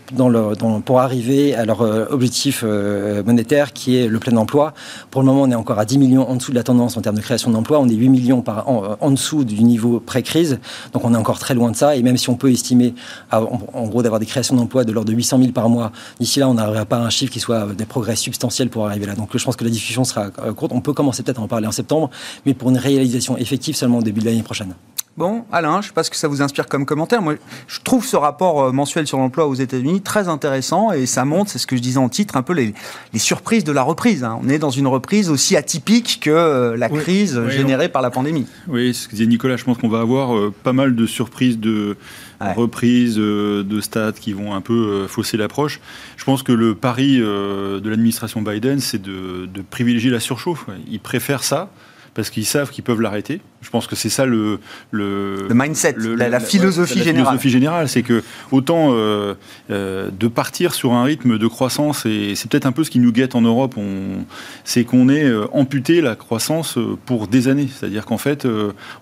pour 0.85 1.01
arriver 1.01 1.53
à 1.55 1.65
leur 1.65 1.81
euh, 1.81 2.05
objectif 2.09 2.63
euh, 2.63 3.21
monétaire 3.21 3.73
qui 3.73 3.97
est 3.97 4.07
le 4.07 4.17
plein 4.17 4.37
emploi. 4.37 4.73
Pour 5.11 5.21
le 5.21 5.27
moment, 5.27 5.41
on 5.41 5.51
est 5.51 5.55
encore 5.55 5.77
à 5.77 5.83
10 5.83 5.97
millions 5.97 6.27
en 6.29 6.37
dessous 6.37 6.51
de 6.51 6.55
la 6.55 6.63
tendance 6.63 6.95
en 6.95 7.01
termes 7.01 7.17
de 7.17 7.21
création 7.21 7.51
d'emplois. 7.51 7.79
On 7.79 7.89
est 7.89 7.93
8 7.93 8.07
millions 8.07 8.43
en 8.47 9.11
dessous 9.11 9.43
du 9.43 9.61
niveau 9.61 9.99
pré-crise. 9.99 10.59
Donc 10.93 11.03
on 11.03 11.13
est 11.13 11.17
encore 11.17 11.37
très 11.37 11.53
loin 11.53 11.69
de 11.69 11.75
ça. 11.75 11.97
Et 11.97 12.01
même 12.01 12.15
si 12.15 12.29
on 12.29 12.35
peut 12.35 12.49
estimer, 12.49 12.95
en, 13.33 13.87
gros, 13.87 14.01
d'avoir 14.01 14.21
des 14.21 14.25
créations 14.25 14.55
d'emplois 14.55 14.85
de 14.85 14.93
l'ordre 14.93 15.09
de 15.11 15.15
800 15.15 15.39
000 15.39 15.51
par 15.51 15.67
mois, 15.67 15.91
d'ici 16.21 16.39
là, 16.39 16.47
on 16.47 16.53
n'arrivera 16.53 16.85
pas 16.85 16.97
à 16.97 17.01
un 17.01 17.09
chiffre 17.09 17.33
qui 17.33 17.41
soit 17.41 17.67
des 17.73 17.85
progrès 17.85 18.15
substantiels 18.15 18.69
pour 18.69 18.87
arriver 18.87 19.05
là. 19.05 19.15
Donc 19.15 19.35
je 19.35 19.43
pense 19.43 19.57
que 19.57 19.65
la 19.65 19.69
discussion 19.69 20.05
sera 20.05 20.29
courte. 20.29 20.71
On 20.73 20.79
peut 20.79 20.93
commencer 20.93 21.23
peut-être 21.23 21.41
à 21.41 21.43
en 21.43 21.49
parler 21.49 21.67
en 21.67 21.73
septembre, 21.73 22.09
mais 22.45 22.53
pour 22.53 22.69
une 22.69 22.77
réalisation 22.77 23.35
effective 23.37 23.75
seulement 23.75 23.97
au 23.97 24.03
début 24.03 24.21
de 24.21 24.25
l'année 24.27 24.43
prochaine. 24.43 24.75
Bon, 25.17 25.45
Alain, 25.49 25.75
je 25.75 25.77
ne 25.77 25.83
sais 25.83 25.93
pas 25.93 26.03
ce 26.03 26.09
que 26.09 26.17
ça 26.17 26.27
vous 26.27 26.41
inspire 26.41 26.67
comme 26.67 26.85
commentaire. 26.85 27.21
Moi, 27.21 27.35
je 27.69 27.79
trouve 27.79 28.05
ce 28.05 28.17
rapport 28.17 28.61
euh, 28.61 28.71
mensuel 28.73 29.07
sur 29.07 29.17
l'emploi 29.17 29.47
aux 29.47 29.53
États-Unis 29.53 30.01
très 30.01 30.27
intéressant 30.27 30.91
et 30.91 31.05
ça 31.05 31.23
montre, 31.23 31.51
c'est 31.51 31.57
ce 31.57 31.65
que 31.65 31.77
je 31.77 31.81
disais 31.81 31.99
en 31.99 32.09
titre, 32.09 32.35
un 32.35 32.41
peu 32.41 32.51
les, 32.51 32.73
surprises 33.15 33.63
de 33.63 33.71
la 33.71 33.81
reprise. 33.81 34.25
Hein. 34.25 34.37
On 34.43 34.49
est 34.49 34.59
dans 34.59 34.71
une 34.71 34.87
reprise 34.87 35.29
aussi 35.29 35.55
atypique 35.55 36.19
que 36.21 36.29
euh, 36.29 36.75
la 36.75 36.89
crise 36.89 37.39
générée 37.47 37.87
par 37.87 38.01
la 38.01 38.09
pandémie. 38.09 38.45
Oui, 38.67 38.93
ce 38.93 39.07
que 39.07 39.11
disait 39.11 39.25
Nicolas, 39.25 39.55
je 39.55 39.63
pense 39.63 39.77
qu'on 39.77 39.87
va 39.87 40.01
avoir 40.01 40.35
euh, 40.35 40.53
pas 40.63 40.73
mal 40.73 40.95
de 40.95 41.05
surprises 41.05 41.59
de 41.59 41.95
reprise 42.41 43.15
de 43.15 43.79
stats 43.79 44.11
qui 44.11 44.33
vont 44.33 44.53
un 44.53 44.61
peu 44.61 45.07
fausser 45.07 45.37
l'approche. 45.37 45.79
Je 46.17 46.25
pense 46.25 46.43
que 46.43 46.51
le 46.51 46.75
pari 46.75 47.17
de 47.17 47.89
l'administration 47.89 48.41
Biden, 48.41 48.81
c'est 48.81 49.01
de, 49.01 49.45
de 49.45 49.61
privilégier 49.61 50.11
la 50.11 50.19
surchauffe. 50.19 50.65
Il 50.91 50.99
préfère 50.99 51.43
ça 51.43 51.71
parce 52.15 52.29
qu'ils 52.29 52.45
savent 52.45 52.71
qu'ils 52.71 52.83
peuvent 52.83 53.01
l'arrêter. 53.01 53.41
Je 53.61 53.69
pense 53.69 53.87
que 53.87 53.95
c'est 53.95 54.09
ça 54.09 54.25
le, 54.25 54.59
le, 54.91 55.47
mindset, 55.51 55.95
la, 55.97 56.39
philosophie 56.39 56.99
générale. 56.99 57.15
La 57.15 57.23
philosophie 57.23 57.49
générale, 57.49 57.89
c'est 57.89 58.03
que 58.03 58.23
autant 58.51 58.91
euh, 58.91 59.33
euh, 59.69 60.09
de 60.17 60.27
partir 60.27 60.73
sur 60.73 60.93
un 60.93 61.03
rythme 61.03 61.37
de 61.37 61.47
croissance, 61.47 62.05
et 62.05 62.35
c'est 62.35 62.49
peut-être 62.49 62.67
un 62.67 62.71
peu 62.71 62.83
ce 62.83 62.89
qui 62.89 62.99
nous 62.99 63.11
guette 63.11 63.35
en 63.35 63.41
Europe, 63.41 63.75
c'est 64.63 64.85
qu'on 64.85 65.09
est 65.09 65.25
euh, 65.25 65.47
amputé 65.51 65.99
la 65.99 66.15
croissance 66.15 66.77
pour 67.05 67.27
des 67.27 67.47
années. 67.49 67.67
C'est-à-dire 67.67 68.05
qu'en 68.05 68.17
fait, 68.17 68.47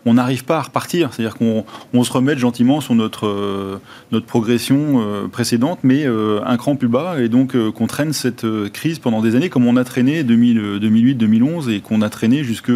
on 0.06 0.16
n'arrive 0.16 0.44
pas 0.44 0.58
à 0.58 0.62
repartir. 0.62 1.14
C'est-à-dire 1.14 1.36
qu'on 1.36 1.66
on 1.94 2.04
se 2.04 2.12
remet 2.12 2.36
gentiment 2.38 2.82
sur 2.82 2.96
notre, 2.96 3.80
notre 4.12 4.26
progression 4.26 5.30
précédente, 5.32 5.80
mais 5.84 6.06
un 6.06 6.58
cran 6.58 6.76
plus 6.76 6.88
bas, 6.88 7.20
et 7.20 7.30
donc 7.30 7.56
qu'on 7.74 7.88
traîne 7.88 8.14
cette 8.14 8.46
crise 8.72 8.98
pendant 8.98 9.22
des 9.22 9.36
années, 9.36 9.50
comme 9.50 9.68
on 9.68 9.76
a 9.76 9.84
traîné 9.84 10.24
2008-2011 10.24 11.70
et 11.70 11.82
qu'on 11.82 12.02
a 12.02 12.10
traîné 12.10 12.44
jusque 12.44 12.72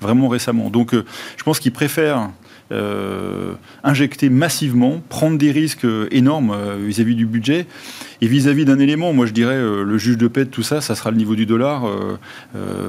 vraiment 0.00 0.28
récemment. 0.28 0.70
Donc 0.70 0.92
je 0.92 1.42
pense 1.44 1.60
qu'ils 1.60 1.72
préfèrent 1.72 2.30
euh, 2.70 3.54
injecter 3.82 4.28
massivement, 4.28 5.00
prendre 5.08 5.38
des 5.38 5.52
risques 5.52 5.86
euh, 5.86 6.06
énormes 6.10 6.50
euh, 6.50 6.76
vis-à-vis 6.78 7.14
du 7.14 7.24
budget. 7.24 7.64
Et 8.20 8.26
vis-à-vis 8.26 8.64
d'un 8.64 8.78
élément, 8.78 9.12
moi 9.12 9.26
je 9.26 9.32
dirais, 9.32 9.58
le 9.58 9.98
juge 9.98 10.18
de 10.18 10.28
paix 10.28 10.44
de 10.44 10.50
tout 10.50 10.62
ça, 10.62 10.80
ça 10.80 10.94
sera 10.94 11.10
le 11.10 11.16
niveau 11.16 11.34
du 11.34 11.46
dollar 11.46 11.84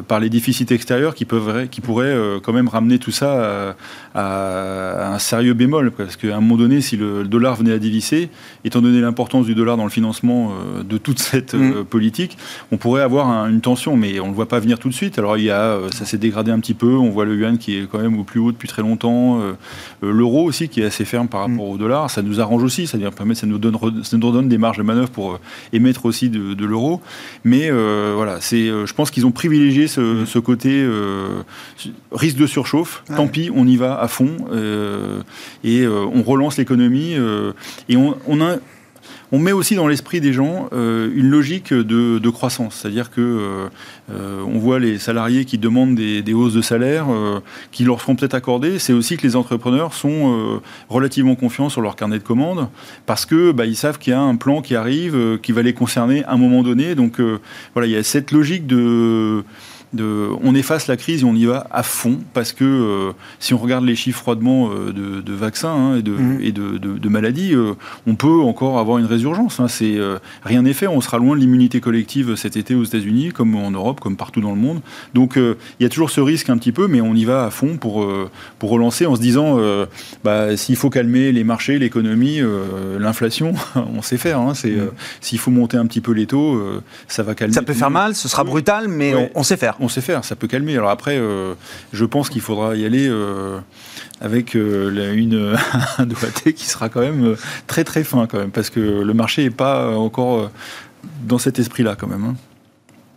par 0.07 0.19
les 0.19 0.29
déficits 0.29 0.65
extérieurs 0.71 1.13
qui, 1.13 1.25
peuvent, 1.25 1.67
qui 1.69 1.81
pourraient 1.81 2.17
quand 2.41 2.53
même 2.53 2.67
ramener 2.67 2.99
tout 2.99 3.11
ça 3.11 3.75
à, 4.15 5.13
un 5.13 5.19
sérieux 5.19 5.53
bémol. 5.53 5.91
Parce 5.91 6.15
qu'à 6.15 6.35
un 6.35 6.41
moment 6.41 6.57
donné, 6.57 6.81
si 6.81 6.97
le, 6.97 7.23
dollar 7.25 7.55
venait 7.55 7.73
à 7.73 7.79
dévisser, 7.79 8.29
étant 8.65 8.81
donné 8.81 9.01
l'importance 9.01 9.45
du 9.45 9.55
dollar 9.55 9.77
dans 9.77 9.83
le 9.83 9.89
financement 9.89 10.51
de 10.83 10.97
toute 10.97 11.19
cette 11.19 11.53
mm. 11.53 11.83
politique, 11.85 12.37
on 12.71 12.77
pourrait 12.77 13.03
avoir 13.03 13.47
une 13.47 13.61
tension, 13.61 13.95
mais 13.95 14.19
on 14.19 14.25
ne 14.25 14.29
le 14.29 14.35
voit 14.35 14.47
pas 14.47 14.59
venir 14.59 14.79
tout 14.79 14.89
de 14.89 14.93
suite. 14.93 15.19
Alors 15.19 15.37
il 15.37 15.43
y 15.43 15.51
a, 15.51 15.77
ça 15.91 16.05
s'est 16.05 16.17
dégradé 16.17 16.51
un 16.51 16.59
petit 16.59 16.73
peu, 16.73 16.93
on 16.95 17.09
voit 17.09 17.25
le 17.25 17.35
yuan 17.35 17.57
qui 17.57 17.77
est 17.77 17.87
quand 17.89 17.99
même 17.99 18.17
au 18.19 18.23
plus 18.23 18.39
haut 18.39 18.51
depuis 18.51 18.67
très 18.67 18.81
longtemps. 18.81 19.41
Euh, 19.41 19.53
l'euro 20.01 20.43
aussi, 20.43 20.69
qui 20.69 20.81
est 20.81 20.85
assez 20.85 21.05
ferme 21.05 21.27
par 21.27 21.41
rapport 21.41 21.67
mm. 21.67 21.71
au 21.71 21.77
dollar, 21.77 22.09
ça 22.09 22.21
nous 22.21 22.39
arrange 22.39 22.63
aussi, 22.63 22.87
c'est-à-dire 22.87 23.11
ça 23.33 23.47
nous 23.47 23.57
donne, 23.57 23.77
ça 24.03 24.17
nous 24.17 24.31
donne 24.31 24.49
des 24.49 24.57
marges 24.57 24.77
de 24.77 24.83
manœuvre 24.83 25.09
pour 25.09 25.18
euh, 25.21 25.37
émettre 25.73 26.05
aussi 26.05 26.29
de, 26.29 26.65
l'euro. 26.65 27.01
Mais 27.43 27.69
euh, 27.71 28.13
voilà, 28.15 28.41
c'est, 28.41 28.67
je 28.67 28.93
pense 28.93 29.11
qu'ils 29.11 29.25
ont 29.25 29.31
privilégié 29.31 29.87
ce, 29.87 30.01
mm. 30.01 30.41
côté 30.41 30.87
risque 32.11 32.37
de 32.37 32.47
surchauffe. 32.47 33.03
Tant 33.15 33.27
pis, 33.27 33.49
on 33.53 33.67
y 33.67 33.77
va 33.77 33.99
à 33.99 34.07
fond 34.07 34.37
et 35.63 35.87
on 35.87 36.23
relance 36.23 36.57
l'économie 36.57 37.15
et 37.89 37.97
on, 37.97 38.17
on 38.27 38.41
a 38.41 38.57
on 39.31 39.39
met 39.39 39.51
aussi 39.51 39.75
dans 39.75 39.87
l'esprit 39.87 40.21
des 40.21 40.33
gens 40.33 40.69
euh, 40.73 41.11
une 41.13 41.29
logique 41.29 41.73
de, 41.73 42.29
croissance, 42.29 42.75
c'est-à-dire 42.75 43.11
que 43.11 43.21
euh, 43.21 43.67
euh, 44.11 44.41
on 44.45 44.57
voit 44.59 44.79
les 44.79 44.97
salariés 44.97 45.45
qui 45.45 45.57
demandent 45.57 45.95
des, 45.95 46.33
hausses 46.33 46.53
de 46.53 46.61
salaire, 46.61 47.07
qui 47.71 47.83
leur 47.83 48.01
seront 48.01 48.15
peut-être 48.15 48.33
accordées. 48.33 48.79
C'est 48.79 48.93
aussi 48.93 49.17
que 49.17 49.23
les 49.23 49.35
entrepreneurs 49.35 49.93
sont 49.93 50.61
relativement 50.89 51.35
confiants 51.35 51.69
sur 51.69 51.81
leur 51.81 51.95
carnet 51.95 52.19
de 52.19 52.23
commandes 52.23 52.69
parce 53.05 53.25
que 53.25 53.51
bah, 53.51 53.65
ils 53.65 53.75
savent 53.75 53.97
qu'il 53.97 54.11
y 54.11 54.15
a 54.15 54.21
un 54.21 54.35
plan 54.35 54.61
qui 54.61 54.75
arrive, 54.75 55.39
qui 55.41 55.51
va 55.51 55.61
les 55.61 55.73
concerner 55.73 56.23
à 56.25 56.33
un 56.33 56.37
moment 56.37 56.63
donné. 56.63 56.95
Donc 56.95 57.19
voilà, 57.73 57.87
il 57.87 57.91
y 57.91 57.97
a 57.97 58.03
cette 58.03 58.31
logique 58.31 58.67
de 58.67 59.43
on 59.97 60.55
efface 60.55 60.87
la 60.87 60.97
crise 60.97 61.21
et 61.21 61.25
on 61.25 61.33
y 61.33 61.45
va 61.45 61.65
à 61.71 61.83
fond 61.83 62.19
parce 62.33 62.53
que 62.53 62.63
euh, 62.63 63.11
si 63.39 63.53
on 63.53 63.57
regarde 63.57 63.85
les 63.85 63.95
chiffres 63.95 64.19
froidement 64.19 64.69
euh, 64.69 64.91
de, 64.93 65.33
vaccins 65.33 65.69
hein, 65.69 65.97
et, 65.97 66.01
de, 66.01 66.11
mhm. 66.11 66.39
et 66.41 66.51
de, 66.51 67.09
maladies, 67.09 67.55
euh, 67.55 67.73
on 68.05 68.15
peut 68.15 68.39
encore 68.41 68.77
avoir 68.77 68.99
une 68.99 69.05
résurgence. 69.05 69.59
Hein. 69.59 69.67
c'est 69.67 69.97
rien 70.43 70.61
n'est 70.61 70.73
fait. 70.73 70.87
On 70.87 71.01
sera 71.01 71.17
loin 71.17 71.35
de 71.35 71.41
l'immunité 71.41 71.79
collective 71.81 72.35
cet 72.35 72.57
été 72.57 72.75
aux 72.75 72.83
États-Unis, 72.83 73.29
comme 73.29 73.55
en 73.55 73.71
Europe, 73.71 73.99
comme 73.99 74.15
partout 74.15 74.41
dans 74.41 74.51
le 74.51 74.57
monde. 74.57 74.81
Donc 75.13 75.37
il 75.37 75.83
y 75.83 75.85
a 75.85 75.89
toujours 75.89 76.09
ce 76.09 76.21
risque 76.21 76.49
un 76.49 76.57
petit 76.57 76.71
peu, 76.71 76.87
mais 76.87 77.01
on 77.01 77.15
y 77.15 77.25
va 77.25 77.45
à 77.45 77.49
fond 77.49 77.77
pour 77.77 78.07
pour 78.59 78.69
relancer 78.69 79.05
en 79.05 79.15
se 79.15 79.21
disant, 79.21 79.57
bah, 80.23 80.55
s'il 80.55 80.75
faut 80.75 80.89
calmer 80.89 81.31
les 81.31 81.43
marchés, 81.43 81.79
l'économie, 81.79 82.41
l'inflation, 82.99 83.53
on 83.75 84.01
sait 84.01 84.17
faire. 84.17 84.39
Hein. 84.39 84.53
c'est 84.53 84.71
mhm. 84.71 84.91
s'il 85.21 85.39
faut 85.39 85.51
monter 85.51 85.77
un 85.77 85.87
petit 85.87 86.01
peu 86.01 86.11
les 86.11 86.27
taux, 86.27 86.61
ça 87.07 87.23
va 87.23 87.33
calmer. 87.33 87.53
Ça 87.53 87.63
peut 87.63 87.73
faire 87.73 87.91
mal, 87.91 88.15
ce 88.15 88.27
sera 88.27 88.43
brutal, 88.43 88.87
mais 88.87 89.31
on 89.33 89.43
sait 89.43 89.57
faire 89.57 89.78
on 89.79 89.89
sait 89.89 90.01
faire, 90.01 90.23
ça 90.25 90.35
peut 90.35 90.47
calmer. 90.47 90.77
Alors 90.77 90.89
après, 90.89 91.17
euh, 91.17 91.53
je 91.93 92.05
pense 92.05 92.29
qu'il 92.29 92.41
faudra 92.41 92.75
y 92.75 92.85
aller 92.85 93.07
euh, 93.07 93.59
avec 94.21 94.55
euh, 94.55 95.13
une, 95.13 95.55
un 95.97 96.51
qui 96.51 96.65
sera 96.65 96.89
quand 96.89 97.01
même 97.01 97.35
très 97.67 97.83
très 97.83 98.03
fin 98.03 98.27
quand 98.27 98.39
même, 98.39 98.51
parce 98.51 98.69
que 98.69 98.79
le 98.79 99.13
marché 99.13 99.43
n'est 99.43 99.49
pas 99.49 99.95
encore 99.95 100.51
dans 101.23 101.37
cet 101.37 101.59
esprit-là 101.59 101.95
quand 101.95 102.07
même. 102.07 102.25
Hein 102.25 102.35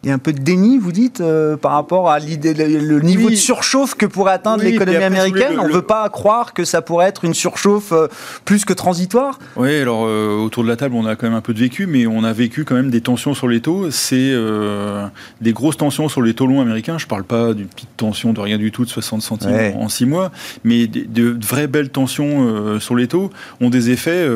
il 0.04 0.08
y 0.08 0.10
a 0.10 0.14
un 0.14 0.18
peu 0.18 0.32
de 0.32 0.40
déni, 0.40 0.78
vous 0.78 0.90
dites, 0.90 1.20
euh, 1.20 1.56
par 1.56 1.72
rapport 1.72 2.10
à 2.10 2.18
l'idée, 2.18 2.54
le, 2.54 3.00
niveau 3.00 3.30
de 3.30 3.36
surchauffe 3.36 3.94
que 3.94 4.04
pourrait 4.04 4.32
atteindre 4.32 4.64
l'économie 4.64 4.96
américaine. 4.96 5.60
On 5.60 5.68
ne 5.68 5.72
veut 5.72 5.82
pas 5.82 6.08
croire 6.08 6.54
que 6.54 6.64
ça 6.64 6.82
pourrait 6.82 7.06
être 7.06 7.24
une 7.24 7.34
surchauffe 7.34 7.92
euh, 7.92 8.08
plus 8.44 8.64
que 8.64 8.72
transitoire. 8.72 9.38
Oui, 9.54 9.76
alors 9.76 10.04
euh, 10.04 10.36
autour 10.36 10.64
de 10.64 10.68
la 10.68 10.74
table, 10.74 10.96
on 10.96 11.06
a 11.06 11.14
quand 11.14 11.28
même 11.28 11.36
un 11.36 11.40
peu 11.40 11.54
de 11.54 11.60
vécu, 11.60 11.86
mais 11.86 12.08
on 12.08 12.24
a 12.24 12.32
vécu 12.32 12.64
quand 12.64 12.74
même 12.74 12.90
des 12.90 13.00
tensions 13.00 13.32
sur 13.32 13.46
les 13.46 13.60
taux. 13.60 13.92
C'est 13.92 14.32
des 15.40 15.52
grosses 15.52 15.76
tensions 15.76 16.08
sur 16.08 16.20
les 16.20 16.34
taux 16.34 16.48
longs 16.48 16.60
américains. 16.60 16.98
Je 16.98 17.04
ne 17.04 17.08
parle 17.08 17.24
pas 17.24 17.54
d'une 17.54 17.68
petite 17.68 17.96
tension 17.96 18.32
de 18.32 18.40
rien 18.40 18.58
du 18.58 18.72
tout 18.72 18.84
de 18.84 18.90
60 18.90 19.22
centimes 19.22 19.72
en 19.76 19.88
6 19.88 20.06
mois, 20.06 20.32
mais 20.64 20.88
de, 20.88 21.36
vraies 21.46 21.68
belles 21.68 21.90
tensions 21.90 22.80
sur 22.80 22.96
les 22.96 23.06
taux 23.06 23.30
ont 23.60 23.70
des 23.70 23.90
effets 23.90 24.26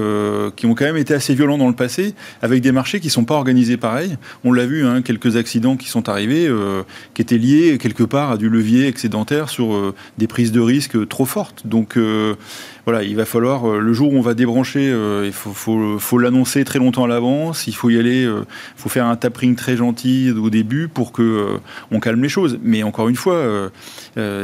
qui 0.54 0.66
ont 0.66 0.76
quand 0.76 0.84
même 0.84 0.96
été 0.96 1.12
assez 1.12 1.34
violents 1.34 1.58
dans 1.58 1.68
le 1.68 1.74
passé, 1.74 2.14
avec 2.40 2.62
des 2.62 2.70
marchés 2.70 3.00
qui 3.00 3.08
ne 3.08 3.12
sont 3.12 3.24
pas 3.24 3.34
organisés 3.34 3.76
pareil. 3.76 4.16
On 4.44 4.52
l'a 4.52 4.66
vu, 4.66 4.86
hein, 4.86 5.02
quelques 5.02 5.36
accidents 5.36 5.55
qui 5.78 5.88
sont 5.88 6.08
arrivés, 6.08 6.46
euh, 6.46 6.82
qui 7.14 7.22
étaient 7.22 7.38
liés 7.38 7.78
quelque 7.78 8.02
part 8.02 8.30
à 8.32 8.36
du 8.36 8.48
levier 8.48 8.86
excédentaire 8.86 9.48
sur 9.48 9.74
euh, 9.74 9.94
des 10.18 10.26
prises 10.26 10.52
de 10.52 10.60
risque 10.60 11.08
trop 11.08 11.24
fortes. 11.24 11.66
Donc 11.66 11.96
euh, 11.96 12.34
voilà, 12.86 13.02
il 13.02 13.16
va 13.16 13.24
falloir, 13.24 13.66
le 13.66 13.92
jour 13.92 14.12
où 14.12 14.16
on 14.16 14.20
va 14.20 14.34
débrancher, 14.34 14.94
il 15.24 15.32
faut, 15.32 15.98
faut, 15.98 16.18
l'annoncer 16.18 16.64
très 16.64 16.78
longtemps 16.78 17.04
à 17.04 17.08
l'avance, 17.08 17.66
il 17.66 17.74
faut 17.74 17.90
y 17.90 17.98
aller, 17.98 18.22
il 18.22 18.44
faut 18.76 18.88
faire 18.88 19.06
un 19.06 19.16
tapering 19.16 19.56
très 19.56 19.76
gentil 19.76 20.30
au 20.30 20.50
début 20.50 20.86
pour 20.86 21.10
que 21.10 21.58
on 21.90 21.98
calme 21.98 22.22
les 22.22 22.28
choses. 22.28 22.58
Mais 22.62 22.84
encore 22.84 23.08
une 23.08 23.16
fois, 23.16 23.70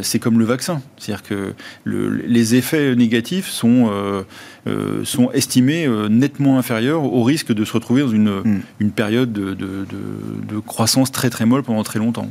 c'est 0.02 0.18
comme 0.18 0.40
le 0.40 0.44
vaccin. 0.44 0.82
C'est-à-dire 0.98 1.22
que 1.22 1.54
les 1.86 2.54
effets 2.56 2.96
négatifs 2.96 3.48
sont, 3.48 3.90
sont 5.04 5.30
estimés 5.30 5.88
nettement 6.10 6.58
inférieurs 6.58 7.04
au 7.04 7.22
risque 7.22 7.52
de 7.52 7.64
se 7.64 7.72
retrouver 7.72 8.02
dans 8.02 8.10
une, 8.10 8.40
hmm. 8.40 8.60
une 8.80 8.90
période 8.90 9.32
de, 9.32 9.54
de, 9.54 9.86
de 9.86 10.58
croissance 10.58 11.12
très 11.12 11.30
très 11.30 11.46
molle 11.46 11.62
pendant 11.62 11.84
très 11.84 12.00
longtemps. 12.00 12.28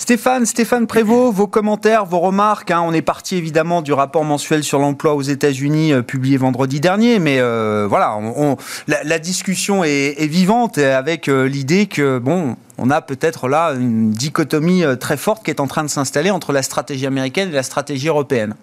Stéphane, 0.00 0.46
Stéphane 0.46 0.86
Prévost, 0.86 1.36
vos 1.36 1.46
commentaires, 1.46 2.06
vos 2.06 2.20
remarques. 2.20 2.70
Hein. 2.70 2.80
on 2.82 2.94
est 2.94 3.02
parti 3.02 3.36
évidemment 3.36 3.82
du 3.82 3.92
rapport 3.92 4.24
mensuel 4.24 4.64
sur 4.64 4.78
l'emploi 4.78 5.14
aux 5.14 5.20
États-Unis 5.20 5.92
euh, 5.92 6.00
publié 6.00 6.38
vendredi 6.38 6.80
dernier, 6.80 7.18
mais 7.18 7.38
euh, 7.38 7.86
voilà, 7.86 8.18
la, 8.88 9.18
discussion 9.18 9.84
est, 9.84 10.26
vivante 10.26 10.78
avec 10.78 11.28
euh, 11.28 11.46
l'idée 11.46 11.84
que 11.84 12.18
bon, 12.18 12.56
on 12.78 12.88
a 12.88 13.02
peut-être 13.02 13.46
là 13.46 13.74
une 13.74 14.10
dichotomie 14.10 14.84
très 14.98 15.18
forte 15.18 15.44
qui 15.44 15.50
est 15.50 15.60
en 15.60 15.66
train 15.66 15.84
de 15.84 15.90
s'installer 15.90 16.30
entre 16.30 16.54
la 16.54 16.62
stratégie 16.62 17.06
américaine 17.06 17.50
et 17.50 17.52
la 17.52 17.62
stratégie 17.62 18.08
européenne. 18.08 18.54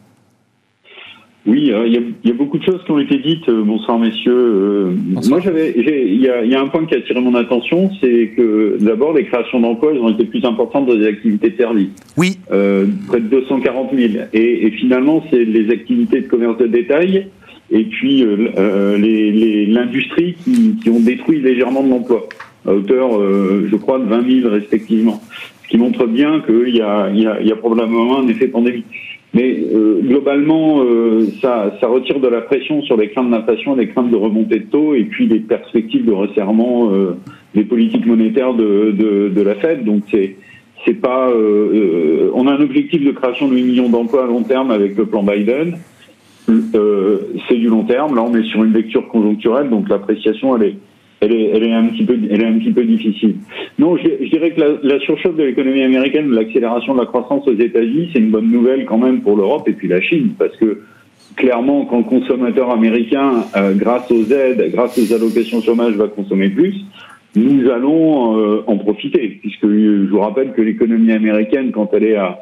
Oui, 1.48 1.72
euh, 1.72 1.88
il 1.88 1.94
y, 2.26 2.32
a, 2.32 2.34
beaucoup 2.34 2.58
de 2.58 2.64
choses 2.64 2.84
qui 2.86 2.92
ont 2.92 3.00
été 3.00 3.18
dites. 3.20 3.48
Euh, 3.48 3.64
bonsoir, 3.64 3.98
messieurs. 3.98 4.34
Euh, 4.36 4.92
moi, 5.30 5.40
j'avais, 5.40 5.74
il 5.78 6.20
y 6.20 6.56
a, 6.56 6.62
un 6.62 6.68
point 6.68 6.86
qui 6.86 6.94
a 6.94 6.98
attiré 6.98 7.22
mon 7.22 7.36
attention, 7.36 7.90
c'est 8.02 8.34
que 8.36 8.78
d'abord, 8.82 9.14
les 9.14 9.24
créations 9.24 9.62
d'emplois, 9.62 9.94
elles 9.94 10.02
ont 10.02 10.10
été 10.10 10.26
plus 10.26 10.44
importantes 10.44 10.88
dans 10.88 10.94
les 10.94 11.08
activités 11.08 11.52
de. 11.52 11.58
Oui. 12.18 12.38
près 12.50 13.22
de 13.22 13.28
240 13.30 13.92
000. 13.96 14.14
Et, 14.34 14.72
finalement, 14.72 15.24
c'est 15.32 15.46
les 15.46 15.72
activités 15.72 16.20
de 16.20 16.28
commerce 16.28 16.58
de 16.58 16.68
détail 16.68 17.28
et 17.72 17.84
puis 17.84 18.26
l'industrie 19.68 20.36
qui, 20.44 20.90
ont 20.90 21.00
détruit 21.00 21.40
légèrement 21.42 21.84
de 21.84 21.90
l'emploi, 21.90 22.28
à 22.66 22.74
hauteur, 22.74 23.12
je 23.12 23.76
crois, 23.78 24.00
de 24.00 24.06
20 24.06 24.42
000 24.42 24.50
respectivement. 24.50 25.22
Ce 25.64 25.70
qui 25.70 25.78
montre 25.78 26.06
bien 26.08 26.42
qu'il 26.42 26.76
y 26.76 26.82
a, 26.82 27.10
y, 27.10 27.26
a, 27.26 27.42
y 27.42 27.52
a 27.52 27.56
probablement 27.56 28.20
un 28.20 28.28
effet 28.28 28.48
pandémique. 28.48 29.17
Mais 29.34 29.58
euh, 29.60 30.02
globalement, 30.02 30.82
euh, 30.82 31.28
ça, 31.42 31.76
ça, 31.82 31.88
retire 31.88 32.20
de 32.20 32.28
la 32.28 32.42
pression 32.42 32.82
sur 32.84 32.98
les 32.98 33.10
craintes 33.10 33.30
d'inflation, 33.30 33.76
les 33.76 33.90
craintes 33.90 34.10
de 34.10 34.16
remontée 34.16 34.60
de 34.60 34.66
taux 34.66 34.96
et 34.96 35.04
puis 35.04 35.28
les 35.28 35.40
perspectives 35.40 36.06
de 36.06 36.14
resserrement 36.14 36.92
euh, 36.92 37.18
des 37.54 37.64
politiques 37.64 38.06
monétaires 38.06 38.54
de, 38.54 38.92
de, 38.98 39.30
de 39.30 39.42
la 39.42 39.56
Fed. 39.56 39.84
Donc 39.84 40.04
c'est 40.10 40.36
c'est 40.86 40.94
pas, 40.94 41.30
on 42.34 42.48
a 42.48 42.54
un 42.54 42.62
objectif 42.62 43.04
de 43.04 43.12
création 43.12 43.50
de 43.50 43.56
8 43.56 43.64
millions 43.64 43.90
d'emplois 43.90 44.24
à 44.24 44.28
long 44.28 44.44
terme 44.44 44.72
avec 44.72 44.96
le 44.96 45.06
plan 45.06 45.22
Biden. 45.22 45.80
c'est 46.48 47.56
du 47.56 47.68
long 47.68 47.84
terme. 47.84 48.16
Là, 48.16 48.24
on 48.24 48.34
est 48.36 48.44
sur 48.44 48.64
une 48.64 48.72
lecture 48.72 49.06
conjoncturelle, 49.10 49.70
donc 49.70 49.90
l'appréciation 49.90 50.56
elle 50.56 50.64
est 50.64 50.76
elle 51.22 51.34
est, 51.34 51.50
elle 51.54 51.64
est 51.64 51.74
un 51.74 51.86
petit 51.86 52.04
peu, 52.04 52.18
elle 52.30 52.42
est 52.42 52.46
un 52.46 52.60
petit 52.60 52.72
peu 52.72 52.84
difficile. 52.84 53.36
Non, 53.80 53.98
je, 53.98 54.08
je 54.22 54.30
dirais 54.30 54.52
que 54.52 54.60
la, 54.60 54.68
la 54.84 55.00
surchauffe 55.00 55.36
de 55.36 55.44
l'économie 55.44 55.82
américaine, 55.82 56.32
l'accélération 56.32 56.94
de 56.94 57.00
la 57.00 57.06
croissance 57.06 57.48
aux 57.48 57.56
États-Unis, 57.56 58.10
c'est 58.14 58.20
une 58.20 58.30
bonne 58.30 58.52
nouvelle 58.52 58.86
quand 58.86 58.98
même 58.98 59.22
pour 59.22 59.36
l'Europe 59.36 59.68
et 59.68 59.74
puis 59.74 59.88
la 59.88 60.02
Chine, 60.02 60.32
parce 60.38 60.56
que 60.58 60.82
clairement, 61.36 61.86
quand 61.86 61.98
le 62.00 62.04
consommateur 62.04 62.72
américain, 62.72 63.46
euh, 63.56 63.74
grâce 63.74 64.12
aux 64.12 64.32
aides, 64.32 64.72
grâce 64.72 64.98
aux 64.98 65.14
allocations 65.14 65.62
chômage, 65.62 65.94
va 65.94 66.08
consommer 66.08 66.50
plus, 66.50 66.76
nous 67.36 67.70
allons 67.70 68.40
euh, 68.40 68.64
en 68.68 68.78
profiter, 68.78 69.40
puisque 69.42 69.68
je 69.68 70.10
vous 70.10 70.20
rappelle 70.20 70.54
que 70.54 70.62
l'économie 70.62 71.12
américaine, 71.12 71.72
quand 71.72 71.94
elle 71.94 72.06
est 72.06 72.16
à 72.16 72.40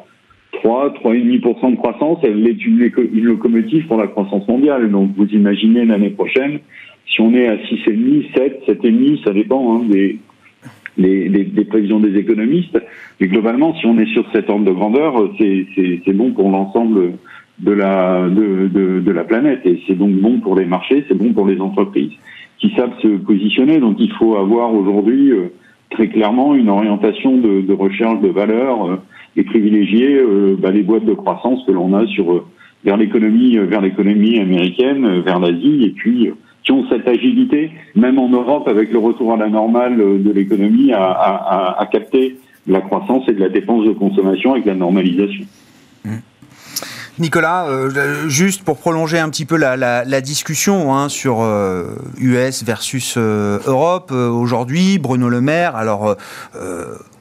3, 0.62 0.94
3,5% 1.02 1.70
de 1.72 1.76
croissance, 1.76 2.18
elle 2.22 2.46
est 2.46 2.64
une, 2.64 2.78
locomotive 3.22 3.86
pour 3.86 3.98
la 3.98 4.06
croissance 4.06 4.46
mondiale. 4.48 4.90
Donc 4.90 5.10
vous 5.16 5.26
imaginez 5.26 5.84
l'année 5.84 6.10
prochaine, 6.10 6.60
si 7.06 7.20
on 7.20 7.34
est 7.34 7.48
à 7.48 7.56
6,5, 7.56 8.34
7, 8.34 8.62
7,5, 8.68 9.24
ça 9.24 9.32
dépend 9.32 9.76
hein, 9.76 9.84
des, 9.88 10.18
des, 10.98 11.28
des, 11.28 11.64
prévisions 11.64 12.00
des 12.00 12.18
économistes. 12.18 12.78
Mais 13.20 13.28
globalement, 13.28 13.74
si 13.76 13.86
on 13.86 13.98
est 13.98 14.12
sur 14.12 14.24
cette 14.32 14.48
ordre 14.50 14.64
de 14.64 14.72
grandeur, 14.72 15.30
c'est 15.38 16.12
bon 16.12 16.32
pour 16.32 16.50
l'ensemble 16.50 17.12
de 17.58 17.72
la, 17.72 19.24
planète. 19.24 19.60
Et 19.64 19.82
c'est 19.86 19.96
donc 19.96 20.12
bon 20.12 20.40
pour 20.40 20.56
les 20.56 20.66
marchés, 20.66 21.04
c'est 21.08 21.16
bon 21.16 21.32
pour 21.32 21.46
les 21.46 21.60
entreprises 21.60 22.12
qui 22.58 22.72
savent 22.76 22.98
se 23.02 23.08
positionner. 23.08 23.78
Donc 23.78 23.96
il 23.98 24.12
faut 24.12 24.36
avoir 24.36 24.72
aujourd'hui 24.72 25.30
euh, 25.30 25.52
très 25.90 26.08
clairement 26.08 26.54
une 26.54 26.68
orientation 26.68 27.36
de, 27.36 27.60
de 27.60 27.72
recherche 27.72 28.20
de 28.20 28.28
valeur 28.28 28.86
euh, 28.86 28.96
et 29.36 29.44
privilégier 29.44 30.16
euh, 30.16 30.56
bah, 30.58 30.70
les 30.70 30.82
boîtes 30.82 31.04
de 31.04 31.14
croissance 31.14 31.64
que 31.66 31.72
l'on 31.72 31.94
a 31.94 32.06
sur 32.06 32.44
vers 32.84 32.96
l'économie 32.96 33.56
vers 33.56 33.80
l'économie 33.80 34.38
américaine, 34.38 35.20
vers 35.20 35.40
l'Asie, 35.40 35.84
et 35.84 35.90
puis 35.90 36.30
qui 36.62 36.72
ont 36.72 36.84
cette 36.88 37.06
agilité, 37.06 37.70
même 37.94 38.18
en 38.18 38.28
Europe, 38.28 38.68
avec 38.68 38.92
le 38.92 38.98
retour 38.98 39.32
à 39.32 39.36
la 39.36 39.48
normale 39.48 39.96
de 39.96 40.32
l'économie, 40.32 40.92
à, 40.92 41.88
capter 41.90 42.36
la 42.66 42.80
croissance 42.80 43.28
et 43.28 43.32
de 43.32 43.40
la 43.40 43.48
dépense 43.48 43.84
de 43.86 43.92
consommation 43.92 44.52
avec 44.52 44.66
la 44.66 44.74
normalisation. 44.74 45.44
Nicolas, 47.18 47.66
euh, 47.68 48.28
juste 48.28 48.62
pour 48.62 48.76
prolonger 48.76 49.18
un 49.18 49.30
petit 49.30 49.46
peu 49.46 49.56
la, 49.56 50.20
discussion 50.20 50.94
hein, 50.94 51.08
sur 51.08 51.36
US 52.18 52.62
euh, 52.62 52.64
versus 52.66 53.14
euh, 53.16 53.58
Europe, 53.66 54.10
aujourd'hui, 54.10 54.98
Bruno 54.98 55.30
Le 55.30 55.40
Maire, 55.40 55.76
alors 55.76 56.16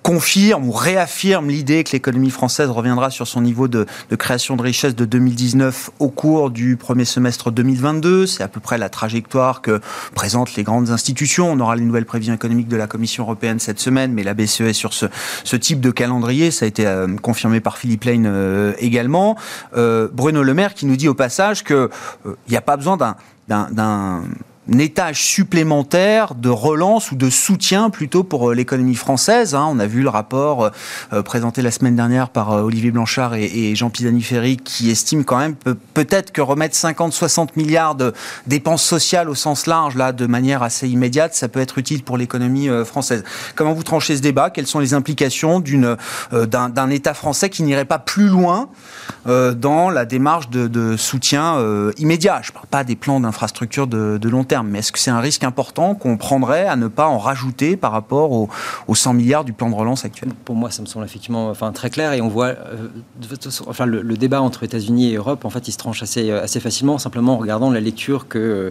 confirme 0.06 0.70
ou 0.70 0.72
réaffirme 0.72 1.50
l'idée 1.50 1.84
que 1.84 1.94
l'économie 1.94 2.30
française 2.30 2.70
reviendra 2.70 3.10
sur 3.10 3.26
son 3.26 3.42
niveau 3.42 3.68
de, 3.68 3.88
création 4.20 4.56
de 4.56 4.62
richesse 4.62 4.96
de 4.96 5.04
2019 5.04 5.90
au 5.98 6.10
cours 6.10 6.52
du 6.52 6.78
premier 6.78 7.06
semestre 7.06 7.50
2022. 7.50 8.28
C'est 8.28 8.44
à 8.44 8.48
peu 8.48 8.60
près 8.60 8.78
la 8.78 8.90
trajectoire 8.90 9.64
que 9.64 9.82
présentent 10.14 10.54
les 10.58 10.64
grandes 10.64 10.92
institutions. 10.92 11.52
On 11.52 11.60
aura 11.60 11.76
les 11.76 11.82
nouvelles 11.82 12.06
prévisions 12.06 12.36
économiques 12.36 12.68
de 12.68 12.76
la 12.76 12.86
Commission 12.86 13.24
européenne 13.24 13.58
cette 13.58 13.80
semaine, 13.80 14.14
mais 14.14 14.22
la 14.22 14.36
BCE 14.36 14.62
est 14.62 14.74
sur 14.74 14.94
ce, 14.94 15.08
ce 15.44 15.56
type 15.56 15.82
de 15.82 15.90
calendrier. 15.90 16.52
Ça 16.52 16.66
a 16.66 16.68
été 16.68 16.86
euh, 16.86 17.08
confirmé 17.18 17.60
par 17.60 17.80
Philippe 17.80 18.04
Lane 18.04 18.28
euh, 18.28 18.74
également. 18.78 19.36
Euh, 19.76 20.08
Bruno 20.14 20.44
Le 20.44 20.54
Maire 20.54 20.76
qui 20.76 20.86
nous 20.86 20.98
dit 20.98 21.08
au 21.08 21.16
passage 21.16 21.64
qu'il 21.64 21.90
n'y 22.48 22.56
a 22.56 22.62
pas 22.62 22.78
besoin 22.78 22.96
d'un 22.96 23.16
un 23.50 24.22
étage 24.74 25.24
supplémentaire 25.24 26.36
de 26.36 26.50
relance 26.50 27.12
ou 27.12 27.16
de 27.16 27.30
soutien 27.30 27.90
plutôt 27.90 28.24
pour 28.24 28.50
euh, 28.50 28.56
l'économie 28.56 28.96
française. 28.96 29.54
Hein. 29.56 29.68
On 29.70 29.80
a 29.80 29.86
vu 29.86 30.02
le 30.02 30.10
rapport 30.10 30.64
euh, 30.64 30.70
euh, 31.14 31.22
présenté 31.22 31.62
la 31.62 31.72
semaine 31.72 31.96
dernière 31.96 32.30
par 32.30 32.52
Olivier 32.52 32.92
Blanchard 32.92 33.36
et, 33.36 33.76
Jean 33.76 33.90
Pisani-Ferry 33.90 34.58
qui 34.58 34.90
estime 34.90 35.26
quand 35.26 35.38
même 35.38 35.56
peut-être 35.94 36.32
que 36.32 36.42
remettre 36.42 36.76
50-60 36.76 37.50
milliards 37.56 37.96
de 37.96 38.14
dépenses 38.48 38.84
sociales 38.84 39.30
au 39.30 39.36
sens 39.36 39.68
large, 39.68 39.96
là, 39.96 40.12
de 40.12 40.26
manière 40.26 40.64
assez 40.64 40.88
immédiate, 40.88 41.36
ça 41.36 41.48
peut 41.48 41.60
être 41.60 41.78
utile 41.78 42.04
pour 42.04 42.18
l'économie 42.18 42.70
française. 42.86 43.24
Comment 43.56 43.74
vous 43.74 43.84
tranchez 43.84 44.16
ce 44.16 44.22
débat? 44.22 44.50
Quelles 44.50 44.68
sont 44.68 44.80
les 44.80 44.94
implications 44.94 45.62
d'un, 46.32 46.90
État 46.90 47.14
français 47.14 47.50
qui 47.50 47.64
n'irait 47.64 47.86
pas 47.86 48.00
plus 48.00 48.28
loin 48.28 48.70
dans 49.26 49.90
la 49.90 50.06
démarche 50.06 50.50
de, 50.50 50.96
soutien 50.96 51.60
immédiat? 51.98 52.40
Je 52.44 52.52
ne 52.52 52.54
parle 52.54 52.68
pas 52.68 52.84
des 52.84 52.96
plans 52.96 53.20
d'infrastructure 53.20 53.88
de 53.88 54.30
long 54.30 54.44
terme 54.44 54.55
mais 54.64 54.80
est-ce 54.80 54.92
que 54.92 55.00
c'est 55.00 55.12
un 55.12 55.20
risque 55.20 55.44
important 55.44 55.96
qu'on 55.96 56.18
prendrait 56.18 56.68
à 56.68 56.76
ne 56.76 56.88
pas 56.88 57.08
en 57.08 57.18
rajouter 57.18 57.78
par 57.78 57.92
rapport 57.92 58.32
aux, 58.32 58.50
100 58.96 59.14
milliards 59.14 59.44
du 59.44 59.54
plan 59.54 59.70
de 59.70 59.76
relance 59.76 60.06
actuel? 60.06 60.30
Pour 60.46 60.56
moi, 60.56 60.72
ça 60.72 60.82
me 60.82 60.88
semble 60.88 61.06
effectivement 61.06 61.50
enfin, 61.50 61.72
très 61.72 61.90
clair 61.90 62.14
et 62.14 62.22
on 62.22 62.28
voit 62.28 62.48
euh, 62.48 62.88
enfin, 63.68 63.86
le, 63.86 64.18
débat 64.18 64.42
entre 64.42 64.64
États-Unis 64.64 65.12
et 65.12 65.16
Europe, 65.16 65.46
en 65.46 65.50
fait, 65.50 65.68
il 65.68 65.72
se 65.72 65.78
tranche 65.78 66.02
assez, 66.02 66.32
euh, 66.32 66.46
facilement 66.48 66.98
simplement 66.98 67.34
en 67.34 67.38
regardant 67.38 67.70
la 67.70 67.80
lecture 67.80 68.28
que 68.28 68.40
euh, 68.40 68.70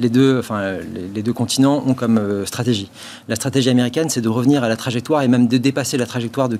les 0.00 0.08
deux, 0.08 0.38
enfin, 0.38 0.76
les, 1.14 1.22
deux 1.22 1.32
continents 1.32 1.82
ont 1.86 1.94
comme 1.94 2.44
stratégie. 2.46 2.90
La 3.28 3.36
stratégie 3.36 3.68
américaine, 3.70 4.08
c'est 4.08 4.20
de 4.20 4.28
revenir 4.28 4.64
à 4.64 4.68
la 4.68 4.76
trajectoire 4.76 5.22
et 5.22 5.28
même 5.28 5.48
de 5.48 5.58
dépasser 5.58 5.96
la 5.96 6.06
trajectoire 6.06 6.48
de, 6.48 6.56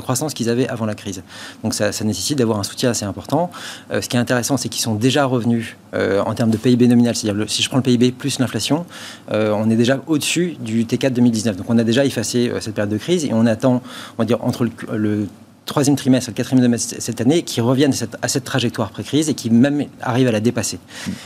croissance 0.00 0.34
qu'ils 0.34 0.48
avaient 0.50 0.68
avant 0.68 0.86
la 0.86 0.94
crise. 0.94 1.22
Donc 1.62 1.74
ça, 1.74 1.92
ça 1.92 2.04
nécessite 2.04 2.38
d'avoir 2.38 2.58
un 2.58 2.62
soutien 2.62 2.90
assez 2.90 3.04
important. 3.04 3.50
ce 3.90 4.08
qui 4.08 4.16
est 4.16 4.20
intéressant, 4.20 4.56
c'est 4.56 4.68
qu'ils 4.68 4.82
sont 4.82 4.94
déjà 4.94 5.24
revenus 5.24 5.76
en 5.94 6.34
termes 6.34 6.50
de 6.50 6.56
PIB 6.56 6.86
nominal, 6.88 7.14
c'est-à-dire 7.14 7.48
si 7.48 7.62
je 7.62 7.67
prends 7.68 7.76
le 7.76 7.82
PIB 7.82 8.12
plus 8.12 8.38
l'inflation, 8.38 8.86
euh, 9.32 9.52
on 9.52 9.70
est 9.70 9.76
déjà 9.76 10.00
au-dessus 10.06 10.56
du 10.60 10.84
T4 10.84 11.10
2019. 11.10 11.56
Donc 11.56 11.66
on 11.68 11.78
a 11.78 11.84
déjà 11.84 12.04
effacé 12.04 12.48
euh, 12.48 12.60
cette 12.60 12.74
période 12.74 12.92
de 12.92 12.98
crise 12.98 13.24
et 13.24 13.30
on 13.32 13.46
attend, 13.46 13.82
on 14.16 14.22
va 14.22 14.24
dire, 14.24 14.42
entre 14.44 14.66
le, 14.92 15.26
troisième 15.66 15.96
trimestre 15.96 16.30
et 16.30 16.32
le 16.32 16.36
quatrième 16.36 16.62
trimestre 16.62 16.94
cette 16.98 17.20
année, 17.20 17.42
qui 17.42 17.60
reviennent 17.60 17.92
à 18.22 18.28
cette, 18.28 18.44
trajectoire 18.44 18.90
pré-crise 18.90 19.28
et 19.28 19.34
qui 19.34 19.50
même 19.50 19.84
arrivent 20.00 20.28
à 20.28 20.32
la 20.32 20.40
dépasser. 20.40 20.78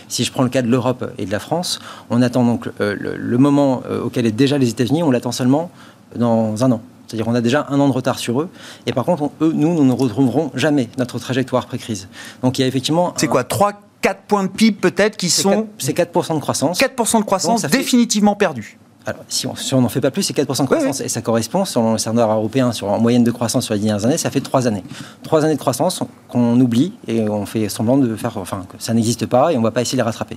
Si 0.09 0.24
je 0.24 0.33
prends 0.33 0.42
le 0.42 0.48
cas 0.48 0.62
de 0.62 0.66
l'Europe 0.66 1.12
et 1.16 1.26
de 1.26 1.31
la 1.31 1.38
France, 1.38 1.78
on 2.11 2.20
attend 2.22 2.44
donc 2.44 2.68
euh, 2.81 2.96
le, 2.98 3.38
moment 3.38 3.83
auquel 4.02 4.26
est 4.26 4.33
déjà 4.33 4.59
les 4.59 4.68
États-Unis, 4.68 5.05
on 5.05 5.12
l'attend 5.12 5.31
seulement 5.31 5.70
dans 6.16 6.64
un 6.64 6.72
an. 6.72 6.83
C'est-à-dire 7.07 7.26
qu'on 7.26 7.35
a 7.35 7.40
déjà 7.40 7.66
un 7.68 7.78
an 7.78 7.87
de 7.88 7.92
retard 7.92 8.18
sur 8.18 8.40
eux. 8.40 8.48
Et 8.87 8.92
par 8.92 9.05
contre, 9.05 9.31
eux, 9.42 9.52
nous, 9.55 9.74
nous 9.74 9.85
ne 9.85 9.92
retrouverons 9.92 10.50
jamais 10.55 10.88
notre 10.98 11.20
trajectoire 11.20 11.66
pré-crise. 11.66 12.09
Donc 12.42 12.59
il 12.59 12.62
y 12.62 12.64
a 12.64 12.66
effectivement... 12.66 13.14
C'est 13.16 13.28
quoi 13.28 13.44
3 13.44 13.74
4 14.02 14.22
points 14.22 14.44
de 14.44 14.48
PIB 14.48 14.78
peut-être 14.80 15.16
qui 15.16 15.30
sont... 15.30 15.68
C'est 15.78 15.96
4% 15.96 16.34
de 16.34 16.40
croissance. 16.40 16.80
4% 16.80 17.20
de 17.20 17.24
croissance 17.24 17.64
définitivement 17.64 18.34
perdus. 18.34 18.78
Alors, 19.06 19.22
si 19.28 19.46
on 19.46 19.80
n'en 19.80 19.88
fait 19.88 20.00
pas 20.00 20.10
plus, 20.10 20.22
c'est 20.22 20.36
4% 20.36 20.62
de 20.62 20.66
croissance. 20.66 21.00
Et 21.00 21.08
ça 21.08 21.22
correspond, 21.22 21.64
selon 21.64 21.92
le 21.92 21.98
standard 21.98 22.30
européen, 22.30 22.72
sur, 22.72 22.88
en 22.88 22.98
moyenne 22.98 23.24
de 23.24 23.30
croissance 23.30 23.64
sur 23.64 23.74
les 23.74 23.80
dernières 23.80 24.04
années, 24.04 24.18
ça 24.18 24.30
fait 24.30 24.40
3 24.40 24.66
années. 24.66 24.84
3 25.24 25.44
années 25.44 25.54
de 25.54 25.58
croissance 25.58 26.02
qu'on 26.28 26.58
oublie 26.60 26.92
et 27.08 27.28
on 27.28 27.46
fait 27.46 27.68
semblant 27.68 27.98
de 27.98 28.14
faire. 28.16 28.36
Enfin, 28.36 28.64
que 28.68 28.82
ça 28.82 28.94
n'existe 28.94 29.26
pas 29.26 29.52
et 29.52 29.56
on 29.56 29.60
ne 29.60 29.64
va 29.64 29.70
pas 29.70 29.82
essayer 29.82 29.96
de 29.96 30.02
les 30.02 30.06
rattraper. 30.06 30.36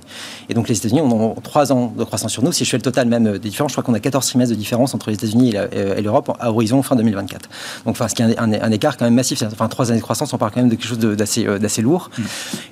Et 0.49 0.53
donc, 0.53 0.67
les 0.67 0.77
États-Unis 0.77 1.01
ont 1.01 1.35
3 1.35 1.71
ans 1.71 1.93
de 1.95 2.03
croissance 2.03 2.31
sur 2.31 2.43
nous. 2.43 2.51
Si 2.51 2.65
je 2.65 2.69
fais 2.69 2.77
le 2.77 2.83
total 2.83 3.07
même 3.07 3.37
des 3.37 3.49
différences, 3.49 3.71
je 3.71 3.75
crois 3.75 3.83
qu'on 3.83 3.93
a 3.93 3.99
14 3.99 4.25
trimestres 4.25 4.53
de 4.53 4.59
différence 4.59 4.93
entre 4.93 5.09
les 5.09 5.15
États-Unis 5.15 5.55
et 5.71 6.01
l'Europe 6.01 6.35
à 6.39 6.51
horizon 6.51 6.81
fin 6.81 6.95
2024. 6.95 7.49
Donc, 7.85 7.95
enfin, 7.95 8.07
ce 8.07 8.15
qui 8.15 8.21
est 8.23 8.39
un, 8.39 8.71
écart 8.71 8.97
quand 8.97 9.05
même 9.05 9.15
massif. 9.15 9.43
Enfin, 9.43 9.67
3 9.67 9.91
années 9.91 9.99
de 9.99 10.03
croissance, 10.03 10.33
on 10.33 10.37
parle 10.37 10.51
quand 10.51 10.61
même 10.61 10.69
de 10.69 10.75
quelque 10.75 10.87
chose 10.87 10.99
d'assez 10.99 11.45
euh, 11.45 11.81
lourd. 11.81 12.09
Mm. 12.17 12.23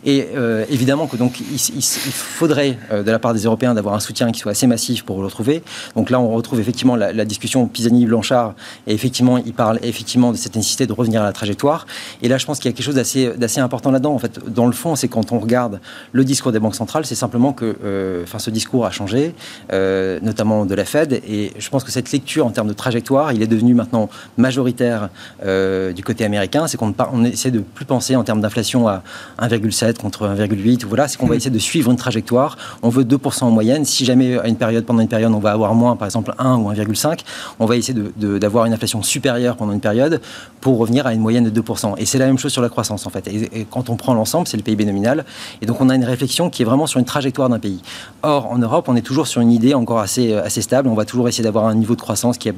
Et 0.06 0.28
euh, 0.36 0.66
évidemment 0.70 1.08
que 1.08 1.18
donc, 1.18 1.40
il, 1.40 1.56
il 1.56 2.12
faudrait, 2.12 2.78
euh, 2.92 3.04
de 3.04 3.12
la 3.12 3.20
part 3.20 3.34
des 3.34 3.44
Européens, 3.44 3.74
d'avoir 3.74 3.96
un 3.96 4.00
soutien 4.00 4.32
qui 4.32 4.40
soit 4.40 4.52
assez 4.52 4.68
massif 4.68 5.04
pour 5.04 5.20
le 5.20 5.26
retrouver. 5.26 5.64
Donc 5.96 6.10
là, 6.10 6.20
on 6.20 6.30
retrouve 6.30 6.60
effectivement 6.60 6.96
la, 6.96 7.26
discussion 7.26 7.68
Pisani-Blanchard, 7.68 8.54
et 8.88 8.94
effectivement, 8.94 9.38
il 9.38 9.54
parle 9.54 9.80
effectivement 9.82 10.32
de 10.32 10.38
cette 10.38 10.56
nécessité 10.56 10.88
de 10.88 10.94
revenir 10.94 11.22
à 11.22 11.26
la 11.26 11.32
trajectoire. 11.32 11.86
Et 12.22 12.28
là, 12.28 12.38
je 12.38 12.46
pense 12.46 12.60
qu'il 12.60 12.70
y 12.70 12.74
a 12.74 12.76
quelque 12.76 12.86
chose 12.86 12.96
d'assez 12.96 13.60
important 13.60 13.92
là-dedans. 13.92 14.14
En 14.14 14.20
fait, 14.20 14.40
dans 14.48 14.66
le 14.66 14.74
fond, 14.74 14.96
c'est 14.96 15.08
quand 15.08 15.32
on 15.32 15.40
regarde 15.40 15.80
le 16.12 16.24
discours 16.24 16.52
des 16.52 16.60
banques 16.60 16.76
centrales, 16.76 17.06
c'est 17.06 17.16
simplement 17.16 17.54
que 17.54 17.76
euh, 17.84 18.24
enfin, 18.24 18.40
ce 18.40 18.50
discours 18.50 18.86
a 18.86 18.92
changé, 18.92 19.34
euh, 19.72 20.20
notamment 20.22 20.66
de 20.66 20.76
la 20.76 20.86
Fed. 20.86 21.22
Et 21.28 21.52
je 21.58 21.70
pense 21.70 21.84
que 21.84 21.92
cette 21.92 22.12
lecture 22.12 22.46
en 22.46 22.52
termes 22.52 22.68
de 22.68 22.74
trajectoire, 22.74 23.32
il 23.34 23.42
est 23.42 23.48
devenu 23.48 23.74
maintenant 23.74 24.10
majoritaire 24.38 25.10
euh, 25.46 25.94
du 25.94 26.04
côté 26.04 26.26
américain. 26.26 26.68
C'est 26.68 26.78
qu'on 26.78 26.94
on 27.12 27.24
essaie 27.24 27.52
de 27.52 27.60
plus 27.60 27.86
penser 27.86 28.16
en 28.16 28.24
termes 28.24 28.42
d'inflation 28.42 28.88
à 28.88 29.04
1,7 29.40 29.98
contre 29.98 30.28
1,8. 30.28 30.86
Voilà, 30.86 31.08
c'est 31.08 31.18
qu'on 31.18 31.28
va 31.28 31.36
essayer 31.36 31.52
de 31.52 31.60
suivre 31.60 31.92
une 31.92 31.98
trajectoire. 31.98 32.58
On 32.82 32.90
veut 32.90 33.04
2% 33.04 33.44
en 33.44 33.52
moyenne. 33.52 33.86
Si 33.86 34.06
jamais 34.06 34.38
à 34.38 34.48
une 34.48 34.56
période, 34.56 34.86
pendant 34.86 35.02
une 35.02 35.08
période, 35.08 35.32
on 35.32 35.40
va 35.40 35.52
avoir 35.52 35.73
moins, 35.76 35.96
par 35.96 36.08
exemple 36.08 36.34
1 36.38 36.58
ou 36.58 36.72
1,5, 36.72 37.20
on 37.60 37.66
va 37.66 37.76
essayer 37.76 38.00
d'avoir 38.18 38.66
une 38.66 38.74
inflation 38.74 39.02
supérieure 39.02 39.56
pendant 39.56 39.74
une 39.74 39.80
période 39.80 40.22
pour 40.62 40.78
revenir 40.78 41.08
à 41.08 41.14
une 41.14 41.22
moyenne 41.22 41.50
de 41.50 41.62
2%. 41.62 41.96
Et 41.98 42.06
c'est 42.06 42.18
la 42.18 42.26
même 42.26 42.38
chose 42.38 42.52
sur 42.52 42.62
la 42.62 42.70
croissance 42.70 43.06
en 43.06 43.10
fait. 43.10 43.28
Et, 43.28 43.66
quand 43.70 43.90
on 43.90 43.96
prend 43.96 44.14
l'ensemble, 44.14 44.48
c'est 44.48 44.58
le 44.58 44.64
PIB 44.64 44.86
nominal. 44.86 45.26
Et 45.62 45.66
donc 45.66 45.82
on 45.82 45.90
a 45.90 45.96
une 45.96 46.04
réflexion 46.04 46.50
qui 46.50 46.62
est 46.62 46.66
vraiment 46.66 46.88
sur 46.88 47.00
une 47.00 47.06
trajectoire 47.06 47.50
d'un 47.50 47.60
pays. 47.60 47.82
Or, 48.22 48.52
en 48.52 48.58
Europe, 48.58 48.86
on 48.88 48.96
est 48.96 49.02
toujours 49.02 49.28
sur 49.28 49.42
une 49.42 49.52
idée 49.52 49.74
encore 49.74 50.00
assez, 50.00 50.34
assez 50.34 50.62
stable. 50.62 50.88
On 50.90 50.96
va 50.96 51.06
toujours 51.06 51.28
essayer 51.28 51.44
d'avoir 51.44 51.66
un 51.66 51.76
niveau 51.76 51.96
de 51.96 52.02
croissance 52.02 52.38
qui 52.38 52.48
est 52.48 52.54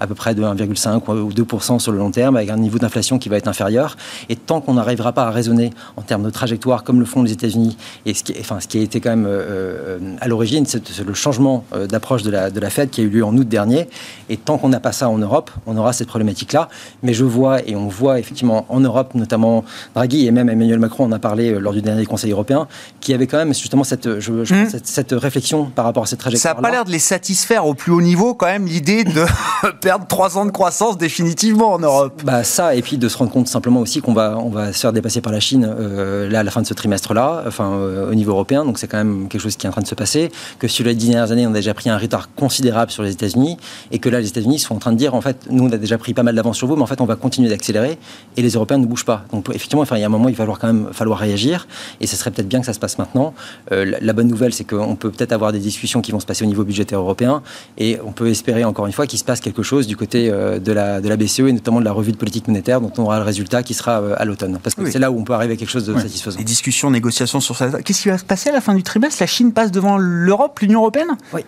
à 0.00 0.06
peu, 0.06 0.14
près 0.14 0.34
de 0.34 0.42
1,5 0.42 1.10
ou 1.10 1.30
2% 1.30 1.78
sur 1.78 1.92
le 1.92 1.98
long 1.98 2.10
terme, 2.10 2.36
avec 2.36 2.50
un 2.50 2.56
niveau 2.56 2.78
d'inflation 2.78 3.18
qui 3.18 3.28
va 3.28 3.36
être 3.36 3.48
inférieur. 3.48 3.96
Et 4.28 4.36
tant 4.36 4.60
qu'on 4.60 4.74
n'arrivera 4.74 5.12
pas 5.12 5.24
à 5.24 5.30
raisonner 5.30 5.70
en 5.96 6.02
termes 6.02 6.22
de 6.22 6.30
trajectoire 6.30 6.84
comme 6.84 7.00
le 7.00 7.06
font 7.06 7.22
les 7.22 7.32
États-Unis, 7.32 7.76
et 8.04 8.14
ce 8.14 8.22
qui, 8.22 8.34
enfin, 8.38 8.60
ce 8.60 8.68
qui 8.68 8.78
a 8.78 8.82
été 8.82 9.00
quand 9.00 9.10
même 9.10 9.26
euh, 9.26 9.98
euh, 9.98 10.16
à 10.20 10.28
l'origine, 10.28 10.66
c'est 10.66 11.00
le 11.00 11.14
changement 11.14 11.64
euh, 11.72 11.86
d'approche 11.86 12.22
de 12.22 12.30
la, 12.30 12.45
de 12.50 12.60
la 12.60 12.70
Fed 12.70 12.90
qui 12.90 13.00
a 13.00 13.04
eu 13.04 13.08
lieu 13.08 13.24
en 13.24 13.36
août 13.36 13.48
dernier. 13.48 13.88
Et 14.28 14.36
tant 14.36 14.58
qu'on 14.58 14.68
n'a 14.68 14.80
pas 14.80 14.92
ça 14.92 15.08
en 15.08 15.18
Europe, 15.18 15.50
on 15.66 15.76
aura 15.76 15.92
cette 15.92 16.08
problématique-là. 16.08 16.68
Mais 17.02 17.14
je 17.14 17.24
vois, 17.24 17.66
et 17.66 17.76
on 17.76 17.88
voit 17.88 18.18
effectivement 18.18 18.66
en 18.68 18.80
Europe, 18.80 19.14
notamment 19.14 19.64
Draghi 19.94 20.26
et 20.26 20.30
même 20.30 20.48
Emmanuel 20.48 20.78
Macron 20.78 21.04
en 21.04 21.12
a 21.12 21.18
parlé 21.18 21.50
euh, 21.50 21.58
lors 21.58 21.72
du 21.72 21.82
dernier 21.82 22.04
Conseil 22.06 22.32
européen, 22.32 22.66
qui 23.00 23.14
avait 23.14 23.26
quand 23.26 23.38
même 23.38 23.54
justement 23.54 23.84
cette, 23.84 24.20
je, 24.20 24.32
mmh. 24.32 24.80
cette, 24.82 25.12
réflexion 25.12 25.66
par 25.66 25.84
rapport 25.84 26.04
à 26.04 26.06
cette 26.06 26.18
trajectoire. 26.18 26.54
Ça 26.54 26.60
n'a 26.60 26.68
pas 26.68 26.70
l'air 26.70 26.84
de 26.84 26.90
les 26.90 26.98
satisfaire 26.98 27.66
au 27.66 27.74
plus 27.74 27.92
haut 27.92 28.02
niveau, 28.02 28.34
quand 28.34 28.46
même, 28.46 28.66
l'idée 28.66 29.04
de 29.04 29.24
perdre 29.80 30.06
trois 30.06 30.38
ans 30.38 30.46
de 30.46 30.50
croissance 30.50 30.98
définitivement 30.98 31.72
en 31.72 31.78
Europe. 31.78 32.22
Bah 32.24 32.44
ça, 32.44 32.74
et 32.74 32.82
puis 32.82 32.98
de 32.98 33.08
se 33.08 33.16
rendre 33.16 33.30
compte 33.30 33.48
simplement 33.48 33.80
aussi 33.80 34.00
qu'on 34.00 34.12
va, 34.12 34.38
on 34.38 34.50
va 34.50 34.72
se 34.72 34.80
faire 34.80 34.92
dépasser 34.92 35.20
par 35.20 35.32
la 35.32 35.40
Chine 35.40 35.68
euh, 35.68 36.28
là 36.28 36.40
à 36.40 36.42
la 36.42 36.50
fin 36.50 36.62
de 36.62 36.66
ce 36.66 36.74
trimestre-là, 36.74 37.44
enfin 37.46 37.72
euh, 37.72 38.10
au 38.10 38.14
niveau 38.14 38.32
européen. 38.32 38.64
Donc 38.64 38.78
c'est 38.78 38.88
quand 38.88 38.98
même 38.98 39.28
quelque 39.28 39.40
chose 39.40 39.56
qui 39.56 39.66
est 39.66 39.68
en 39.68 39.72
train 39.72 39.82
de 39.82 39.86
se 39.86 39.94
passer. 39.94 40.30
Que 40.58 40.68
sur 40.68 40.84
les 40.84 40.94
dix 40.94 41.08
dernières 41.08 41.32
années, 41.32 41.46
on 41.46 41.50
a 41.50 41.54
déjà 41.54 41.74
pris 41.74 41.90
un 41.90 41.98
retard 41.98 42.28
considérable 42.36 42.90
sur 42.90 43.02
les 43.02 43.12
États-Unis 43.12 43.56
et 43.90 43.98
que 43.98 44.08
là, 44.08 44.20
les 44.20 44.28
États-Unis 44.28 44.58
sont 44.58 44.74
en 44.74 44.78
train 44.78 44.92
de 44.92 44.98
dire, 44.98 45.14
en 45.14 45.20
fait, 45.20 45.46
nous, 45.50 45.64
on 45.64 45.72
a 45.72 45.76
déjà 45.76 45.98
pris 45.98 46.14
pas 46.14 46.22
mal 46.22 46.34
d'avance 46.34 46.58
sur 46.58 46.66
vous, 46.66 46.76
mais 46.76 46.82
en 46.82 46.86
fait, 46.86 47.00
on 47.00 47.06
va 47.06 47.16
continuer 47.16 47.48
d'accélérer 47.48 47.98
et 48.36 48.42
les 48.42 48.50
Européens 48.50 48.78
ne 48.78 48.86
bougent 48.86 49.04
pas. 49.04 49.24
Donc, 49.32 49.48
effectivement, 49.48 49.82
enfin, 49.82 49.96
il 49.96 50.00
y 50.00 50.04
a 50.04 50.06
un 50.06 50.10
moment, 50.10 50.28
il 50.28 50.34
va 50.34 50.38
falloir 50.38 50.58
quand 50.58 50.68
même 50.68 50.88
falloir 50.92 51.18
réagir 51.18 51.66
et 52.00 52.06
ce 52.06 52.16
serait 52.16 52.30
peut-être 52.30 52.48
bien 52.48 52.60
que 52.60 52.66
ça 52.66 52.72
se 52.72 52.78
passe 52.78 52.98
maintenant. 52.98 53.34
Euh, 53.72 53.96
la, 54.00 54.12
bonne 54.12 54.28
nouvelle, 54.28 54.52
c'est 54.52 54.64
qu'on 54.64 54.96
peut 54.96 55.10
peut-être 55.10 55.32
avoir 55.32 55.52
des 55.52 55.58
discussions 55.58 56.00
qui 56.00 56.12
vont 56.12 56.20
se 56.20 56.26
passer 56.26 56.44
au 56.44 56.48
niveau 56.48 56.64
budgétaire 56.64 56.98
européen 56.98 57.42
et 57.78 57.98
on 58.04 58.12
peut 58.12 58.28
espérer, 58.28 58.64
encore 58.64 58.86
une 58.86 58.92
fois, 58.92 59.06
qu'il 59.06 59.18
se 59.18 59.24
passe 59.24 59.40
quelque 59.40 59.62
chose 59.62 59.86
du 59.86 59.96
côté 59.96 60.30
euh, 60.30 60.58
de, 60.58 60.72
la, 60.72 61.00
de 61.00 61.08
la 61.08 61.16
BCE 61.16 61.40
et 61.40 61.52
notamment 61.52 61.80
de 61.80 61.84
la 61.84 61.92
revue 61.92 62.12
de 62.12 62.16
politique 62.16 62.48
monétaire 62.48 62.80
dont 62.80 62.92
on 62.98 63.02
aura 63.02 63.18
le 63.18 63.24
résultat 63.24 63.62
qui 63.62 63.74
sera 63.74 64.00
euh, 64.00 64.14
à 64.18 64.24
l'automne. 64.24 64.58
Parce 64.62 64.74
que 64.74 64.90
c'est 64.90 64.98
là 64.98 65.10
où 65.10 65.18
on 65.18 65.24
peut 65.24 65.34
arriver 65.34 65.54
à 65.54 65.56
quelque 65.56 65.70
chose 65.70 65.86
de 65.86 65.98
satisfaisant. 65.98 66.38
Les 66.38 66.44
discussions, 66.44 66.90
négociations 66.90 67.40
sur 67.40 67.56
ça. 67.56 67.70
Qu'est-ce 67.82 68.02
qui 68.02 68.08
va 68.08 68.18
se 68.18 68.24
passer 68.24 68.50
à 68.50 68.52
la 68.52 68.60
fin 68.60 68.74
du 68.74 68.82
trimestre? 68.82 69.22
La 69.22 69.26
Chine 69.26 69.52
passe 69.52 69.70
devant 69.70 69.96
l'Europe, 69.98 70.58
l'Union 70.60 70.80
européenne? 70.80 71.08
Oui. 71.32 71.42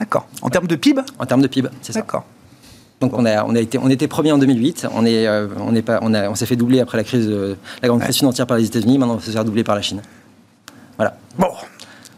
D'accord. 0.00 0.26
En 0.42 0.50
termes 0.50 0.66
de 0.66 0.76
PIB 0.76 1.02
En 1.18 1.26
termes 1.26 1.42
de 1.42 1.46
PIB, 1.46 1.68
c'est 1.82 1.92
ça. 1.92 2.00
D'accord. 2.00 2.24
Donc 3.00 3.12
on, 3.18 3.26
a, 3.26 3.44
on, 3.44 3.54
a 3.54 3.60
été, 3.60 3.78
on 3.78 3.90
était 3.90 4.08
premier 4.08 4.32
en 4.32 4.38
2008, 4.38 4.86
on, 4.94 5.04
est, 5.04 5.26
euh, 5.26 5.48
on, 5.58 5.74
est 5.74 5.82
pas, 5.82 5.98
on, 6.02 6.14
a, 6.14 6.28
on 6.30 6.34
s'est 6.34 6.46
fait 6.46 6.56
doubler 6.56 6.80
après 6.80 6.96
la 6.96 7.04
crise, 7.04 7.28
la 7.82 7.88
grande 7.88 8.00
crise 8.00 8.16
financière 8.16 8.46
par 8.46 8.56
les 8.56 8.66
États-Unis, 8.66 8.98
maintenant 8.98 9.14
on 9.14 9.18
va 9.18 9.24
se 9.24 9.30
faire 9.30 9.44
doubler 9.44 9.64
par 9.64 9.74
la 9.74 9.82
Chine. 9.82 10.00
Voilà. 10.96 11.16
Bon, 11.36 11.48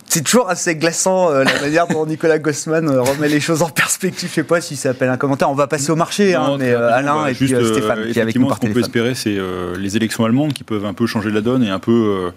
c'est 0.05 0.23
toujours 0.23 0.49
assez 0.49 0.77
glaçant 0.77 1.31
euh, 1.31 1.45
la 1.45 1.61
manière 1.61 1.89
dont 1.89 2.07
Nicolas 2.07 2.39
Gossman 2.39 2.89
euh, 2.89 3.03
remet 3.03 3.29
les 3.29 3.41
choses 3.41 3.63
en 3.63 3.69
perspective. 3.69 4.29
Je 4.29 4.35
sais 4.35 4.45
pas 4.45 4.61
si 4.61 4.77
ça 4.77 4.91
appelle 4.91 5.09
un 5.09 5.17
commentaire. 5.17 5.51
On 5.51 5.55
va 5.55 5.67
passer 5.67 5.91
au 5.91 5.97
marché, 5.97 6.35
hein, 6.35 6.57
mais 6.59 6.73
Alain 6.73 7.27
et 7.27 7.35
puis 7.35 7.49
Stéphane 7.49 8.11
qui 8.13 8.19
est 8.19 8.23
avec 8.23 8.37
nous 8.37 8.47
par 8.47 8.59
Ce 8.59 8.61
qu'on 8.61 8.73
peut 8.73 8.81
espérer, 8.81 9.15
c'est 9.15 9.37
les 9.79 9.97
élections 9.97 10.25
allemandes 10.25 10.53
qui 10.53 10.63
peuvent 10.63 10.85
un 10.85 10.95
peu 10.95 11.07
changer 11.07 11.31
la 11.31 11.41
donne 11.41 11.65
et 11.65 11.71
un 11.71 11.79
peu 11.79 12.31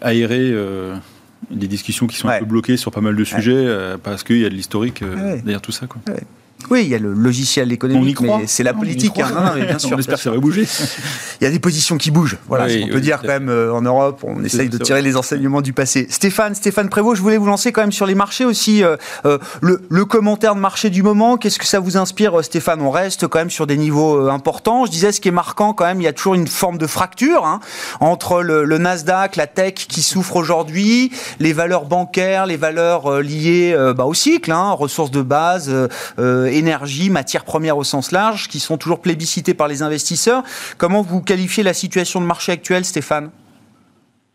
aérer 0.00 0.52
des 1.50 1.68
discussions 1.68 2.06
qui 2.06 2.16
sont 2.16 2.28
un 2.28 2.38
peu 2.38 2.44
bloquées 2.44 2.76
sur 2.76 2.90
pas 2.92 3.00
mal 3.00 3.16
de 3.16 3.24
sujets 3.24 3.66
parce 4.02 4.22
qu'il 4.24 4.38
y 4.38 4.44
a 4.44 4.50
de 4.50 4.54
l'historique 4.54 5.02
derrière 5.02 5.62
tout 5.62 5.72
ça. 5.72 5.86
Quoi. 5.86 6.00
Oui, 6.70 6.82
il 6.82 6.88
y 6.88 6.94
a 6.94 6.98
le 6.98 7.12
logiciel 7.12 7.72
économique, 7.72 8.20
mais 8.20 8.46
c'est 8.46 8.64
la 8.64 8.74
politique. 8.74 9.18
Hein. 9.20 9.54
bien 9.54 9.78
sûr. 9.78 9.96
On 9.96 9.98
espère 9.98 10.16
que 10.16 10.22
ça 10.22 10.30
va 10.30 10.38
bouger. 10.38 10.66
Il 11.40 11.44
y 11.44 11.46
a 11.46 11.50
des 11.50 11.60
positions 11.60 11.96
qui 11.96 12.10
bougent. 12.10 12.36
Voilà, 12.46 12.66
on 12.84 12.88
peut 12.88 13.00
dire 13.00 13.20
quand 13.22 13.28
même 13.28 13.48
euh, 13.48 13.72
en 13.72 13.80
Europe, 13.80 14.20
on 14.24 14.42
essaye 14.44 14.68
de 14.68 14.76
tirer 14.76 15.00
les 15.00 15.16
enseignements 15.16 15.62
du 15.62 15.72
passé. 15.72 16.06
Stéphane, 16.10 16.54
Stéphane 16.54 16.88
Prévost, 16.88 17.16
je 17.16 17.22
voulais 17.22 17.36
vous 17.36 17.46
lancer 17.46 17.72
quand 17.72 17.80
même 17.80 17.92
sur 17.92 18.06
les 18.06 18.14
marchés 18.14 18.44
aussi. 18.44 18.82
Euh, 18.82 18.96
euh, 19.24 19.38
le, 19.62 20.04
commentaire 20.04 20.54
de 20.54 20.60
marché 20.60 20.90
du 20.90 21.02
moment, 21.02 21.36
qu'est-ce 21.36 21.58
que 21.58 21.66
ça 21.66 21.80
vous 21.80 21.96
inspire, 21.96 22.42
Stéphane? 22.42 22.80
On 22.82 22.90
reste 22.90 23.28
quand 23.28 23.38
même 23.38 23.50
sur 23.50 23.66
des 23.66 23.76
niveaux 23.76 24.28
importants. 24.28 24.84
Je 24.84 24.90
disais, 24.90 25.12
ce 25.12 25.20
qui 25.20 25.28
est 25.28 25.32
marquant 25.32 25.72
quand 25.72 25.84
même, 25.84 26.00
il 26.00 26.04
y 26.04 26.08
a 26.08 26.12
toujours 26.12 26.34
une 26.34 26.48
forme 26.48 26.78
de 26.78 26.86
fracture 26.86 27.46
hein, 27.46 27.60
entre 28.00 28.42
le, 28.42 28.78
Nasdaq, 28.78 29.36
la 29.36 29.46
tech 29.46 29.74
qui 29.74 30.02
souffre 30.02 30.36
aujourd'hui, 30.36 31.12
les 31.40 31.52
valeurs 31.52 31.84
bancaires, 31.84 32.46
les 32.46 32.56
valeurs 32.56 33.20
liées 33.20 33.76
bah, 33.96 34.04
au 34.04 34.14
cycle, 34.14 34.50
hein, 34.50 34.72
ressources 34.72 35.10
de 35.10 35.22
base 35.22 35.72
énergie, 36.48 37.10
matières 37.10 37.44
premières 37.44 37.78
au 37.78 37.84
sens 37.84 38.12
large, 38.12 38.48
qui 38.48 38.58
sont 38.58 38.76
toujours 38.76 39.00
plébiscitées 39.00 39.54
par 39.54 39.68
les 39.68 39.82
investisseurs. 39.82 40.42
Comment 40.76 41.02
vous 41.02 41.22
qualifiez 41.22 41.62
la 41.62 41.74
situation 41.74 42.20
de 42.20 42.26
marché 42.26 42.52
actuelle, 42.52 42.84
Stéphane? 42.84 43.30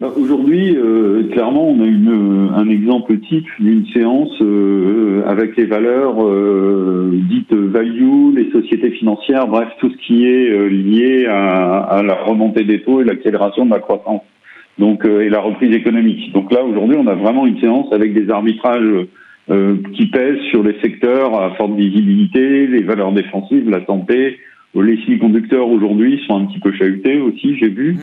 Bah, 0.03 0.11
Aujourd'hui, 0.19 0.75
euh, 0.75 1.29
clairement, 1.31 1.69
on 1.69 1.81
a 1.81 1.85
une, 1.85 2.49
un 2.53 2.69
exemple 2.69 3.17
type 3.19 3.47
d'une 3.59 3.85
séance 3.93 4.35
euh, 4.41 5.23
avec 5.25 5.55
les 5.55 5.65
valeurs 5.65 6.15
euh, 6.25 7.11
dites 7.29 7.53
value, 7.53 8.35
les 8.35 8.51
sociétés 8.51 8.91
financières, 8.91 9.47
bref, 9.47 9.69
tout 9.79 9.89
ce 9.89 9.97
qui 10.05 10.25
est 10.25 10.69
lié 10.69 11.25
à, 11.27 11.77
à, 11.83 12.03
la 12.03 12.15
remontée 12.15 12.65
des 12.65 12.81
taux 12.81 12.99
et 12.99 13.05
l'accélération 13.05 13.65
de 13.65 13.71
la 13.71 13.79
croissance. 13.79 14.23
Donc, 14.77 15.05
et 15.05 15.29
la 15.29 15.39
reprise 15.39 15.73
économique. 15.73 16.33
Donc 16.33 16.51
là, 16.51 16.63
aujourd'hui, 16.63 16.97
on 16.99 17.07
a 17.07 17.13
vraiment 17.13 17.45
une 17.45 17.61
séance 17.61 17.93
avec 17.93 18.13
des 18.13 18.29
arbitrages 18.29 19.05
euh, 19.51 19.75
qui 19.93 20.05
pèsent 20.07 20.39
sur 20.51 20.63
les 20.63 20.79
secteurs 20.79 21.37
à 21.37 21.53
forte 21.55 21.75
visibilité, 21.75 22.65
les 22.65 22.81
valeurs 22.81 23.11
défensives, 23.11 23.69
la 23.69 23.85
santé. 23.85 24.39
Les 24.73 24.95
semi-conducteurs 25.03 25.67
aujourd'hui 25.67 26.23
sont 26.25 26.37
un 26.37 26.45
petit 26.45 26.59
peu 26.59 26.71
chahutés 26.71 27.19
aussi, 27.19 27.57
j'ai 27.57 27.67
vu. 27.67 27.93
Mm. 27.93 27.99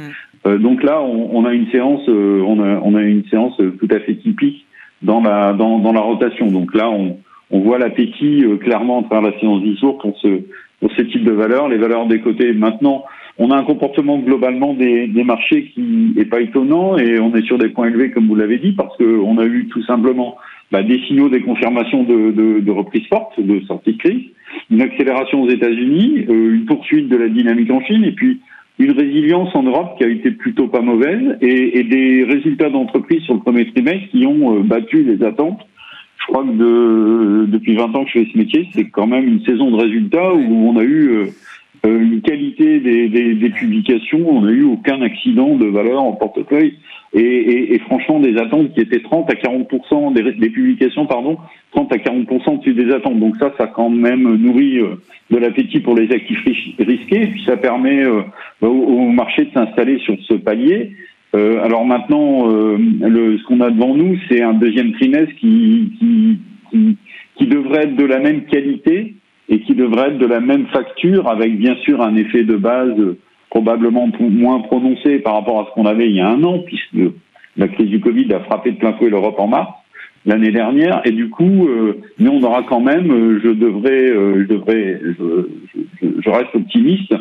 Euh, 0.46 0.59
donc 0.59 0.83
là, 0.83 1.00
on, 1.00 1.31
on, 1.35 1.46
a 1.46 1.55
une 1.55 1.70
séance, 1.70 2.03
euh, 2.11 2.42
on, 2.46 2.62
a, 2.62 2.81
on 2.85 2.94
a 2.94 3.00
une 3.00 3.24
séance 3.31 3.57
tout 3.57 3.88
à 3.90 4.00
fait 4.00 4.16
typique 4.16 4.66
dans 5.00 5.22
la 5.22 5.55
dans, 5.55 5.79
dans 5.79 5.92
la 5.92 6.00
rotation. 6.00 6.48
Donc 6.48 6.74
là, 6.74 6.90
on, 6.90 7.16
on 7.50 7.61
voit 7.61 7.79
l'appétit 7.79 8.44
clairement 8.61 8.98
en 8.98 9.03
travers 9.05 9.31
la 9.31 9.40
séance 9.40 9.62
du 9.62 9.76
jour 9.79 9.96
pour 9.96 10.18
ce 10.18 10.42
pour 10.79 10.92
ces 10.94 11.07
types 11.07 11.24
de 11.24 11.33
valeurs. 11.33 11.68
Les 11.68 11.79
valeurs 11.79 12.07
des 12.07 12.20
côtés 12.20 12.53
maintenant. 12.53 13.05
On 13.38 13.50
a 13.50 13.57
un 13.57 13.64
comportement 13.64 14.18
globalement 14.18 14.74
des, 14.74 15.07
des 15.07 15.24
marchés 15.24 15.70
qui 15.72 16.12
est 16.18 16.26
pas 16.26 16.42
étonnant 16.42 16.98
et 16.98 17.18
on 17.18 17.35
est 17.35 17.46
sur 17.46 17.57
des 17.57 17.70
points 17.70 17.88
élevés 17.88 18.11
comme 18.11 18.29
vous 18.29 18.35
l'avez 18.35 18.59
dit 18.59 18.72
parce 18.72 18.94
que 18.98 19.18
on 19.18 19.38
a 19.38 19.46
eu 19.46 19.66
tout 19.68 19.83
simplement 19.85 20.37
bah, 20.71 20.83
des 20.83 21.01
signaux, 21.07 21.29
des 21.29 21.43
confirmations 21.43 22.05
de, 22.05 22.31
de, 22.31 22.61
de, 22.61 22.71
reprise 22.71 23.07
forte, 23.09 23.41
de 23.41 23.61
sortie 23.67 23.95
de 23.95 23.99
crise, 23.99 24.23
une 24.71 24.83
accélération 24.83 25.43
aux 25.43 25.49
États-Unis, 25.49 26.27
euh, 26.29 26.55
une 26.55 26.65
poursuite 26.65 27.09
de 27.09 27.17
la 27.17 27.29
dynamique 27.29 27.71
en 27.71 27.81
Chine, 27.83 28.05
et 28.05 28.13
puis 28.13 28.41
une 28.79 28.93
résilience 28.93 29.55
en 29.55 29.63
Europe 29.65 29.99
qui 29.99 30.05
a 30.05 30.09
été 30.09 30.31
plutôt 30.31 30.69
pas 30.69 30.81
mauvaise, 30.81 31.37
et, 31.41 31.81
et 31.81 31.85
des 31.85 32.25
résultats 32.25 32.71
d'entreprise 32.71 33.23
sur 33.23 33.35
le 33.35 33.41
premier 33.41 33.71
trimestre 33.73 34.09
qui 34.11 34.27
ont 34.27 34.57
euh, 34.57 34.63
battu 34.63 35.03
les 35.03 35.23
attentes. 35.25 35.61
Je 36.19 36.33
crois 36.33 36.45
que 36.45 36.53
de, 36.53 37.47
depuis 37.47 37.75
20 37.75 37.95
ans 37.97 38.05
que 38.05 38.11
je 38.11 38.21
fais 38.21 38.29
ce 38.33 38.39
métier, 38.39 38.69
c'est 38.73 38.89
quand 38.91 39.07
même 39.07 39.27
une 39.27 39.45
saison 39.45 39.71
de 39.71 39.77
résultats 39.77 40.33
où 40.35 40.69
on 40.69 40.77
a 40.77 40.85
eu 40.85 41.09
euh, 41.09 41.27
une 41.85 42.21
qualité 42.21 42.81
des, 42.81 43.09
des, 43.09 43.35
des, 43.35 43.51
publications, 43.51 44.21
on 44.29 44.43
n'a 44.43 44.51
eu 44.51 44.64
aucun 44.64 45.01
accident 45.01 45.57
de 45.57 45.66
valeur 45.66 46.03
en 46.03 46.12
portefeuille. 46.12 46.75
Et, 47.12 47.21
et, 47.21 47.75
et, 47.75 47.79
franchement 47.81 48.21
des 48.21 48.37
attentes 48.37 48.73
qui 48.73 48.81
étaient 48.81 49.01
30 49.01 49.29
à 49.33 49.35
40 49.35 50.14
des, 50.14 50.23
des, 50.23 50.51
publications 50.51 51.07
pardon 51.07 51.38
30 51.73 51.93
à 51.93 51.99
40 51.99 52.59
dessus 52.59 52.75
des 52.75 52.93
attentes. 52.93 53.19
Donc 53.19 53.37
ça 53.40 53.53
ça 53.59 53.66
quand 53.66 53.90
même 53.90 54.37
nourrit 54.37 54.79
euh, 54.79 54.95
de 55.31 55.38
l'appétit 55.38 55.81
pour 55.81 55.97
les 55.97 56.12
actifs 56.12 56.45
risqués. 56.79 57.23
Et 57.23 57.27
puis 57.27 57.43
ça 57.45 57.57
permet 57.57 58.05
euh, 58.05 58.23
au, 58.61 59.09
marché 59.09 59.47
de 59.47 59.51
s'installer 59.53 59.99
sur 60.01 60.16
ce 60.29 60.35
palier. 60.35 60.93
Euh, 61.35 61.64
alors 61.64 61.85
maintenant 61.85 62.49
euh, 62.49 62.77
le, 62.79 63.38
ce 63.38 63.45
qu'on 63.45 63.61
a 63.61 63.71
devant 63.71 63.95
nous 63.97 64.16
c'est 64.29 64.43
un 64.43 64.55
deuxième 64.55 64.93
trimestre 64.93 65.35
qui, 65.37 65.93
qui, 65.99 66.38
qui, 66.71 66.97
qui 67.37 67.47
devrait 67.47 67.85
être 67.85 67.97
de 67.97 68.05
la 68.05 68.21
même 68.21 68.45
qualité 68.45 69.14
et 69.51 69.61
qui 69.61 69.75
devrait 69.75 70.09
être 70.11 70.19
de 70.19 70.27
la 70.27 70.41
même 70.41 70.67
facture 70.69 71.29
avec 71.29 71.59
bien 71.59 71.77
sûr 71.85 72.01
un 72.01 72.15
effet 72.17 72.45
de 72.45 72.57
base 72.57 72.97
probablement 73.51 74.09
moins 74.21 74.61
prononcé 74.61 75.19
par 75.19 75.35
rapport 75.35 75.61
à 75.61 75.67
ce 75.67 75.71
qu'on 75.75 75.87
avait 75.87 76.09
il 76.09 76.17
y 76.17 76.21
a 76.21 76.29
un 76.29 76.43
an, 76.45 76.61
puisque 76.61 77.13
la 77.57 77.69
crise 77.69 77.89
du 77.89 78.01
Covid 78.01 78.33
a 78.33 78.41
frappé 78.41 78.71
de 78.71 78.77
plein 78.77 78.93
fouet 78.95 79.11
l'Europe 79.11 79.39
en 79.39 79.49
mars 79.49 79.71
l'année 80.27 80.51
dernière, 80.51 81.01
et 81.05 81.13
du 81.13 81.31
coup, 81.31 81.67
euh, 81.67 81.99
mais 82.19 82.29
on 82.29 82.43
aura 82.43 82.63
quand 82.65 82.81
même, 82.81 83.11
euh, 83.11 83.41
je 83.43 83.49
devrais, 83.49 84.11
euh, 84.11 84.43
je 84.43 84.55
devrais, 84.55 85.01
je, 85.03 86.05
je, 86.23 86.31
reste 86.31 86.55
optimiste 86.55 87.15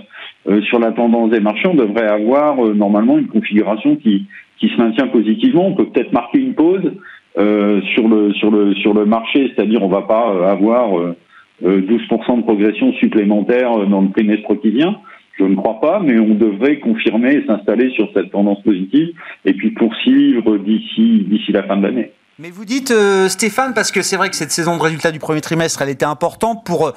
euh, 0.48 0.62
sur 0.63 0.80
la 0.80 0.92
tendance 0.92 1.30
des 1.32 1.39
marchés. 1.39 1.68
On 1.68 1.76
devrait 1.76 2.08
avoir 2.08 2.58
normalement 2.76 3.18
une 3.18 3.28
configuration 3.28 3.96
qui 3.96 4.28
qui 4.60 4.68
se 4.68 4.78
maintient 4.78 5.08
positivement. 5.08 5.68
On 5.68 5.76
peut 5.76 5.86
peut-être 5.86 6.12
marquer 6.12 6.39
une 6.39 6.54
pause 6.54 6.92
sur 7.38 8.10
le 8.10 8.34
sur 8.34 8.52
le 8.52 8.74
sur 8.76 8.94
le 8.94 9.06
marché, 9.06 9.54
c'est-à-dire 9.56 9.82
on 9.82 9.88
va 9.88 10.02
pas 10.02 10.52
avoir 10.52 11.15
12% 11.63 12.38
de 12.38 12.43
progression 12.43 12.93
supplémentaire 12.93 13.88
dans 13.88 14.02
le 14.02 14.12
trimestre 14.12 14.60
qui 14.62 14.72
vient. 14.72 14.98
Je 15.38 15.45
ne 15.45 15.56
crois 15.56 15.80
pas, 15.80 16.02
mais 16.02 16.19
on 16.19 16.36
devrait 16.36 16.80
confirmer 16.80 17.36
et 17.36 17.45
s'installer 17.45 17.91
sur 17.91 18.10
cette 18.13 18.32
tendance 18.32 18.62
positive 18.62 19.10
et 19.45 19.54
puis 19.54 19.72
poursuivre 19.72 20.58
d'ici 20.58 21.26
d'ici 21.30 21.52
la 21.54 21.63
fin 21.63 21.78
de 21.78 21.84
l'année. 21.84 22.12
Mais 22.41 22.52
vous 22.52 22.63
dites, 22.63 22.91
euh, 22.91 23.28
Stéphane, 23.28 23.74
parce 23.74 23.91
que 23.91 24.02
c'est 24.02 24.15
vrai 24.15 24.30
que 24.30 24.36
cette 24.38 24.54
saison 24.54 24.78
de 24.78 24.82
résultats 24.82 25.12
du 25.12 25.19
premier 25.19 25.41
trimestre, 25.41 25.82
elle 25.82 25.89
était 25.89 26.06
importante 26.06 26.65
pour 26.65 26.88
euh, 26.88 26.91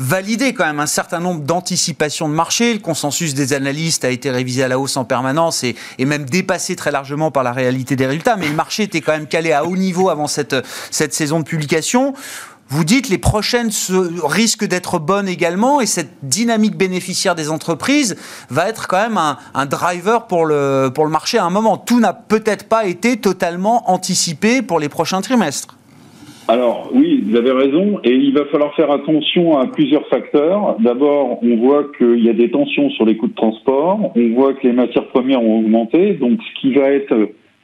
valider 0.00 0.52
quand 0.54 0.66
même 0.66 0.80
un 0.80 0.86
certain 0.86 1.20
nombre 1.20 1.42
d'anticipations 1.42 2.28
de 2.28 2.34
marché. 2.34 2.74
Le 2.74 2.80
consensus 2.80 3.32
des 3.32 3.52
analystes 3.52 4.04
a 4.04 4.10
été 4.10 4.28
révisé 4.28 4.64
à 4.64 4.68
la 4.68 4.76
hausse 4.76 4.96
en 4.96 5.04
permanence 5.04 5.62
et, 5.62 5.76
et, 6.00 6.04
même 6.04 6.24
dépassé 6.24 6.74
très 6.74 6.90
largement 6.90 7.30
par 7.30 7.44
la 7.44 7.52
réalité 7.52 7.94
des 7.94 8.06
résultats. 8.06 8.36
Mais 8.36 8.48
le 8.48 8.54
marché 8.54 8.82
était 8.82 9.00
quand 9.00 9.12
même 9.12 9.28
calé 9.28 9.52
à 9.52 9.64
haut 9.64 9.76
niveau 9.76 10.08
avant 10.08 10.26
cette, 10.26 10.56
cette 10.90 11.14
saison 11.14 11.38
de 11.38 11.44
publication. 11.44 12.14
Vous 12.70 12.84
dites 12.84 13.08
les 13.08 13.16
prochaines 13.16 13.70
risquent 14.24 14.68
d'être 14.68 14.98
bonnes 14.98 15.26
également 15.26 15.80
et 15.80 15.86
cette 15.86 16.10
dynamique 16.22 16.76
bénéficiaire 16.76 17.34
des 17.34 17.50
entreprises 17.50 18.16
va 18.50 18.68
être 18.68 18.88
quand 18.88 19.00
même 19.00 19.16
un, 19.16 19.38
un 19.54 19.64
driver 19.64 20.26
pour 20.26 20.44
le, 20.44 20.90
pour 20.94 21.06
le 21.06 21.10
marché 21.10 21.38
à 21.38 21.46
un 21.46 21.50
moment. 21.50 21.78
Tout 21.78 21.98
n'a 21.98 22.12
peut-être 22.12 22.68
pas 22.68 22.86
été 22.86 23.16
totalement 23.16 23.90
anticipé 23.90 24.60
pour 24.60 24.80
les 24.80 24.90
prochains 24.90 25.22
trimestres. 25.22 25.78
Alors 26.46 26.90
oui, 26.94 27.24
vous 27.26 27.36
avez 27.36 27.52
raison, 27.52 28.00
et 28.04 28.12
il 28.12 28.32
va 28.32 28.46
falloir 28.46 28.74
faire 28.74 28.90
attention 28.90 29.58
à 29.58 29.66
plusieurs 29.66 30.06
facteurs. 30.08 30.76
D'abord, 30.80 31.42
on 31.42 31.56
voit 31.56 31.84
qu'il 31.96 32.24
y 32.24 32.30
a 32.30 32.32
des 32.32 32.50
tensions 32.50 32.88
sur 32.90 33.04
les 33.04 33.18
coûts 33.18 33.28
de 33.28 33.34
transport, 33.34 34.12
on 34.16 34.34
voit 34.34 34.54
que 34.54 34.66
les 34.66 34.72
matières 34.72 35.08
premières 35.08 35.42
ont 35.42 35.58
augmenté, 35.58 36.14
donc 36.14 36.38
ce 36.40 36.60
qui 36.60 36.72
va 36.72 36.90
être 36.90 37.14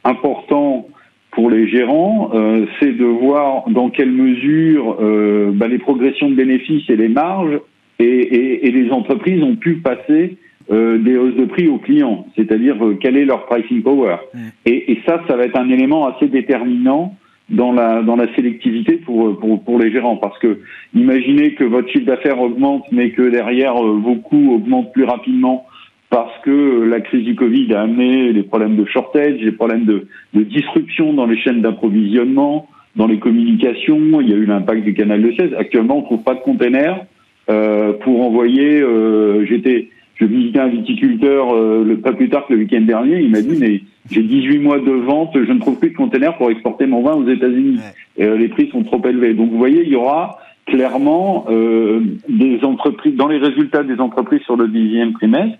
important 0.04 0.86
pour 1.34 1.50
les 1.50 1.68
gérants, 1.68 2.30
euh, 2.32 2.66
c'est 2.78 2.96
de 2.96 3.04
voir 3.04 3.68
dans 3.68 3.90
quelle 3.90 4.12
mesure 4.12 4.96
euh, 5.00 5.50
bah, 5.52 5.68
les 5.68 5.78
progressions 5.78 6.30
de 6.30 6.34
bénéfices 6.34 6.88
et 6.88 6.96
les 6.96 7.08
marges 7.08 7.60
et, 7.98 8.04
et, 8.04 8.68
et 8.68 8.70
les 8.70 8.90
entreprises 8.90 9.42
ont 9.42 9.56
pu 9.56 9.76
passer 9.76 10.38
euh, 10.70 10.98
des 10.98 11.16
hausses 11.18 11.36
de 11.36 11.44
prix 11.44 11.68
aux 11.68 11.78
clients, 11.78 12.26
c'est-à-dire 12.36 12.82
euh, 12.84 12.96
quel 13.00 13.16
est 13.16 13.24
leur 13.24 13.46
pricing 13.46 13.82
power. 13.82 14.16
Mm. 14.32 14.38
Et, 14.64 14.92
et, 14.92 15.02
ça, 15.06 15.20
ça 15.28 15.36
va 15.36 15.44
être 15.44 15.58
un 15.58 15.68
élément 15.68 16.06
assez 16.06 16.28
déterminant 16.28 17.16
dans 17.50 17.72
la 17.72 18.00
dans 18.00 18.16
la 18.16 18.34
sélectivité 18.34 18.94
pour 18.96 19.38
pour 19.38 19.62
pour 19.62 19.78
les 19.78 19.92
gérants 19.92 20.16
parce 20.16 20.38
que 20.38 20.60
imaginez 20.94 21.52
que 21.52 21.64
votre 21.64 21.90
chiffre 21.90 22.06
d'affaires 22.06 22.40
augmente 22.40 22.86
mais 22.90 23.10
que 23.10 23.20
derrière 23.20 23.74
vos 23.74 24.14
coûts 24.14 24.54
augmentent 24.54 24.94
plus 24.94 25.04
rapidement 25.04 25.66
parce 26.14 26.38
que 26.44 26.84
la 26.84 27.00
crise 27.00 27.24
du 27.24 27.34
Covid 27.34 27.74
a 27.74 27.80
amené 27.80 28.32
des 28.32 28.44
problèmes 28.44 28.76
de 28.76 28.84
shortage, 28.84 29.36
des 29.40 29.50
problèmes 29.50 29.84
de, 29.84 30.06
de 30.32 30.42
disruption 30.44 31.12
dans 31.12 31.26
les 31.26 31.36
chaînes 31.36 31.60
d'approvisionnement, 31.60 32.68
dans 32.94 33.08
les 33.08 33.18
communications. 33.18 34.20
Il 34.20 34.30
y 34.30 34.32
a 34.32 34.36
eu 34.36 34.44
l'impact 34.46 34.84
du 34.84 34.94
canal 34.94 35.20
de 35.20 35.32
Suez. 35.32 35.56
Actuellement, 35.58 35.98
on 35.98 36.02
trouve 36.02 36.22
pas 36.22 36.34
de 36.34 36.40
containers 36.42 37.04
euh, 37.50 37.94
pour 37.94 38.22
envoyer. 38.24 38.80
Euh, 38.80 39.44
J'étais, 39.46 39.88
je 40.14 40.26
visitais 40.26 40.60
un 40.60 40.68
viticulteur 40.68 41.52
euh, 41.52 41.82
le, 41.84 41.96
pas 41.96 42.12
plus 42.12 42.28
tard 42.28 42.46
que 42.46 42.52
le 42.52 42.60
week-end 42.60 42.82
dernier. 42.82 43.18
Il 43.18 43.32
m'a 43.32 43.40
dit 43.40 43.58
mais 43.58 43.80
j'ai 44.08 44.22
18 44.22 44.60
mois 44.60 44.78
de 44.78 44.92
vente, 44.92 45.30
je 45.34 45.50
ne 45.50 45.58
trouve 45.58 45.80
plus 45.80 45.90
de 45.90 45.96
containers 45.96 46.36
pour 46.36 46.48
exporter 46.48 46.86
mon 46.86 47.02
vin 47.02 47.14
aux 47.14 47.28
États-Unis. 47.28 47.80
Euh, 48.20 48.36
les 48.36 48.46
prix 48.46 48.70
sont 48.70 48.84
trop 48.84 49.04
élevés. 49.04 49.34
Donc 49.34 49.50
vous 49.50 49.58
voyez, 49.58 49.82
il 49.82 49.88
y 49.88 49.96
aura 49.96 50.38
clairement 50.66 51.44
des 51.48 52.60
entreprises 52.62 53.16
dans 53.16 53.28
les 53.28 53.36
résultats 53.36 53.82
des 53.82 54.00
entreprises 54.00 54.40
sur 54.42 54.56
le 54.56 54.68
dixième 54.68 55.12
trimestre 55.12 55.58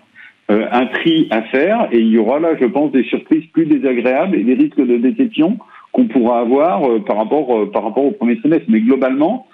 euh, 0.51 0.67
un 0.71 0.85
tri 0.85 1.27
à 1.31 1.41
faire 1.43 1.87
et 1.91 1.99
il 1.99 2.09
y 2.09 2.19
aura 2.19 2.39
là, 2.39 2.49
je 2.59 2.65
pense, 2.65 2.91
des 2.91 3.03
surprises 3.05 3.45
plus 3.51 3.65
désagréables 3.65 4.35
et 4.35 4.43
des 4.43 4.53
risques 4.53 4.79
de 4.79 4.97
déception 4.97 5.57
qu'on 5.91 6.05
pourra 6.05 6.41
avoir 6.41 6.87
euh, 6.87 6.99
par 6.99 7.17
rapport 7.17 7.57
euh, 7.57 7.71
par 7.71 7.83
rapport 7.83 8.05
au 8.05 8.11
premier 8.11 8.35
semestre. 8.41 8.65
Mais 8.67 8.81
globalement, 8.81 9.47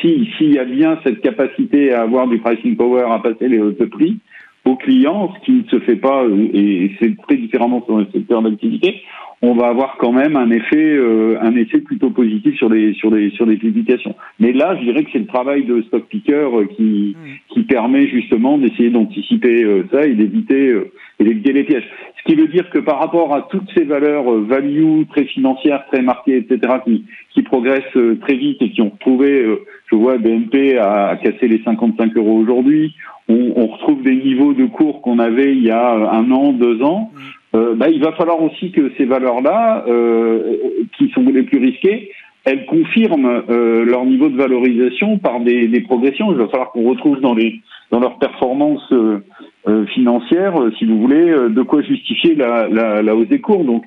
si 0.00 0.28
s'il 0.36 0.52
y 0.52 0.58
a 0.58 0.64
bien 0.64 0.98
cette 1.02 1.20
capacité 1.20 1.92
à 1.92 2.02
avoir 2.02 2.28
du 2.28 2.38
pricing 2.38 2.76
power, 2.76 3.04
à 3.10 3.18
passer 3.18 3.48
les 3.48 3.58
hautes 3.58 3.84
prix 3.86 4.18
aux 4.68 4.76
clients, 4.76 5.32
ce 5.34 5.44
qui 5.44 5.52
ne 5.52 5.64
se 5.64 5.80
fait 5.80 5.96
pas 5.96 6.24
et 6.52 6.92
c'est 7.00 7.16
très 7.26 7.36
différemment 7.36 7.82
sur 7.84 7.98
le 7.98 8.06
secteur 8.12 8.42
d'activité, 8.42 9.02
on 9.40 9.54
va 9.54 9.68
avoir 9.68 9.96
quand 9.98 10.12
même 10.12 10.36
un 10.36 10.50
effet, 10.50 10.94
euh, 10.96 11.38
un 11.40 11.54
effet 11.54 11.78
plutôt 11.78 12.10
positif 12.10 12.56
sur 12.56 12.68
les 12.68 12.92
sur 12.94 13.10
les 13.14 13.30
sur 13.30 13.46
les 13.46 13.56
publications. 13.56 14.14
Mais 14.40 14.52
là, 14.52 14.76
je 14.76 14.84
dirais 14.84 15.04
que 15.04 15.10
c'est 15.12 15.20
le 15.20 15.26
travail 15.26 15.64
de 15.64 15.82
stock 15.82 16.06
picker 16.08 16.32
euh, 16.32 16.66
qui 16.76 17.16
qui 17.48 17.62
permet 17.62 18.08
justement 18.08 18.58
d'essayer 18.58 18.90
d'anticiper 18.90 19.62
euh, 19.62 19.84
ça 19.92 20.06
et 20.06 20.14
d'éviter 20.14 20.74
et 21.18 21.24
d'éviter 21.24 21.52
les 21.52 21.64
pièges. 21.64 21.88
Ce 22.18 22.22
qui 22.24 22.38
veut 22.38 22.48
dire 22.48 22.70
que 22.70 22.78
par 22.78 22.98
rapport 22.98 23.34
à 23.34 23.42
toutes 23.50 23.70
ces 23.74 23.84
valeurs 23.84 24.30
value 24.30 25.02
très 25.10 25.24
financières, 25.24 25.84
très 25.90 26.02
marquées, 26.02 26.36
etc., 26.36 26.74
qui 26.84 27.04
qui 27.34 27.42
progressent 27.42 27.98
très 28.20 28.34
vite 28.34 28.60
et 28.62 28.70
qui 28.70 28.82
ont 28.82 28.92
trouvé, 29.00 29.46
je 29.90 29.96
vois 29.96 30.18
BNP 30.18 30.76
a, 30.78 31.16
cassé 31.22 31.48
les 31.48 31.62
55 31.62 32.16
euros 32.16 32.38
aujourd'hui. 32.38 32.94
On, 33.28 33.52
on, 33.56 33.66
retrouve 33.66 34.02
des 34.02 34.14
niveaux 34.14 34.54
de 34.54 34.66
cours 34.66 35.02
qu'on 35.02 35.18
avait 35.18 35.52
il 35.52 35.62
y 35.62 35.70
a 35.70 35.94
un 35.94 36.30
an, 36.30 36.52
deux 36.52 36.82
ans. 36.82 37.12
Euh, 37.54 37.74
bah, 37.74 37.88
il 37.88 38.00
va 38.00 38.12
falloir 38.12 38.42
aussi 38.42 38.72
que 38.72 38.92
ces 38.98 39.04
valeurs-là, 39.04 39.84
euh, 39.88 40.56
qui 40.96 41.08
sont 41.10 41.22
les 41.22 41.42
plus 41.42 41.58
risquées, 41.58 42.10
elles 42.48 42.66
confirment 42.66 43.42
euh, 43.50 43.84
leur 43.84 44.04
niveau 44.04 44.28
de 44.28 44.36
valorisation 44.36 45.18
par 45.18 45.40
des, 45.40 45.68
des, 45.68 45.80
progressions. 45.80 46.32
Il 46.32 46.38
va 46.38 46.48
falloir 46.48 46.72
qu'on 46.72 46.88
retrouve 46.88 47.20
dans 47.20 47.34
les 47.34 47.60
dans 47.90 48.00
leurs 48.00 48.18
performances 48.18 48.92
euh, 48.92 49.18
euh, 49.66 49.86
financières, 49.86 50.54
si 50.78 50.84
vous 50.84 51.00
voulez, 51.00 51.24
de 51.48 51.62
quoi 51.62 51.82
justifier 51.82 52.34
la, 52.34 52.68
la, 52.68 53.02
la, 53.02 53.16
hausse 53.16 53.28
des 53.28 53.40
cours. 53.40 53.64
Donc, 53.64 53.84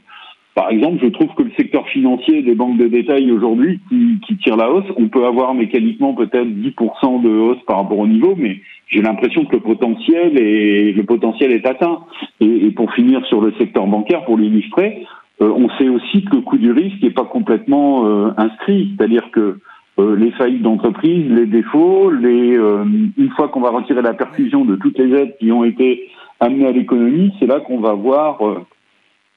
par 0.56 0.70
exemple, 0.70 1.00
je 1.04 1.10
trouve 1.10 1.30
que 1.36 1.44
le 1.44 1.52
secteur 1.56 1.88
financier 1.88 2.42
des 2.42 2.56
banques 2.56 2.78
de 2.78 2.88
détail 2.88 3.32
aujourd'hui 3.32 3.80
qui, 3.90 4.20
qui 4.26 4.38
tire 4.38 4.58
la 4.58 4.72
hausse, 4.72 4.86
on 4.98 5.08
peut 5.08 5.26
avoir 5.26 5.54
mécaniquement 5.54 6.14
peut-être 6.14 6.48
10% 6.48 7.22
de 7.22 7.30
hausse 7.30 7.64
par 7.68 7.78
rapport 7.78 8.00
au 8.00 8.08
niveau, 8.08 8.36
mais 8.36 8.60
j'ai 8.88 9.02
l'impression 9.02 9.46
que 9.46 9.56
le 9.56 9.62
potentiel 9.62 10.38
est 10.38 10.92
le 10.92 11.04
potentiel 11.04 11.52
est 11.52 11.66
atteint. 11.66 12.00
Et, 12.40 12.66
et 12.66 12.72
pour 12.72 12.92
finir 12.94 13.24
sur 13.28 13.40
le 13.40 13.54
secteur 13.60 13.86
bancaire, 13.86 14.26
pour 14.26 14.38
l'illustrer, 14.38 15.06
euh, 15.42 15.50
on 15.50 15.70
sait 15.78 15.90
aussi 15.90 16.24
que 16.24 16.36
le 16.36 16.42
coût 16.42 16.58
du 16.58 16.72
risque 16.72 17.02
n'est 17.02 17.10
pas 17.12 17.26
complètement 17.26 18.06
euh, 18.06 18.32
inscrit, 18.38 18.94
c'est-à-dire 18.96 19.30
que 19.32 19.58
euh, 20.00 20.16
les 20.16 20.32
faillites 20.32 20.62
d'entreprise, 20.62 21.30
les 21.30 21.48
défauts, 21.48 22.12
les 22.12 22.58
euh, 22.58 22.86
une 23.18 23.30
fois 23.32 23.50
qu'on 23.50 23.60
va 23.60 23.72
retirer 23.72 24.02
la 24.02 24.14
perfusion 24.14 24.64
de 24.66 24.76
toutes 24.76 24.98
les 24.98 25.14
aides 25.14 25.36
qui 25.40 25.52
ont 25.52 25.64
été 25.64 26.10
amenées 26.40 26.68
à 26.68 26.72
l'économie, 26.72 27.34
c'est 27.40 27.48
là 27.48 27.60
qu'on 27.60 27.80
va 27.80 27.94
voir 27.94 28.42
euh, 28.48 28.60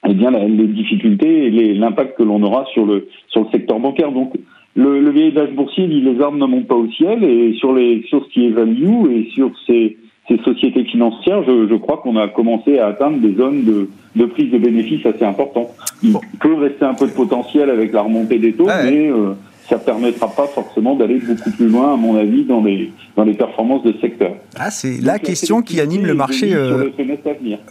eh 0.07 0.13
bien 0.13 0.31
les 0.31 0.67
difficultés 0.67 1.47
et 1.47 1.73
l'impact 1.73 2.17
que 2.17 2.23
l'on 2.23 2.41
aura 2.43 2.65
sur 2.73 2.85
le 2.85 3.07
sur 3.27 3.41
le 3.43 3.49
secteur 3.51 3.79
bancaire. 3.79 4.11
Donc 4.11 4.33
le, 4.75 5.01
le 5.01 5.11
vieillage 5.11 5.51
boursier 5.51 5.87
dit 5.87 6.01
les 6.01 6.21
armes 6.21 6.37
ne 6.37 6.45
montent 6.45 6.67
pas 6.67 6.75
au 6.75 6.89
ciel 6.91 7.23
et 7.23 7.53
sur 7.55 7.73
les 7.73 8.03
sur 8.09 8.23
ce 8.23 8.29
qui 8.29 8.45
est 8.45 8.51
value 8.51 9.11
et 9.11 9.29
sur 9.33 9.51
ces, 9.67 9.97
ces 10.27 10.37
sociétés 10.39 10.85
financières, 10.85 11.43
je, 11.43 11.67
je 11.69 11.75
crois 11.75 11.97
qu'on 11.97 12.17
a 12.17 12.27
commencé 12.27 12.79
à 12.79 12.87
atteindre 12.87 13.19
des 13.19 13.35
zones 13.35 13.63
de, 13.63 13.89
de 14.15 14.25
prise 14.25 14.51
de 14.51 14.57
bénéfices 14.57 15.05
assez 15.05 15.23
importantes. 15.23 15.69
Il 16.01 16.13
peut 16.41 16.55
rester 16.55 16.85
un 16.85 16.95
peu 16.95 17.07
de 17.07 17.11
potentiel 17.11 17.69
avec 17.69 17.93
la 17.93 18.01
remontée 18.01 18.39
des 18.39 18.53
taux, 18.53 18.65
ouais. 18.65 18.91
mais 18.91 19.09
euh, 19.11 19.33
ça 19.69 19.77
permettra 19.77 20.27
pas 20.27 20.47
forcément 20.47 20.95
d'aller 20.95 21.19
beaucoup 21.19 21.51
plus 21.51 21.67
loin, 21.67 21.93
à 21.93 21.97
mon 21.97 22.17
avis, 22.17 22.43
dans 22.43 22.63
les, 22.63 22.91
dans 23.15 23.23
les 23.23 23.33
performances 23.33 23.83
de 23.83 23.93
secteur. 23.99 24.33
Ah, 24.57 24.69
c'est 24.69 25.01
la 25.01 25.19
question 25.19 25.61
qui 25.61 25.79
anime 25.79 26.05
le 26.05 26.13
marché 26.13 26.53
euh, 26.53 26.89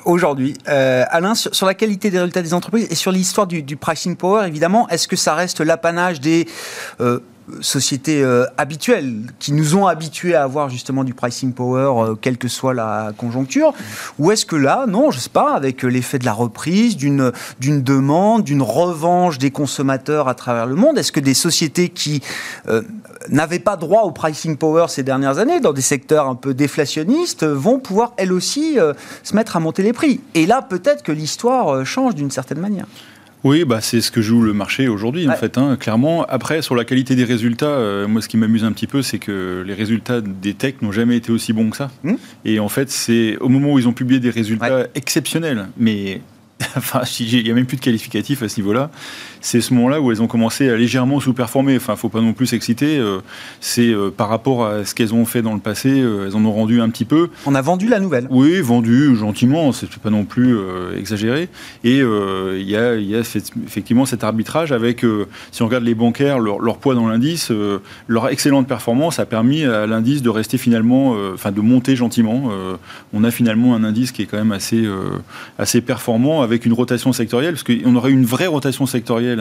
aujourd'hui. 0.04 0.54
Euh, 0.68 1.04
Alain, 1.10 1.34
sur, 1.34 1.54
sur, 1.54 1.66
la 1.66 1.74
qualité 1.74 2.10
des 2.10 2.18
résultats 2.18 2.42
des 2.42 2.54
entreprises 2.54 2.88
et 2.90 2.94
sur 2.94 3.12
l'histoire 3.12 3.46
du, 3.46 3.62
du, 3.62 3.76
pricing 3.76 4.16
power, 4.16 4.46
évidemment, 4.46 4.88
est-ce 4.88 5.06
que 5.06 5.16
ça 5.16 5.34
reste 5.34 5.60
l'apanage 5.60 6.20
des 6.20 6.46
euh, 7.00 7.20
sociétés 7.60 8.22
euh, 8.22 8.46
habituelles 8.56 9.22
qui 9.38 9.52
nous 9.52 9.76
ont 9.76 9.86
habitués 9.86 10.34
à 10.34 10.44
avoir 10.44 10.68
justement 10.68 11.04
du 11.04 11.14
pricing 11.14 11.52
power, 11.52 12.10
euh, 12.10 12.14
quelle 12.14 12.38
que 12.38 12.48
soit 12.48 12.74
la 12.74 13.12
conjoncture 13.16 13.72
Ou 14.18 14.30
est-ce 14.30 14.46
que 14.46 14.56
là, 14.56 14.86
non, 14.88 15.10
je 15.10 15.18
sais 15.18 15.30
pas, 15.30 15.54
avec 15.54 15.82
l'effet 15.82 16.18
de 16.18 16.24
la 16.24 16.32
reprise, 16.32 16.96
d'une 16.96 17.32
demande, 17.60 18.44
d'une 18.44 18.62
revanche 18.62 19.38
des 19.38 19.50
consommateurs 19.50 20.28
à 20.28 20.34
travers 20.34 20.66
le 20.66 20.74
monde, 20.74 20.98
est-ce 20.98 21.12
que 21.12 21.20
des 21.20 21.34
sociétés 21.34 21.88
qui 21.88 22.22
euh, 22.68 22.82
n'avaient 23.28 23.58
pas 23.58 23.76
droit 23.76 24.02
au 24.02 24.10
pricing 24.10 24.56
power 24.56 24.86
ces 24.88 25.02
dernières 25.02 25.38
années, 25.38 25.60
dans 25.60 25.72
des 25.72 25.82
secteurs 25.82 26.28
un 26.28 26.34
peu 26.34 26.54
déflationnistes, 26.54 27.44
vont 27.44 27.78
pouvoir 27.78 28.12
elles 28.16 28.32
aussi 28.32 28.78
euh, 28.78 28.92
se 29.22 29.34
mettre 29.34 29.56
à 29.56 29.60
monter 29.60 29.82
les 29.82 29.92
prix? 29.92 30.20
Et 30.34 30.46
là, 30.46 30.62
peut-être 30.62 31.02
que 31.02 31.12
l'histoire 31.12 31.68
euh, 31.68 31.84
change 31.84 32.14
d'une 32.14 32.30
certaine 32.30 32.60
manière. 32.60 32.86
Oui, 33.44 33.64
bah, 33.64 33.82
c'est 33.82 34.00
ce 34.00 34.10
que 34.10 34.22
joue 34.22 34.40
le 34.40 34.54
marché 34.54 34.88
aujourd'hui, 34.88 35.26
ouais. 35.26 35.32
en 35.32 35.36
fait, 35.36 35.58
hein, 35.58 35.76
clairement. 35.76 36.24
Après, 36.24 36.62
sur 36.62 36.74
la 36.74 36.86
qualité 36.86 37.14
des 37.14 37.24
résultats, 37.24 37.66
euh, 37.66 38.08
moi, 38.08 38.22
ce 38.22 38.28
qui 38.28 38.38
m'amuse 38.38 38.64
un 38.64 38.72
petit 38.72 38.86
peu, 38.86 39.02
c'est 39.02 39.18
que 39.18 39.62
les 39.66 39.74
résultats 39.74 40.22
des 40.22 40.54
techs 40.54 40.80
n'ont 40.80 40.92
jamais 40.92 41.16
été 41.16 41.30
aussi 41.30 41.52
bons 41.52 41.68
que 41.68 41.76
ça. 41.76 41.90
Mmh. 42.02 42.14
Et 42.46 42.58
en 42.58 42.70
fait, 42.70 42.90
c'est 42.90 43.36
au 43.38 43.50
moment 43.50 43.74
où 43.74 43.78
ils 43.78 43.86
ont 43.86 43.92
publié 43.92 44.18
des 44.18 44.30
résultats 44.30 44.78
ouais. 44.78 44.90
exceptionnels, 44.94 45.68
mais 45.76 46.22
enfin, 46.76 47.02
il 47.20 47.44
n'y 47.44 47.50
a 47.50 47.54
même 47.54 47.66
plus 47.66 47.76
de 47.76 47.82
qualificatif 47.82 48.42
à 48.42 48.48
ce 48.48 48.58
niveau-là. 48.60 48.90
C'est 49.44 49.60
ce 49.60 49.74
moment-là 49.74 50.00
où 50.00 50.10
elles 50.10 50.22
ont 50.22 50.26
commencé 50.26 50.70
à 50.70 50.76
légèrement 50.76 51.20
sous-performer. 51.20 51.76
Enfin, 51.76 51.96
faut 51.96 52.08
pas 52.08 52.22
non 52.22 52.32
plus 52.32 52.46
s'exciter. 52.46 52.96
Euh, 52.98 53.18
c'est 53.60 53.92
euh, 53.92 54.08
par 54.10 54.30
rapport 54.30 54.64
à 54.64 54.86
ce 54.86 54.94
qu'elles 54.94 55.12
ont 55.12 55.26
fait 55.26 55.42
dans 55.42 55.52
le 55.52 55.60
passé, 55.60 55.90
euh, 55.90 56.26
elles 56.26 56.34
en 56.34 56.42
ont 56.46 56.52
rendu 56.52 56.80
un 56.80 56.88
petit 56.88 57.04
peu. 57.04 57.28
On 57.44 57.54
a 57.54 57.60
vendu 57.60 57.86
la 57.86 58.00
nouvelle. 58.00 58.26
Oui, 58.30 58.62
vendu 58.62 59.14
gentiment. 59.14 59.70
C'est 59.72 59.98
pas 59.98 60.08
non 60.08 60.24
plus 60.24 60.56
exagéré. 60.98 61.50
Et 61.84 61.98
il 61.98 62.66
y 62.66 62.74
a, 62.74 62.94
y, 62.94 63.14
a, 63.14 63.18
effectivement 63.18 64.06
cet 64.06 64.24
arbitrage 64.24 64.72
avec, 64.72 65.04
si 65.52 65.62
on 65.62 65.66
regarde 65.66 65.84
les 65.84 65.94
bancaires, 65.94 66.38
leur, 66.38 66.60
leur 66.60 66.78
poids 66.78 66.94
dans 66.94 67.06
l'indice, 67.06 67.52
leur 68.08 68.30
excellente 68.30 68.66
performance 68.66 69.18
a 69.18 69.26
permis 69.26 69.64
à 69.64 69.86
l'indice 69.86 70.22
de 70.22 70.30
rester 70.30 70.56
finalement, 70.56 71.16
enfin 71.34 71.52
de 71.52 71.60
monter 71.60 71.96
gentiment. 71.96 72.50
on 73.12 73.24
a 73.24 73.30
finalement 73.30 73.74
un 73.74 73.84
indice 73.84 74.10
qui 74.10 74.22
est 74.22 74.26
quand 74.26 74.38
même 74.38 74.52
assez, 74.52 74.88
assez 75.58 75.82
performant 75.82 76.40
avec 76.40 76.64
une 76.64 76.72
rotation 76.72 77.12
sectorielle, 77.12 77.54
parce 77.54 77.64
qu'on 77.64 77.94
aurait 77.94 78.10
une 78.10 78.24
vraie 78.24 78.46
rotation 78.46 78.86
sectorielle 78.86 79.33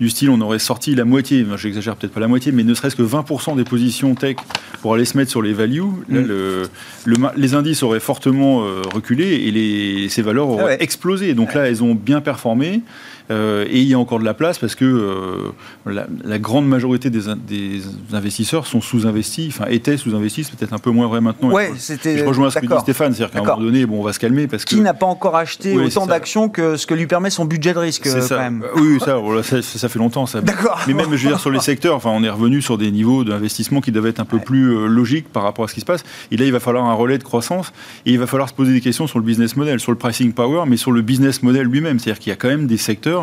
du 0.00 0.08
style, 0.08 0.30
on 0.30 0.40
aurait 0.40 0.58
sorti 0.58 0.94
la 0.94 1.04
moitié, 1.04 1.46
j'exagère 1.56 1.96
peut-être 1.96 2.12
pas 2.12 2.20
la 2.20 2.28
moitié, 2.28 2.52
mais 2.52 2.64
ne 2.64 2.74
serait-ce 2.74 2.96
que 2.96 3.02
20% 3.02 3.56
des 3.56 3.64
positions 3.64 4.14
tech 4.14 4.36
pour 4.82 4.94
aller 4.94 5.04
se 5.04 5.16
mettre 5.16 5.30
sur 5.30 5.42
les 5.42 5.52
values. 5.52 5.82
Là, 6.08 6.20
mm. 6.20 6.26
le, 6.26 6.62
le, 7.04 7.16
les 7.36 7.54
indices 7.54 7.82
auraient 7.82 8.00
fortement 8.00 8.62
euh, 8.62 8.82
reculé 8.92 9.24
et 9.24 9.50
les, 9.50 10.08
ces 10.08 10.22
valeurs 10.22 10.48
auraient 10.48 10.64
ouais. 10.64 10.82
explosé. 10.82 11.34
Donc 11.34 11.54
là, 11.54 11.68
elles 11.68 11.82
ont 11.82 11.94
bien 11.94 12.20
performé. 12.20 12.82
Euh, 13.30 13.66
et 13.68 13.80
il 13.80 13.88
y 13.88 13.94
a 13.94 13.98
encore 13.98 14.18
de 14.18 14.24
la 14.24 14.34
place 14.34 14.58
parce 14.58 14.74
que 14.74 14.84
euh, 14.84 15.52
la, 15.86 16.06
la, 16.24 16.38
grande 16.38 16.66
majorité 16.66 17.10
des, 17.10 17.34
des 17.46 17.82
investisseurs 18.12 18.66
sont 18.66 18.80
sous-investis, 18.80 19.48
enfin 19.48 19.66
étaient 19.70 19.98
sous-investis, 19.98 20.46
c'est 20.46 20.58
peut-être 20.58 20.72
un 20.72 20.78
peu 20.78 20.90
moins 20.90 21.08
vrai 21.08 21.20
maintenant. 21.20 21.50
Ouais, 21.50 21.72
c'était. 21.76 22.18
Je 22.18 22.24
rejoins 22.24 22.50
ce 22.50 22.58
que 22.58 22.66
dit 22.66 22.80
Stéphane, 22.80 23.12
c'est-à-dire 23.12 23.32
qu'à 23.32 23.40
un 23.40 23.56
moment 23.56 23.66
donné, 23.66 23.84
bon, 23.84 24.00
on 24.00 24.02
va 24.02 24.12
se 24.12 24.18
calmer 24.18 24.46
parce 24.46 24.64
que. 24.64 24.70
Qui 24.70 24.80
n'a 24.80 24.94
pas 24.94 25.06
encore 25.06 25.36
acheté 25.36 25.76
autant 25.76 26.06
d'actions 26.06 26.48
que 26.48 26.76
ce 26.76 26.86
que 26.86 26.94
lui 26.94 27.06
permet 27.06 27.30
son 27.30 27.44
budget 27.44 27.74
de 27.74 27.78
risque 27.78 28.06
ça. 28.06 28.20
Quand 28.20 28.42
même. 28.42 28.64
Oui, 28.76 28.98
ça, 29.04 29.16
voilà, 29.16 29.42
ça, 29.42 29.60
ça, 29.62 29.88
fait 29.88 29.98
longtemps. 29.98 30.26
Ça. 30.26 30.40
D'accord. 30.40 30.80
Mais 30.86 30.94
même, 30.94 31.14
je 31.14 31.24
veux 31.24 31.28
dire, 31.30 31.40
sur 31.40 31.50
les 31.50 31.60
secteurs, 31.68 31.96
enfin, 31.96 32.10
on 32.10 32.22
est 32.22 32.30
revenu 32.30 32.62
sur 32.62 32.78
des 32.78 32.90
niveaux 32.90 33.24
d'investissement 33.24 33.80
qui 33.80 33.92
devaient 33.92 34.10
être 34.10 34.20
un 34.20 34.24
peu 34.24 34.36
ouais. 34.36 34.42
plus 34.42 34.74
euh, 34.74 34.86
logiques 34.86 35.28
par 35.28 35.42
rapport 35.42 35.66
à 35.66 35.68
ce 35.68 35.74
qui 35.74 35.80
se 35.80 35.86
passe. 35.86 36.04
Et 36.30 36.36
là, 36.36 36.46
il 36.46 36.52
va 36.52 36.60
falloir 36.60 36.86
un 36.86 36.94
relais 36.94 37.18
de 37.18 37.24
croissance 37.24 37.72
et 38.06 38.12
il 38.12 38.18
va 38.18 38.26
falloir 38.26 38.48
se 38.48 38.54
poser 38.54 38.72
des 38.72 38.80
questions 38.80 39.06
sur 39.06 39.18
le 39.18 39.24
business 39.24 39.56
model, 39.56 39.80
sur 39.80 39.92
le 39.92 39.98
pricing 39.98 40.32
power, 40.32 40.64
mais 40.66 40.76
sur 40.76 40.92
le 40.92 41.02
business 41.02 41.42
model 41.42 41.66
lui-même. 41.66 41.98
C'est-à-dire 41.98 42.20
qu'il 42.20 42.30
y 42.30 42.32
a 42.32 42.36
quand 42.36 42.48
même 42.48 42.66
des 42.66 42.78
secteurs 42.78 43.17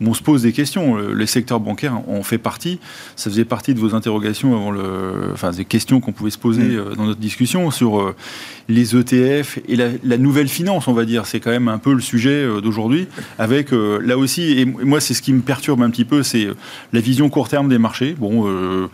où 0.00 0.06
on 0.08 0.14
se 0.14 0.22
pose 0.22 0.42
des 0.42 0.52
questions. 0.52 0.96
Les 0.96 1.26
secteurs 1.26 1.60
bancaires 1.60 2.00
en 2.08 2.22
fait 2.22 2.38
partie. 2.38 2.78
Ça 3.16 3.30
faisait 3.30 3.44
partie 3.44 3.74
de 3.74 3.80
vos 3.80 3.94
interrogations 3.94 4.54
avant 4.54 4.70
le, 4.70 5.30
enfin 5.32 5.50
des 5.50 5.64
questions 5.64 6.00
qu'on 6.00 6.12
pouvait 6.12 6.30
se 6.30 6.38
poser 6.38 6.62
mmh. 6.62 6.94
dans 6.96 7.04
notre 7.04 7.20
discussion 7.20 7.70
sur 7.70 8.14
les 8.68 8.96
ETF 8.96 9.58
et 9.68 9.76
la, 9.76 9.88
la, 10.04 10.18
nouvelle 10.18 10.48
finance, 10.48 10.88
on 10.88 10.92
va 10.92 11.04
dire. 11.04 11.26
C'est 11.26 11.40
quand 11.40 11.50
même 11.50 11.68
un 11.68 11.78
peu 11.78 11.92
le 11.92 12.00
sujet 12.00 12.46
d'aujourd'hui 12.46 12.68
aujourd'hui, 12.68 13.08
avec 13.38 13.70
là 13.72 14.18
aussi, 14.18 14.60
et 14.60 14.64
moi 14.64 15.00
c'est 15.00 15.14
ce 15.14 15.22
qui 15.22 15.32
me 15.32 15.40
perturbe 15.40 15.82
un 15.82 15.90
petit 15.90 16.04
peu, 16.04 16.22
c'est 16.22 16.48
la 16.92 17.00
vision 17.00 17.28
court 17.28 17.48
terme 17.48 17.68
des 17.68 17.78
marchés. 17.78 18.14
Bon, 18.18 18.88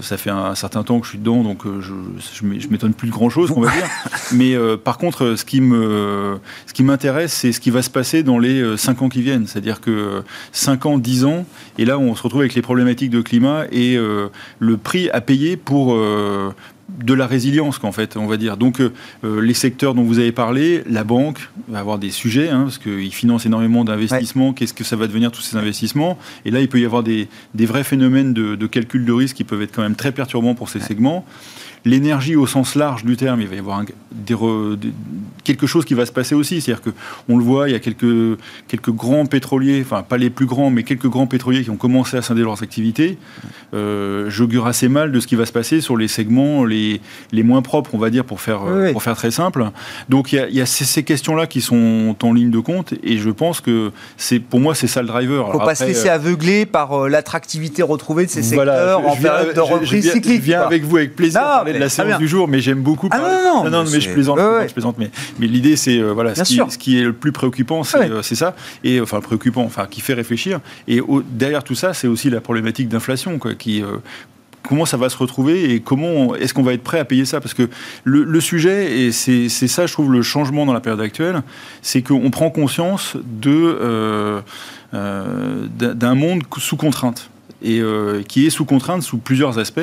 ça 0.00 0.16
fait 0.16 0.30
un, 0.30 0.54
certain 0.54 0.82
temps 0.82 1.00
que 1.00 1.06
je 1.06 1.10
suis 1.10 1.18
dedans, 1.18 1.42
donc 1.42 1.62
je, 1.80 1.92
je 2.32 2.68
m'étonne 2.68 2.94
plus 2.94 3.08
de 3.08 3.12
grand 3.12 3.30
chose, 3.30 3.52
on 3.54 3.60
va 3.60 3.70
dire. 3.70 3.86
Mais 4.32 4.56
par 4.82 4.98
contre, 4.98 5.34
ce 5.36 5.44
qui 5.44 5.60
me, 5.60 6.38
ce 6.66 6.72
qui 6.72 6.82
m'intéresse, 6.82 7.32
c'est 7.32 7.52
ce 7.52 7.60
qui 7.60 7.70
va 7.70 7.82
se 7.82 7.90
passer 7.90 8.22
dans 8.22 8.38
les 8.38 8.76
5 8.76 9.02
ans 9.02 9.08
qui 9.08 9.22
viennent. 9.22 9.46
C'est-à-dire 9.46 9.80
que 9.80 9.87
5 10.52 10.86
ans, 10.86 10.98
10 10.98 11.24
ans, 11.24 11.46
et 11.78 11.84
là 11.84 11.98
on 11.98 12.14
se 12.14 12.22
retrouve 12.22 12.40
avec 12.40 12.54
les 12.54 12.62
problématiques 12.62 13.10
de 13.10 13.20
climat 13.20 13.64
et 13.72 13.96
le 13.96 14.76
prix 14.76 15.10
à 15.10 15.20
payer 15.20 15.56
pour 15.56 15.94
de 16.88 17.14
la 17.14 17.26
résilience, 17.26 17.78
qu'en 17.78 17.92
fait, 17.92 18.16
on 18.16 18.26
va 18.26 18.36
dire. 18.36 18.56
Donc, 18.56 18.80
euh, 18.80 18.92
euh, 19.24 19.40
les 19.40 19.54
secteurs 19.54 19.94
dont 19.94 20.02
vous 20.02 20.18
avez 20.18 20.32
parlé, 20.32 20.82
la 20.88 21.04
banque 21.04 21.50
va 21.68 21.80
avoir 21.80 21.98
des 21.98 22.10
sujets, 22.10 22.48
hein, 22.48 22.62
parce 22.62 22.78
qu'ils 22.78 23.12
financent 23.12 23.46
énormément 23.46 23.84
d'investissements. 23.84 24.52
Qu'est-ce 24.52 24.74
que 24.74 24.84
ça 24.84 24.96
va 24.96 25.06
devenir, 25.06 25.30
tous 25.30 25.42
ces 25.42 25.56
investissements? 25.56 26.18
Et 26.44 26.50
là, 26.50 26.60
il 26.60 26.68
peut 26.68 26.80
y 26.80 26.84
avoir 26.84 27.02
des, 27.02 27.28
vrais 27.54 27.84
phénomènes 27.84 28.32
de, 28.32 28.56
de, 28.56 28.66
calcul 28.66 29.04
de 29.04 29.12
risque 29.12 29.36
qui 29.36 29.44
peuvent 29.44 29.62
être 29.62 29.74
quand 29.74 29.82
même 29.82 29.96
très 29.96 30.12
perturbants 30.12 30.54
pour 30.54 30.70
ces 30.70 30.80
segments. 30.80 31.24
L'énergie 31.84 32.36
au 32.36 32.46
sens 32.46 32.74
large 32.74 33.04
du 33.04 33.16
terme, 33.16 33.40
il 33.40 33.48
va 33.48 33.56
y 33.56 33.58
avoir 33.58 33.82
quelque 35.44 35.66
chose 35.66 35.84
qui 35.84 35.94
va 35.94 36.06
se 36.06 36.12
passer 36.12 36.34
aussi. 36.34 36.60
C'est-à-dire 36.60 36.92
qu'on 37.26 37.38
le 37.38 37.44
voit, 37.44 37.68
il 37.68 37.72
y 37.72 37.76
a 37.76 37.78
quelques, 37.78 38.38
quelques 38.68 38.90
grands 38.90 39.26
pétroliers, 39.26 39.82
enfin 39.84 40.02
pas 40.02 40.18
les 40.18 40.30
plus 40.30 40.46
grands, 40.46 40.70
mais 40.70 40.82
quelques 40.82 41.08
grands 41.08 41.26
pétroliers 41.26 41.62
qui 41.62 41.70
ont 41.70 41.76
commencé 41.76 42.16
à 42.16 42.22
scinder 42.22 42.42
leurs 42.42 42.62
activités. 42.62 43.18
Euh, 43.74 44.28
J'augure 44.30 44.66
assez 44.66 44.88
mal 44.88 45.12
de 45.12 45.20
ce 45.20 45.26
qui 45.26 45.36
va 45.36 45.46
se 45.46 45.52
passer 45.52 45.80
sur 45.80 45.96
les 45.96 46.08
segments 46.08 46.64
les, 46.64 47.00
les 47.32 47.42
moins 47.42 47.62
propres, 47.62 47.90
on 47.94 47.98
va 47.98 48.10
dire, 48.10 48.24
pour 48.24 48.40
faire, 48.40 48.60
pour 48.92 49.02
faire 49.02 49.16
très 49.16 49.30
simple. 49.30 49.70
Donc 50.08 50.32
il 50.32 50.46
y 50.50 50.60
a, 50.60 50.66
ces, 50.66 51.02
questions-là 51.02 51.46
qui 51.46 51.60
sont 51.60 52.16
en 52.22 52.32
ligne 52.32 52.50
de 52.50 52.58
compte 52.58 52.94
et 53.02 53.18
je 53.18 53.30
pense 53.30 53.60
que 53.60 53.92
c'est 54.16 54.38
pour 54.40 54.60
moi 54.60 54.74
c'est 54.74 54.86
ça 54.86 55.02
le 55.02 55.08
driver. 55.08 55.44
Il 55.46 55.48
ne 55.48 55.52
faut 55.52 55.64
pas 55.64 55.74
se 55.74 55.84
laisser 55.84 56.08
euh, 56.08 56.14
aveugler 56.14 56.66
par 56.66 56.92
euh, 56.92 57.08
l'attractivité 57.08 57.82
retrouvée 57.82 58.26
de 58.26 58.30
ces 58.30 58.42
secteurs 58.42 59.06
en 59.06 59.16
période 59.16 59.54
de 59.54 59.60
reprise 59.60 60.12
cyclique. 60.12 60.40
Je 60.40 60.46
viens 60.46 60.62
avec 60.62 60.84
vous 60.84 60.96
avec 60.96 61.16
plaisir 61.16 61.40
de 61.72 61.78
la 61.78 61.88
séance 61.88 62.18
du 62.18 62.28
jour, 62.28 62.48
mais 62.48 62.60
j'aime 62.60 62.82
beaucoup. 62.82 63.08
Ah 63.10 63.18
non, 63.18 63.64
non, 63.64 63.70
non, 63.70 63.90
mais 63.90 64.00
je 64.00 64.10
plaisante, 64.10 64.38
je 64.38 64.72
plaisante, 64.72 64.96
mais, 64.98 65.10
mais 65.38 65.46
l'idée, 65.46 65.76
c'est 65.76 65.98
euh, 65.98 66.12
voilà, 66.12 66.34
ce 66.34 66.42
qui, 66.42 66.60
ce 66.68 66.78
qui, 66.78 66.98
est 66.98 67.04
le 67.04 67.12
plus 67.12 67.32
préoccupant, 67.32 67.82
euh, 67.94 68.22
c'est 68.22 68.34
ça, 68.34 68.54
et 68.84 69.00
enfin 69.00 69.20
préoccupant, 69.20 69.62
enfin 69.62 69.86
qui 69.86 70.00
fait 70.00 70.14
réfléchir. 70.14 70.60
Et 70.86 71.00
derrière 71.30 71.64
tout 71.64 71.74
ça, 71.74 71.94
c'est 71.94 72.08
aussi 72.08 72.30
la 72.30 72.40
problématique 72.40 72.88
d'inflation, 72.88 73.38
quoi, 73.38 73.54
qui 73.54 73.82
euh, 73.82 73.96
comment 74.62 74.84
ça 74.84 74.96
va 74.96 75.08
se 75.08 75.16
retrouver 75.16 75.72
et 75.72 75.80
comment 75.80 76.34
est-ce 76.34 76.52
qu'on 76.52 76.62
va 76.62 76.74
être 76.74 76.82
prêt 76.82 76.98
à 76.98 77.04
payer 77.04 77.24
ça? 77.24 77.40
Parce 77.40 77.54
que 77.54 77.68
le, 78.04 78.40
sujet, 78.40 79.00
et 79.00 79.12
c'est 79.12 79.48
ça, 79.48 79.86
je 79.86 79.92
trouve, 79.92 80.12
le 80.12 80.22
changement 80.22 80.66
dans 80.66 80.74
la 80.74 80.80
période 80.80 81.00
actuelle, 81.00 81.42
c'est 81.82 82.02
qu'on 82.02 82.30
prend 82.30 82.50
conscience 82.50 83.16
de 83.24 84.42
d'un 84.92 86.14
monde 86.14 86.42
sous 86.58 86.76
contrainte 86.76 87.30
et 87.62 87.80
euh, 87.80 88.22
qui 88.22 88.46
est 88.46 88.50
sous 88.50 88.64
contrainte 88.64 89.02
sous 89.02 89.18
plusieurs 89.18 89.58
aspects. 89.58 89.80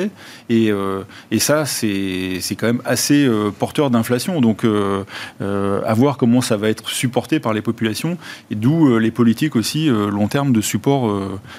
Et, 0.48 0.70
euh, 0.70 1.02
et 1.30 1.38
ça, 1.38 1.66
c'est 1.66 2.40
quand 2.58 2.66
même 2.66 2.82
assez 2.84 3.26
euh, 3.26 3.50
porteur 3.50 3.90
d'inflation. 3.90 4.40
Donc, 4.40 4.64
à 4.64 5.94
voir 5.94 6.16
comment 6.16 6.40
ça 6.40 6.56
va 6.56 6.68
être 6.68 6.88
supporté 6.88 7.40
par 7.40 7.52
les 7.52 7.62
populations, 7.62 8.18
et 8.50 8.54
d'où 8.54 8.98
les 8.98 9.10
politiques 9.10 9.56
aussi 9.56 9.88
long 9.88 10.28
terme 10.28 10.52
de 10.52 10.60
support 10.60 11.12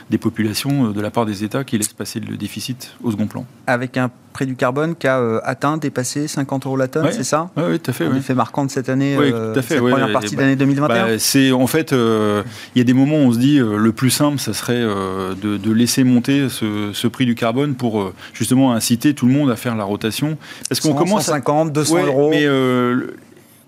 des 0.10 0.18
populations 0.18 0.92
de 0.92 1.02
la 1.02 1.12
part 1.12 1.26
des 1.26 1.44
États 1.44 1.64
qui 1.64 1.78
laissent 1.78 1.94
passer 1.94 2.20
le 2.20 2.38
déficit 2.38 2.96
au 3.04 3.12
second 3.12 3.28
plan. 3.28 3.46
Avec 3.66 3.98
un 3.98 4.10
prix 4.34 4.46
du 4.46 4.56
carbone 4.56 4.96
qui 4.96 5.08
a 5.08 5.40
atteint, 5.44 5.78
dépassé 5.78 6.28
50 6.28 6.66
euros 6.66 6.78
la 6.78 6.88
tonne, 6.88 7.08
c'est 7.12 7.24
ça? 7.24 7.50
Oui, 7.58 7.80
tout 7.80 7.92
à 7.92 7.94
fait. 7.94 8.06
Un 8.06 8.16
effet 8.16 8.34
marquant 8.34 8.66
de 8.66 8.72
cette 8.72 8.90
année, 8.90 9.18
oui, 9.18 9.32
tout 9.32 9.38
à 9.38 9.62
fait, 9.62 9.76
cette 9.76 9.84
première 9.84 10.12
partie 10.12 10.36
d'année 10.36 10.56
2021 10.56 10.88
bah, 10.88 11.20
C'est 11.20 11.52
en 11.52 11.68
fait, 11.68 11.92
il 11.92 12.78
y 12.78 12.82
a 12.82 12.84
des 12.84 12.94
moments 12.94 13.18
où 13.18 13.28
on 13.28 13.34
se 13.34 13.40
dit 13.40 13.60
le 13.60 13.92
plus 13.92 14.10
simple, 14.10 14.40
ça 14.40 14.54
serait 14.54 14.82
de, 14.82 15.58
de 15.58 15.72
laisser 15.72 16.04
monter 16.08 16.48
ce, 16.50 17.08
prix 17.08 17.26
du 17.26 17.36
carbone 17.36 17.76
pour 17.76 18.02
euh, 18.02 18.14
justement 18.34 18.74
inciter 18.74 19.14
tout 19.14 19.26
le 19.26 19.34
monde 19.34 19.50
à 19.50 19.56
faire 19.56 19.76
la 19.76 19.84
rotation 19.84 20.38
Parce 20.68 20.82
qu'on 20.82 20.94
commence 20.94 21.26
150, 21.26 21.72
200 21.72 22.06
euros. 22.06 22.30
Mais 22.30 22.46
euh, 22.46 23.16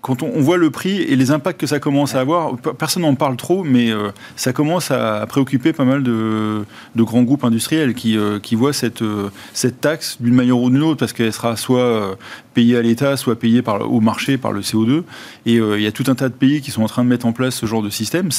quand 0.00 0.22
on, 0.22 0.40
voit 0.40 0.56
le 0.56 0.70
prix 0.70 1.02
et 1.02 1.16
les 1.16 1.30
impacts 1.30 1.60
que 1.60 1.66
ça 1.66 1.78
commence 1.78 2.14
à 2.14 2.20
avoir, 2.20 2.56
personne 2.56 3.02
n'en 3.02 3.14
parle 3.14 3.36
trop, 3.36 3.64
mais 3.64 3.90
euh, 3.90 4.10
ça 4.36 4.52
commence 4.52 4.90
à, 4.90 5.26
préoccuper 5.26 5.72
pas 5.72 5.84
mal 5.84 6.02
de, 6.02 6.64
grands 6.96 7.22
groupes 7.22 7.44
industriels 7.44 7.94
qui, 7.94 8.16
qui 8.42 8.54
voient 8.54 8.72
cette, 8.72 9.04
cette 9.52 9.80
taxe 9.80 10.16
d'une 10.20 10.34
manière 10.34 10.58
ou 10.58 10.70
d'une 10.70 10.82
autre, 10.82 11.00
parce 11.00 11.12
qu'elle 11.12 11.32
sera 11.32 11.56
soit 11.56 12.18
payée 12.54 12.76
à 12.76 12.82
l'État, 12.82 13.16
soit 13.16 13.38
payée 13.38 13.62
par, 13.62 13.90
au 13.90 14.00
marché 14.00 14.38
par 14.38 14.52
le 14.52 14.60
CO2. 14.60 15.02
Et 15.46 15.56
il 15.56 15.80
y 15.80 15.86
a 15.86 15.92
tout 15.92 16.04
un 16.08 16.14
tas 16.14 16.28
de 16.28 16.34
pays 16.34 16.60
qui 16.60 16.70
sont 16.70 16.82
en 16.82 16.88
train 16.88 17.04
de 17.04 17.08
mettre 17.08 17.26
en 17.26 17.32
place 17.32 17.54
ce 17.54 17.66
genre 17.66 17.82
de 17.82 17.90
système. 17.90 18.30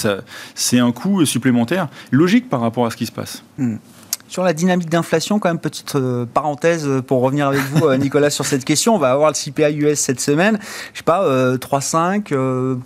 C'est 0.56 0.80
un 0.80 0.92
coût 0.92 1.26
supplémentaire, 1.26 1.88
logique 2.12 2.50
par 2.50 2.62
rapport 2.62 2.86
à 2.86 2.92
ce 2.92 2.98
qui 2.98 3.06
se 3.06 3.12
passe. 3.12 3.44
Hmm. 3.58 3.78
Sur 4.32 4.44
la 4.44 4.54
dynamique 4.54 4.90
d'inflation, 4.90 5.40
quand 5.40 5.50
même, 5.50 5.60
petite 5.60 5.96
euh, 5.96 6.26
parenthèse 6.26 6.88
pour 7.06 7.20
revenir 7.20 7.48
avec 7.48 7.60
vous, 7.74 7.88
euh, 7.88 7.98
Nicolas, 7.98 8.30
sur 8.30 8.46
cette 8.46 8.64
question. 8.64 8.96
On 8.96 8.98
va 8.98 9.12
avoir 9.12 9.30
le 9.30 9.36
CPI 9.36 9.76
US 9.80 10.00
cette 10.00 10.22
semaine. 10.22 10.58
Je 10.94 11.00
sais 11.00 11.04
pas, 11.04 11.58
3, 11.58 11.82
5, 11.82 12.34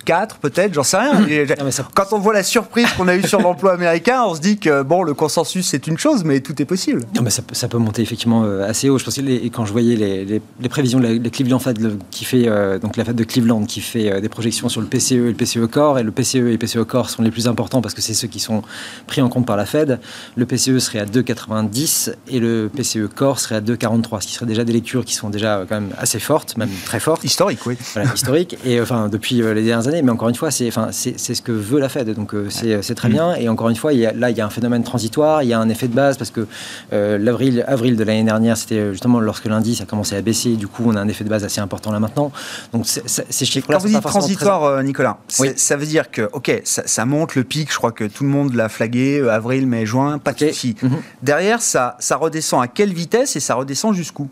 4 0.04 0.38
peut-être, 0.38 0.74
j'en 0.74 0.82
sais 0.82 0.96
rien. 0.96 1.46
Quand 1.94 2.06
on 2.10 2.18
voit 2.18 2.34
la 2.34 2.42
surprise 2.42 2.88
qu'on 2.94 3.06
a 3.06 3.14
eue 3.14 3.22
sur 3.22 3.40
l'emploi 3.40 3.74
américain, 3.74 4.24
on 4.26 4.34
se 4.34 4.40
dit 4.40 4.58
que 4.58 4.82
bon, 4.82 5.04
le 5.04 5.14
consensus 5.14 5.68
c'est 5.68 5.86
une 5.86 5.98
chose, 5.98 6.24
mais 6.24 6.40
tout 6.40 6.60
est 6.60 6.64
possible. 6.64 7.02
Non, 7.14 7.22
mais 7.22 7.30
ça, 7.30 7.42
ça 7.52 7.68
peut 7.68 7.78
monter 7.78 8.02
effectivement 8.02 8.42
euh, 8.42 8.68
assez 8.68 8.88
haut. 8.88 8.98
Je 8.98 9.04
pense 9.04 9.14
que 9.14 9.48
quand 9.50 9.66
je 9.66 9.72
voyais 9.72 9.94
les, 9.94 10.24
les, 10.60 10.68
prévisions 10.68 10.98
de 10.98 11.06
la, 11.22 11.30
Cleveland 11.30 11.60
Fed, 11.60 11.96
qui 12.10 12.24
fait 12.24 12.50
donc 12.80 12.96
la 12.96 13.04
Fed 13.04 13.14
de 13.14 13.22
Cleveland, 13.22 13.66
qui 13.66 13.82
fait 13.82 14.20
des 14.20 14.28
projections 14.28 14.68
sur 14.68 14.80
le 14.80 14.88
PCE 14.88 15.12
et 15.12 15.28
le 15.28 15.34
PCE 15.34 15.66
Core, 15.70 16.00
et 16.00 16.02
le 16.02 16.10
PCE 16.10 16.34
et 16.34 16.52
le 16.52 16.58
PCE 16.58 16.82
Core 16.84 17.08
sont 17.08 17.22
les 17.22 17.30
plus 17.30 17.46
importants 17.46 17.82
parce 17.82 17.94
que 17.94 18.02
c'est 18.02 18.14
ceux 18.14 18.26
qui 18.26 18.40
sont 18.40 18.62
pris 19.06 19.22
en 19.22 19.28
compte 19.28 19.46
par 19.46 19.56
la 19.56 19.64
Fed. 19.64 20.00
Le 20.34 20.44
PCE 20.44 20.80
serait 20.80 20.98
à 20.98 21.04
2,4 21.04 21.35
90 21.36 22.12
et 22.28 22.40
le 22.40 22.70
PCE 22.74 23.08
Core 23.14 23.38
serait 23.38 23.56
à 23.56 23.60
2,43, 23.60 24.22
ce 24.22 24.26
qui 24.26 24.32
serait 24.34 24.46
déjà 24.46 24.64
des 24.64 24.72
lectures 24.72 25.04
qui 25.04 25.14
sont 25.14 25.30
déjà 25.30 25.64
quand 25.68 25.76
même 25.76 25.90
assez 25.98 26.18
fortes, 26.18 26.56
même 26.56 26.70
très 26.84 26.98
fortes. 26.98 27.24
Historique, 27.24 27.64
oui. 27.66 27.76
Voilà, 27.94 28.12
historique. 28.14 28.56
Et 28.64 28.80
enfin, 28.80 29.08
depuis 29.08 29.42
euh, 29.42 29.54
les 29.54 29.62
dernières 29.62 29.86
années, 29.88 30.02
mais 30.02 30.10
encore 30.10 30.28
une 30.28 30.34
fois, 30.34 30.50
c'est 30.50 30.66
enfin, 30.68 30.88
c'est 30.92 31.16
ce 31.16 31.42
que 31.42 31.52
veut 31.52 31.78
la 31.78 31.88
Fed, 31.88 32.12
donc 32.14 32.34
euh, 32.34 32.48
c'est 32.50 32.94
très 32.94 33.08
bien. 33.08 33.34
Et 33.34 33.48
encore 33.48 33.68
une 33.68 33.76
fois, 33.76 33.92
il 33.92 34.00
y 34.00 34.06
a, 34.06 34.12
là, 34.12 34.30
il 34.30 34.36
y 34.36 34.40
a 34.40 34.46
un 34.46 34.50
phénomène 34.50 34.82
transitoire, 34.82 35.42
il 35.42 35.48
y 35.48 35.52
a 35.52 35.58
un 35.58 35.68
effet 35.68 35.88
de 35.88 35.94
base 35.94 36.16
parce 36.16 36.30
que 36.30 36.46
euh, 36.92 37.18
l'avril 37.18 37.64
avril 37.68 37.96
de 37.96 38.04
l'année 38.04 38.24
dernière, 38.24 38.56
c'était 38.56 38.92
justement 38.92 39.20
lorsque 39.20 39.46
l'indice 39.46 39.80
a 39.80 39.84
commencé 39.84 40.16
à 40.16 40.22
baisser, 40.22 40.56
du 40.56 40.66
coup, 40.66 40.84
on 40.86 40.96
a 40.96 41.00
un 41.00 41.08
effet 41.08 41.24
de 41.24 41.28
base 41.28 41.44
assez 41.44 41.60
important 41.60 41.92
là 41.92 42.00
maintenant. 42.00 42.32
Donc, 42.72 42.86
ces 42.86 43.44
chiffres-là. 43.44 43.76
Quand 43.76 43.82
vous 43.82 43.88
dites 43.88 44.00
transitoire, 44.02 44.82
Nicolas, 44.82 45.18
ça 45.28 45.76
veut 45.76 45.86
dire 45.86 46.10
que, 46.10 46.28
ok, 46.32 46.62
ça, 46.64 47.04
monte 47.04 47.34
le 47.34 47.44
pic, 47.44 47.70
je 47.70 47.76
crois 47.76 47.92
que 47.92 48.04
tout 48.04 48.24
le 48.24 48.30
monde 48.30 48.54
l'a 48.54 48.68
flagué, 48.68 49.20
avril, 49.28 49.66
mai, 49.66 49.86
juin, 49.86 50.18
pas 50.18 50.32
de 50.32 50.48
souci. 50.48 50.76
Mhm. 50.82 50.96
Derrière, 51.26 51.60
ça, 51.60 51.96
ça 51.98 52.16
redescend 52.16 52.62
à 52.62 52.68
quelle 52.68 52.94
vitesse 52.94 53.34
et 53.34 53.40
ça 53.40 53.56
redescend 53.56 53.92
jusqu'où? 53.92 54.28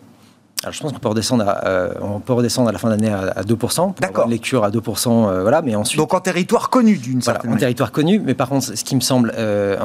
Je 0.71 0.81
pense 0.81 0.93
qu'on 0.93 0.99
peut 0.99 1.09
redescendre 1.09 1.49
à, 1.49 1.67
euh, 1.67 1.93
on 2.01 2.21
peut 2.21 2.33
redescendre 2.33 2.69
à 2.69 2.73
la 2.73 2.79
fin 2.79 2.89
d'année 2.89 3.11
à, 3.11 3.43
2%. 3.43 3.95
D'accord. 4.01 4.29
Lecture 4.29 4.65
à 4.65 4.71
2%, 4.71 5.29
euh, 5.29 5.43
voilà, 5.43 5.63
mais 5.63 5.75
ensuite. 5.75 5.99
Donc 5.99 6.15
en 6.15 6.21
territoire 6.21 6.71
connu 6.71 6.97
d'une 6.97 7.21
voilà, 7.21 7.39
certaine 7.39 7.53
en 7.53 7.57
territoire 7.57 7.93
connu, 7.93 8.19
mais 8.19 8.35
par 8.35 8.49
contre, 8.49 8.77
ce 8.77 8.85
qui 8.85 8.97
me 8.97 9.01
semble, 9.01 9.33
euh, 9.37 9.77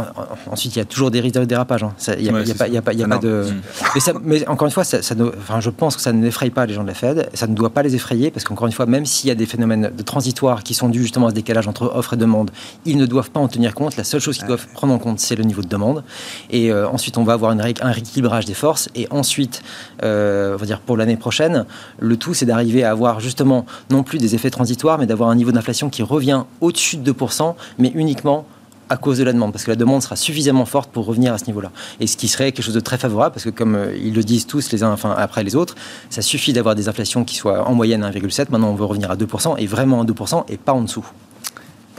ensuite 0.51 0.75
il 0.75 0.79
y 0.79 0.81
a 0.81 0.85
toujours 0.85 1.11
des 1.11 1.19
risques 1.19 1.35
de 1.35 1.45
dérapage. 1.45 1.85
Il 2.07 2.23
n'y 2.23 2.29
a, 2.29 2.41
y 2.41 2.51
a, 2.51 2.55
pas, 2.55 2.67
y 2.67 2.77
a, 2.77 2.81
pas, 2.81 2.93
y 2.93 3.03
a 3.03 3.07
pas 3.07 3.17
de. 3.17 3.45
Mais, 3.93 4.01
ça, 4.01 4.13
mais, 4.21 4.47
encore 4.47 4.67
une 4.67 4.73
fois, 4.73 4.83
ça, 4.83 5.01
ça 5.01 5.15
enfin, 5.37 5.59
je 5.59 5.69
pense 5.69 5.95
que 5.95 6.01
ça 6.01 6.13
ne 6.13 6.19
n'effraie 6.19 6.49
pas 6.49 6.65
les 6.65 6.73
gens 6.73 6.83
de 6.83 6.87
la 6.87 6.93
Fed. 6.93 7.29
Ça 7.33 7.47
ne 7.47 7.55
doit 7.55 7.71
pas 7.71 7.83
les 7.83 7.95
effrayer 7.95 8.31
parce 8.31 8.43
qu'encore 8.43 8.67
une 8.67 8.73
fois, 8.73 8.85
même 8.85 9.05
s'il 9.05 9.27
y 9.27 9.31
a 9.31 9.35
des 9.35 9.45
phénomènes 9.45 9.91
de 9.95 10.03
transitoires 10.03 10.63
qui 10.63 10.73
sont 10.73 10.89
dus 10.89 11.01
justement 11.01 11.27
à 11.27 11.29
ce 11.29 11.35
décalage 11.35 11.67
entre 11.67 11.91
offre 11.93 12.13
et 12.13 12.17
demande, 12.17 12.51
ils 12.85 12.97
ne 12.97 13.05
doivent 13.05 13.31
pas 13.31 13.39
en 13.39 13.47
tenir 13.47 13.73
compte. 13.73 13.97
La 13.97 14.03
seule 14.03 14.21
chose 14.21 14.37
qu'ils 14.37 14.47
doivent 14.47 14.67
prendre 14.73 14.93
en 14.93 14.99
compte, 14.99 15.19
c'est 15.19 15.35
le 15.35 15.43
niveau 15.43 15.61
de 15.61 15.67
demande. 15.67 16.03
Et 16.49 16.73
ensuite, 16.73 17.17
on 17.17 17.23
va 17.23 17.33
avoir 17.33 17.51
une, 17.51 17.61
un 17.61 17.91
rééquilibrage 17.91 18.45
des 18.45 18.53
forces. 18.53 18.89
Et 18.95 19.07
ensuite, 19.11 19.61
on 20.01 20.55
va 20.55 20.65
pour 20.77 20.97
l'année 20.97 21.17
prochaine 21.17 21.65
le 21.99 22.17
tout, 22.17 22.33
c'est 22.33 22.45
d'arriver 22.45 22.83
à 22.83 22.91
avoir 22.91 23.19
justement 23.19 23.65
non 23.89 24.03
plus 24.03 24.19
des 24.19 24.35
effets 24.35 24.51
transitoires, 24.51 24.97
mais 24.99 25.05
d'avoir 25.05 25.29
un 25.29 25.35
niveau 25.35 25.51
d'inflation 25.51 25.89
qui 25.89 26.03
revient 26.03 26.43
au-dessus 26.61 26.97
de 26.97 27.11
2%, 27.11 27.55
mais 27.79 27.91
uniquement 27.95 28.45
à 28.89 28.97
cause 28.97 29.19
de 29.19 29.23
la 29.23 29.33
demande, 29.33 29.51
parce 29.51 29.63
que 29.63 29.69
la 29.69 29.75
demande 29.75 30.01
sera 30.01 30.15
suffisamment 30.15 30.65
forte 30.65 30.91
pour 30.91 31.05
revenir 31.05 31.33
à 31.33 31.37
ce 31.37 31.45
niveau-là. 31.45 31.71
Et 31.99 32.07
ce 32.07 32.17
qui 32.17 32.27
serait 32.27 32.51
quelque 32.51 32.65
chose 32.65 32.73
de 32.73 32.79
très 32.79 32.97
favorable, 32.97 33.33
parce 33.33 33.43
que 33.43 33.51
comme 33.51 33.75
euh, 33.75 33.95
ils 33.95 34.13
le 34.13 34.23
disent 34.23 34.47
tous 34.47 34.71
les 34.71 34.83
uns 34.83 34.95
après 35.17 35.43
les 35.43 35.55
autres, 35.55 35.75
ça 36.09 36.21
suffit 36.21 36.53
d'avoir 36.53 36.75
des 36.75 36.89
inflations 36.89 37.23
qui 37.23 37.35
soient 37.35 37.67
en 37.67 37.75
moyenne 37.75 38.03
1,7, 38.03 38.47
maintenant 38.49 38.69
on 38.69 38.75
veut 38.75 38.85
revenir 38.85 39.11
à 39.11 39.15
2%, 39.15 39.55
et 39.59 39.67
vraiment 39.67 40.01
à 40.01 40.05
2%, 40.05 40.45
et 40.49 40.57
pas 40.57 40.73
en 40.73 40.81
dessous. 40.81 41.05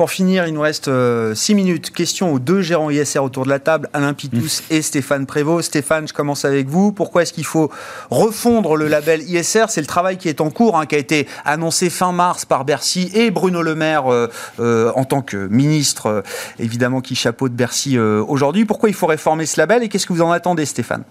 Pour 0.01 0.11
finir, 0.11 0.46
il 0.46 0.55
nous 0.55 0.62
reste 0.62 0.86
6 0.86 0.90
euh, 0.90 1.55
minutes. 1.55 1.90
Question 1.90 2.32
aux 2.32 2.38
deux 2.38 2.62
gérants 2.62 2.88
ISR 2.88 3.18
autour 3.18 3.44
de 3.44 3.51
la 3.51 3.59
table, 3.59 3.90
Alain 3.92 4.14
Pitous 4.14 4.62
mmh. 4.62 4.72
et 4.72 4.80
Stéphane 4.80 5.26
Prévost. 5.26 5.68
Stéphane, 5.68 6.09
je 6.09 6.14
commence 6.14 6.46
avec 6.46 6.68
vous. 6.68 6.90
Pourquoi 6.90 7.20
est-ce 7.20 7.34
qu'il 7.34 7.44
faut 7.44 7.70
refondre 8.09 8.76
le 8.76 8.88
label 8.88 9.20
ISR 9.20 9.66
C'est 9.68 9.82
le 9.82 9.86
travail 9.86 10.16
qui 10.16 10.30
est 10.30 10.40
en 10.40 10.48
cours, 10.48 10.78
hein, 10.78 10.86
qui 10.86 10.94
a 10.94 10.98
été 10.98 11.28
annoncé 11.44 11.90
fin 11.90 12.12
mars 12.12 12.46
par 12.46 12.64
Bercy 12.64 13.11
et 13.12 13.30
Bruno 13.30 13.61
Le 13.61 13.74
Maire 13.74 14.11
euh, 14.11 14.28
euh, 14.59 14.90
en 14.96 15.05
tant 15.05 15.20
que 15.20 15.36
ministre, 15.48 16.24
évidemment, 16.59 17.03
qui 17.03 17.14
chapeaute 17.14 17.53
Bercy 17.53 17.98
aujourd'hui. 17.98 18.64
Pourquoi 18.64 18.88
il 18.88 18.94
faut 18.94 19.07
réformer 19.07 19.44
ce 19.44 19.61
label 19.61 19.82
et 19.82 19.90
qu'est-ce 19.90 20.07
que 20.07 20.14
vous 20.14 20.22
en 20.22 20.30
attendez, 20.30 20.64
Stéphane? 20.64 21.05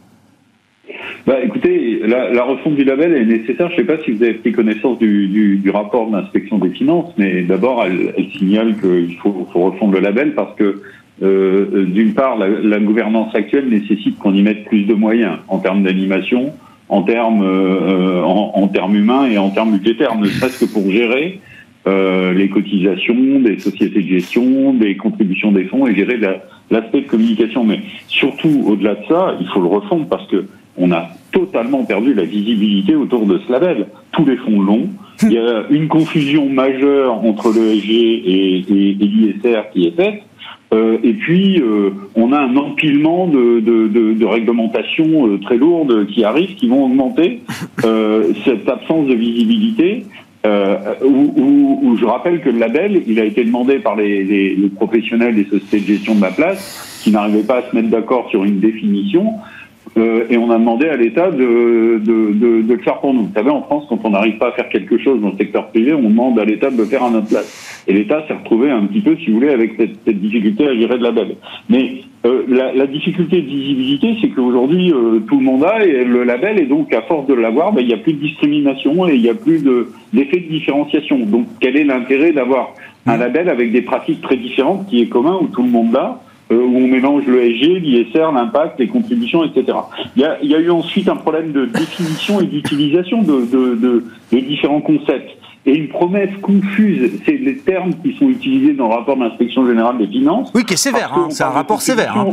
Bah, 1.26 1.38
écoutez, 1.43 2.01
la, 2.05 2.32
la, 2.32 2.43
refonte 2.43 2.76
du 2.76 2.84
label 2.84 3.13
est 3.13 3.26
nécessaire. 3.26 3.67
Je 3.70 3.74
ne 3.74 3.78
sais 3.78 3.84
pas 3.84 4.01
si 4.03 4.11
vous 4.11 4.24
avez 4.24 4.34
pris 4.34 4.51
connaissance 4.51 4.97
du, 4.99 5.28
du, 5.28 5.57
du 5.57 5.70
rapport 5.70 6.09
de 6.09 6.15
l'inspection 6.15 6.57
des 6.57 6.70
finances, 6.70 7.11
mais 7.17 7.41
d'abord, 7.43 7.84
elle, 7.86 8.13
elle, 8.17 8.30
signale 8.32 8.76
qu'il 8.80 9.15
faut, 9.17 9.47
faut, 9.51 9.59
refondre 9.59 9.93
le 9.93 9.99
label 9.99 10.34
parce 10.34 10.55
que, 10.55 10.82
euh, 11.22 11.86
d'une 11.86 12.13
part, 12.13 12.38
la, 12.38 12.47
la, 12.47 12.80
gouvernance 12.80 13.36
actuelle 13.36 13.67
nécessite 13.70 14.17
qu'on 14.17 14.34
y 14.34 14.41
mette 14.41 14.65
plus 14.65 14.84
de 14.84 14.93
moyens 14.93 15.38
en 15.47 15.59
termes 15.59 15.84
d'animation, 15.84 16.53
en 16.88 17.03
termes 17.03 17.43
euh, 17.43 18.22
en, 18.24 18.51
en, 18.55 18.67
termes 18.67 18.95
humains 18.95 19.28
et 19.30 19.38
en 19.38 19.49
termes 19.49 19.78
budgétaires, 19.78 20.17
ne 20.17 20.26
serait-ce 20.26 20.65
que 20.65 20.72
pour 20.72 20.89
gérer 20.89 21.39
euh, 21.88 22.34
les 22.34 22.49
cotisations 22.49 23.39
des 23.39 23.57
sociétés 23.57 24.01
de 24.01 24.07
gestion, 24.07 24.74
des 24.74 24.95
contributions 24.97 25.51
des 25.51 25.63
fonds 25.63 25.88
et 25.88 25.95
gérer 25.95 26.20
l'aspect 26.70 27.01
de 27.01 27.07
communication. 27.07 27.63
Mais 27.63 27.80
surtout, 28.07 28.63
au-delà 28.67 28.95
de 28.95 29.05
ça, 29.07 29.38
il 29.39 29.47
faut 29.47 29.61
le 29.61 29.67
refondre 29.67 30.07
parce 30.07 30.28
que 30.28 30.45
on 30.80 30.92
a 30.92 31.10
totalement 31.32 31.84
perdu 31.84 32.14
la 32.14 32.24
visibilité 32.24 32.96
autour 32.96 33.26
de 33.26 33.40
ce 33.46 33.52
label. 33.52 33.88
Tous 34.12 34.26
les 34.26 34.38
fonds 34.38 34.62
longs. 34.62 34.90
Il 35.22 35.34
y 35.34 35.38
a 35.38 35.66
une 35.70 35.88
confusion 35.90 36.48
majeure 36.48 37.26
entre 37.26 37.52
l'ESG 37.54 37.92
et, 37.92 38.64
et, 38.70 38.90
et 38.92 38.94
l'ISR 38.94 39.70
qui 39.74 39.88
est 39.88 39.96
faite. 39.96 40.24
Euh, 40.72 40.98
et 41.04 41.14
puis, 41.14 41.60
euh, 41.60 41.90
on 42.16 42.32
a 42.32 42.40
un 42.40 42.56
empilement 42.56 43.28
de, 43.28 43.60
de, 43.60 43.88
de, 43.88 44.14
de 44.14 44.26
réglementations 44.26 45.28
euh, 45.28 45.40
très 45.40 45.58
lourdes 45.58 46.06
qui 46.08 46.24
arrivent, 46.24 46.56
qui 46.56 46.68
vont 46.68 46.86
augmenter 46.86 47.42
cette 48.46 48.70
absence 48.70 49.08
de 49.08 49.16
visibilité. 49.16 50.06
Où, 51.04 51.34
où, 51.36 51.80
où, 51.84 51.98
je 51.98 52.06
rappelle 52.06 52.42
que 52.42 52.50
le 52.50 52.60
label, 52.60 53.04
il 53.06 53.20
a 53.20 53.26
été 53.26 53.44
demandé 53.44 53.78
par 53.80 53.96
les, 53.98 54.24
les, 54.24 54.56
les 54.56 54.70
professionnels 54.70 55.36
des 55.36 55.44
sociétés 55.44 55.80
de 55.82 55.86
gestion 55.86 56.16
de 56.16 56.22
ma 56.22 56.32
place, 56.32 57.02
qui 57.04 57.12
n'arrivaient 57.12 57.44
pas 57.44 57.58
à 57.58 57.70
se 57.70 57.76
mettre 57.76 57.90
d'accord 57.90 58.30
sur 58.30 58.46
une 58.46 58.60
définition. 58.60 59.34
Euh, 59.98 60.26
et 60.30 60.38
on 60.38 60.52
a 60.52 60.58
demandé 60.58 60.88
à 60.88 60.96
l'État 60.96 61.32
de, 61.32 62.00
de, 62.00 62.34
de, 62.34 62.62
de, 62.62 62.74
le 62.74 62.80
faire 62.82 63.00
pour 63.00 63.14
nous. 63.14 63.24
Vous 63.24 63.34
savez, 63.34 63.50
en 63.50 63.64
France, 63.64 63.86
quand 63.90 64.00
on 64.04 64.12
n'arrive 64.12 64.38
pas 64.38 64.50
à 64.50 64.52
faire 64.52 64.70
quelque 64.70 64.98
chose 64.98 65.20
dans 65.22 65.30
le 65.30 65.38
secteur 65.38 65.68
privé, 65.70 65.94
on 65.94 66.04
demande 66.04 66.40
à 66.40 66.46
l'État 66.46 66.70
de 66.70 66.78
le 66.78 66.86
faire 66.86 67.04
à 67.04 67.10
notre 67.10 67.28
place. 67.28 67.84
Et 67.88 67.94
l'État 67.94 68.24
s'est 68.28 68.34
retrouvé 68.34 68.70
un 68.70 68.86
petit 68.86 69.02
peu, 69.02 69.16
si 69.18 69.28
vous 69.28 69.36
voulez, 69.36 69.50
avec 69.50 69.74
cette, 69.78 69.96
cette 70.06 70.20
difficulté 70.20 70.68
à 70.68 70.76
gérer 70.76 70.98
de 70.98 71.04
la 71.04 71.10
label. 71.12 71.36
Mais 71.70 72.02
euh, 72.26 72.44
la, 72.48 72.74
la, 72.74 72.86
difficulté 72.86 73.42
de 73.42 73.48
visibilité, 73.48 74.16
c'est 74.22 74.30
qu'aujourd'hui, 74.30 74.92
euh, 74.94 75.20
tout 75.28 75.40
le 75.40 75.46
monde 75.46 75.64
a 75.64 75.84
et 75.84 76.04
le 76.04 76.24
label, 76.24 76.60
et 76.60 76.66
donc 76.66 76.94
à 76.94 77.02
force 77.04 77.28
de 77.28 77.34
l'avoir, 77.34 77.72
ben, 77.72 77.82
il 77.82 77.88
n'y 77.88 77.94
a 77.94 77.98
plus 77.98 78.14
de 78.14 78.20
discrimination 78.20 79.08
et 79.08 79.16
il 79.16 79.22
n'y 79.22 79.30
a 79.30 79.36
plus 79.36 79.64
d'effet 80.14 80.40
de, 80.40 80.50
différenciation. 80.50 81.20
Donc, 81.20 81.48
quel 81.60 81.78
est 81.78 81.86
l'intérêt 81.86 82.32
d'avoir 82.32 82.74
un 83.06 83.18
label 83.18 83.50
avec 83.50 83.72
des 83.72 83.82
pratiques 83.82 84.22
très 84.22 84.38
différentes 84.38 84.88
qui 84.88 85.02
est 85.02 85.08
commun, 85.08 85.40
où 85.42 85.48
tout 85.48 85.64
le 85.64 85.70
monde 85.70 85.94
l'a 85.94 86.20
où 86.56 86.78
on 86.78 86.88
mélange 86.88 87.26
le 87.28 87.41
SG, 87.43 87.80
l'ISR, 87.80 88.32
l'impact, 88.34 88.80
les 88.80 88.88
contributions, 88.88 89.43
etc. 89.43 89.78
Il 90.16 90.22
y, 90.22 90.26
a, 90.26 90.38
il 90.41 90.50
y 90.50 90.56
a 90.56 90.60
eu 90.60 90.72
ensuite 90.72 91.08
un 91.08 91.16
problème 91.16 91.52
de 91.52 91.66
définition 91.66 92.41
et 92.41 92.45
d'utilisation 92.45 93.22
de, 93.22 93.45
de, 93.45 93.76
de, 93.76 94.04
de, 94.32 94.39
différents 94.39 94.82
concepts. 94.82 95.30
Et 95.66 95.76
une 95.76 95.89
promesse 95.89 96.32
confuse, 96.41 97.22
c'est 97.26 97.38
les 97.38 97.58
termes 97.58 97.93
qui 98.02 98.16
sont 98.18 98.30
utilisés 98.30 98.74
dans 98.74 98.88
le 98.88 98.95
rapport 98.95 99.18
de 99.18 99.24
l'inspection 99.24 99.68
générale 99.68 99.97
des 99.97 100.08
finances. 100.08 100.52
Oui, 100.56 100.64
qui 100.64 100.74
est 100.74 100.78
sévère, 100.78 101.14
hein, 101.14 101.28
c'est 101.30 101.43
un 101.43 101.50
rapport 101.50 101.82
sévère. 101.82 102.18
Hein. 102.18 102.32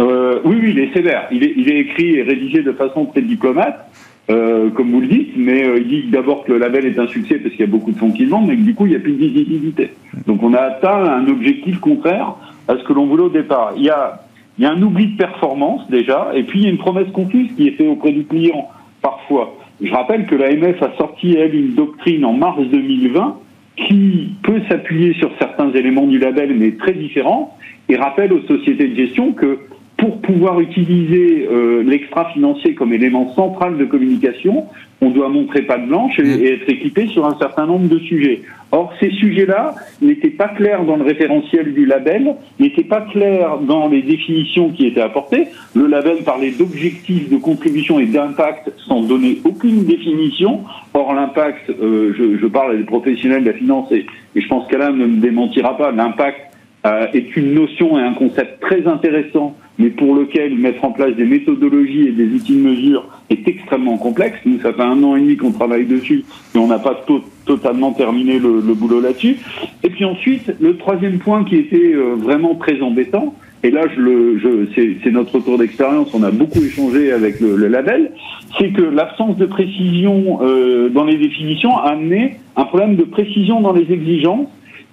Euh, 0.00 0.40
oui, 0.44 0.56
oui, 0.60 0.70
il 0.70 0.78
est 0.80 0.92
sévère. 0.92 1.28
Il 1.30 1.44
est, 1.44 1.54
il 1.56 1.70
est 1.70 1.78
écrit 1.78 2.16
et 2.16 2.22
rédigé 2.22 2.62
de 2.62 2.72
façon 2.72 3.06
très 3.06 3.22
diplomate. 3.22 3.88
Euh, 4.30 4.70
comme 4.70 4.90
vous 4.90 5.00
le 5.02 5.06
dites, 5.06 5.32
mais 5.36 5.68
euh, 5.68 5.76
il 5.76 5.86
dit 5.86 6.02
d'abord 6.10 6.44
que 6.44 6.52
le 6.52 6.58
label 6.58 6.86
est 6.86 6.98
un 6.98 7.06
succès 7.06 7.34
parce 7.34 7.50
qu'il 7.50 7.60
y 7.60 7.68
a 7.68 7.70
beaucoup 7.70 7.92
de 7.92 7.98
fonds 7.98 8.10
qui 8.10 8.24
le 8.24 8.30
vendent, 8.30 8.46
mais 8.46 8.56
que 8.56 8.62
du 8.62 8.74
coup, 8.74 8.86
il 8.86 8.90
n'y 8.90 8.96
a 8.96 9.00
plus 9.00 9.12
de 9.12 9.18
visibilité. 9.18 9.90
Donc 10.26 10.42
on 10.42 10.54
a 10.54 10.60
atteint 10.60 11.04
un 11.04 11.28
objectif 11.28 11.78
contraire 11.78 12.34
à 12.68 12.76
ce 12.76 12.84
que 12.84 12.92
l'on 12.92 13.06
voulait 13.06 13.24
au 13.24 13.28
départ. 13.30 13.72
Il 13.76 13.84
y 13.84 13.90
a, 13.90 14.20
un 14.62 14.82
oubli 14.82 15.08
de 15.08 15.16
performance 15.16 15.88
déjà, 15.90 16.30
et 16.34 16.44
puis 16.44 16.60
il 16.60 16.64
y 16.64 16.66
a 16.66 16.70
une 16.70 16.78
promesse 16.78 17.10
confuse 17.12 17.52
qui 17.56 17.68
est 17.68 17.72
faite 17.72 17.88
auprès 17.88 18.12
du 18.12 18.24
client 18.24 18.68
parfois. 19.02 19.54
Je 19.82 19.92
rappelle 19.92 20.26
que 20.26 20.34
l'AMF 20.34 20.82
a 20.82 20.96
sorti, 20.96 21.34
elle, 21.36 21.54
une 21.54 21.74
doctrine 21.74 22.24
en 22.24 22.32
mars 22.32 22.62
2020 22.62 23.38
qui 23.76 24.34
peut 24.42 24.60
s'appuyer 24.68 25.14
sur 25.14 25.30
certains 25.38 25.72
éléments 25.72 26.06
du 26.06 26.18
label, 26.18 26.54
mais 26.56 26.72
très 26.72 26.92
différents, 26.92 27.56
et 27.88 27.96
rappelle 27.96 28.32
aux 28.32 28.42
sociétés 28.42 28.88
de 28.88 28.94
gestion 28.94 29.32
que 29.32 29.58
pour 29.96 30.20
pouvoir 30.20 30.60
utiliser 30.60 31.46
euh, 31.50 31.82
l'extra-financier 31.82 32.74
comme 32.74 32.92
élément 32.92 33.32
central 33.34 33.76
de 33.76 33.84
communication, 33.84 34.66
on 35.04 35.10
doit 35.10 35.28
montrer 35.28 35.62
patte 35.62 35.86
blanche 35.86 36.18
et, 36.18 36.22
et, 36.22 36.54
être 36.54 36.68
équipé 36.68 37.06
sur 37.08 37.26
un 37.26 37.36
certain 37.38 37.66
nombre 37.66 37.88
de 37.88 37.98
sujets. 37.98 38.42
Or, 38.72 38.92
ces 38.98 39.10
sujets-là 39.10 39.74
n'étaient 40.02 40.30
pas 40.30 40.48
clairs 40.48 40.84
dans 40.84 40.96
le 40.96 41.04
référentiel 41.04 41.74
du 41.74 41.86
label, 41.86 42.34
n'étaient 42.58 42.84
pas 42.84 43.02
clairs 43.02 43.58
dans 43.58 43.88
les 43.88 44.02
définitions 44.02 44.70
qui 44.70 44.86
étaient 44.86 45.00
apportées. 45.00 45.46
Le 45.74 45.86
label 45.86 46.24
parlait 46.24 46.50
d'objectifs 46.50 47.28
de 47.28 47.36
contribution 47.36 48.00
et 48.00 48.06
d'impact 48.06 48.72
sans 48.88 49.02
donner 49.02 49.38
aucune 49.44 49.84
définition. 49.84 50.62
Or, 50.94 51.14
l'impact, 51.14 51.70
euh, 51.70 52.12
je, 52.16 52.38
je, 52.38 52.46
parle 52.46 52.78
des 52.78 52.84
professionnels 52.84 53.44
de 53.44 53.50
la 53.50 53.56
finance 53.56 53.92
et, 53.92 54.06
et 54.34 54.40
je 54.40 54.48
pense 54.48 54.66
qu'Alain 54.68 54.90
ne 54.90 55.06
me 55.06 55.20
démentira 55.20 55.76
pas, 55.76 55.92
l'impact 55.92 56.40
euh, 56.86 57.06
est 57.14 57.36
une 57.36 57.54
notion 57.54 57.98
et 57.98 58.02
un 58.02 58.12
concept 58.14 58.60
très 58.60 58.86
intéressant 58.86 59.56
mais 59.78 59.90
pour 59.90 60.14
lequel 60.14 60.56
mettre 60.56 60.84
en 60.84 60.92
place 60.92 61.14
des 61.16 61.24
méthodologies 61.24 62.08
et 62.08 62.12
des 62.12 62.28
outils 62.34 62.54
de 62.54 62.60
mesure 62.60 63.08
est 63.30 63.46
extrêmement 63.48 63.96
complexe. 63.96 64.38
Nous, 64.44 64.60
ça 64.60 64.72
fait 64.72 64.82
un 64.82 65.02
an 65.02 65.16
et 65.16 65.20
demi 65.20 65.36
qu'on 65.36 65.52
travaille 65.52 65.86
dessus, 65.86 66.24
mais 66.54 66.60
on 66.60 66.68
n'a 66.68 66.78
pas 66.78 66.94
to 67.06 67.22
totalement 67.44 67.92
terminé 67.92 68.38
le, 68.38 68.62
le 68.66 68.74
boulot 68.74 69.00
là-dessus. 69.00 69.36
Et 69.82 69.90
puis 69.90 70.04
ensuite, 70.04 70.54
le 70.60 70.76
troisième 70.76 71.18
point 71.18 71.44
qui 71.44 71.56
était 71.56 71.92
euh, 71.94 72.14
vraiment 72.16 72.54
très 72.54 72.80
embêtant, 72.80 73.34
et 73.62 73.70
là, 73.70 73.82
je 73.96 74.38
je, 74.38 74.96
c'est 75.02 75.10
notre 75.10 75.36
retour 75.36 75.58
d'expérience, 75.58 76.12
on 76.14 76.22
a 76.22 76.30
beaucoup 76.30 76.62
échangé 76.62 77.12
avec 77.12 77.40
le, 77.40 77.56
le 77.56 77.68
label, 77.68 78.12
c'est 78.58 78.68
que 78.70 78.82
l'absence 78.82 79.36
de 79.38 79.46
précision 79.46 80.38
euh, 80.42 80.90
dans 80.90 81.04
les 81.04 81.16
définitions 81.16 81.76
a 81.76 81.92
amené 81.92 82.36
un 82.56 82.64
problème 82.64 82.96
de 82.96 83.04
précision 83.04 83.60
dans 83.60 83.72
les 83.72 83.90
exigences 83.90 84.48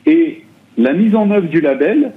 et 0.05 0.43
la 0.77 0.93
mise 0.93 1.15
en 1.15 1.29
œuvre 1.31 1.47
du 1.47 1.59
label 1.59 2.13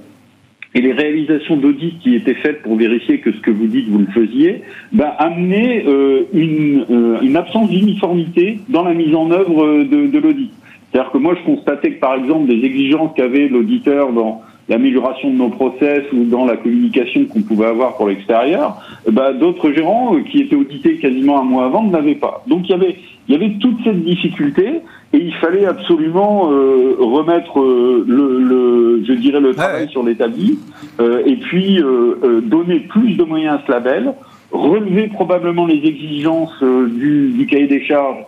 et 0.75 0.81
les 0.81 0.91
réalisations 0.91 1.55
d'audit 1.55 1.97
qui 1.99 2.15
étaient 2.15 2.35
faites 2.35 2.61
pour 2.61 2.75
vérifier 2.75 3.19
que 3.19 3.31
ce 3.31 3.39
que 3.39 3.49
vous 3.49 3.67
dites, 3.67 3.87
vous 3.87 3.99
le 3.99 4.07
faisiez, 4.07 4.61
bah, 4.91 5.15
amenaient 5.17 5.85
euh, 5.87 6.23
une, 6.33 6.85
euh, 6.91 7.21
une, 7.21 7.37
absence 7.37 7.69
d'uniformité 7.69 8.59
dans 8.67 8.83
la 8.83 8.93
mise 8.93 9.15
en 9.15 9.31
œuvre 9.31 9.83
de, 9.83 10.07
de 10.07 10.19
l'audit. 10.19 10.51
C'est-à-dire 10.91 11.11
que 11.11 11.17
moi, 11.17 11.33
je 11.39 11.45
constatais 11.45 11.93
que, 11.93 11.99
par 11.99 12.15
exemple, 12.15 12.47
des 12.47 12.65
exigences 12.65 13.11
qu'avait 13.15 13.47
l'auditeur 13.47 14.11
dans 14.11 14.41
l'amélioration 14.67 15.29
de 15.29 15.35
nos 15.35 15.49
process 15.49 16.03
ou 16.11 16.25
dans 16.25 16.45
la 16.45 16.57
communication 16.57 17.25
qu'on 17.25 17.41
pouvait 17.41 17.67
avoir 17.67 17.95
pour 17.95 18.07
l'extérieur, 18.07 18.77
bah, 19.09 19.31
d'autres 19.33 19.71
gérants 19.71 20.15
euh, 20.15 20.21
qui 20.21 20.41
étaient 20.41 20.55
audités 20.55 20.97
quasiment 20.97 21.39
un 21.39 21.43
mois 21.43 21.65
avant 21.65 21.83
ne 21.83 21.93
l'avaient 21.93 22.15
pas. 22.15 22.43
Donc 22.47 22.67
il 22.67 22.71
y 22.71 22.73
avait, 22.73 22.95
il 23.27 23.33
y 23.33 23.35
avait 23.35 23.57
toute 23.59 23.83
cette 23.83 24.03
difficulté 24.03 24.81
et 25.13 25.17
il 25.17 25.33
fallait 25.35 25.65
absolument 25.65 26.51
euh, 26.51 26.95
remettre 26.99 27.59
euh, 27.59 28.03
le, 28.07 28.39
le, 28.39 29.03
je 29.05 29.13
dirais, 29.13 29.39
le 29.39 29.53
travail 29.53 29.83
ouais. 29.83 29.89
sur 29.89 30.03
l'établi 30.03 30.59
euh, 30.99 31.23
et 31.25 31.37
puis 31.37 31.79
euh, 31.79 32.19
euh, 32.23 32.41
donner 32.41 32.81
plus 32.81 33.15
de 33.15 33.23
moyens 33.23 33.59
à 33.59 33.65
ce 33.65 33.71
label, 33.71 34.13
relever 34.51 35.07
probablement 35.07 35.65
les 35.65 35.85
exigences 35.85 36.61
du, 36.61 37.31
du, 37.31 37.45
cahier 37.47 37.67
des 37.67 37.83
charges 37.83 38.23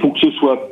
pour 0.00 0.14
que 0.14 0.20
ce 0.20 0.30
soit 0.32 0.70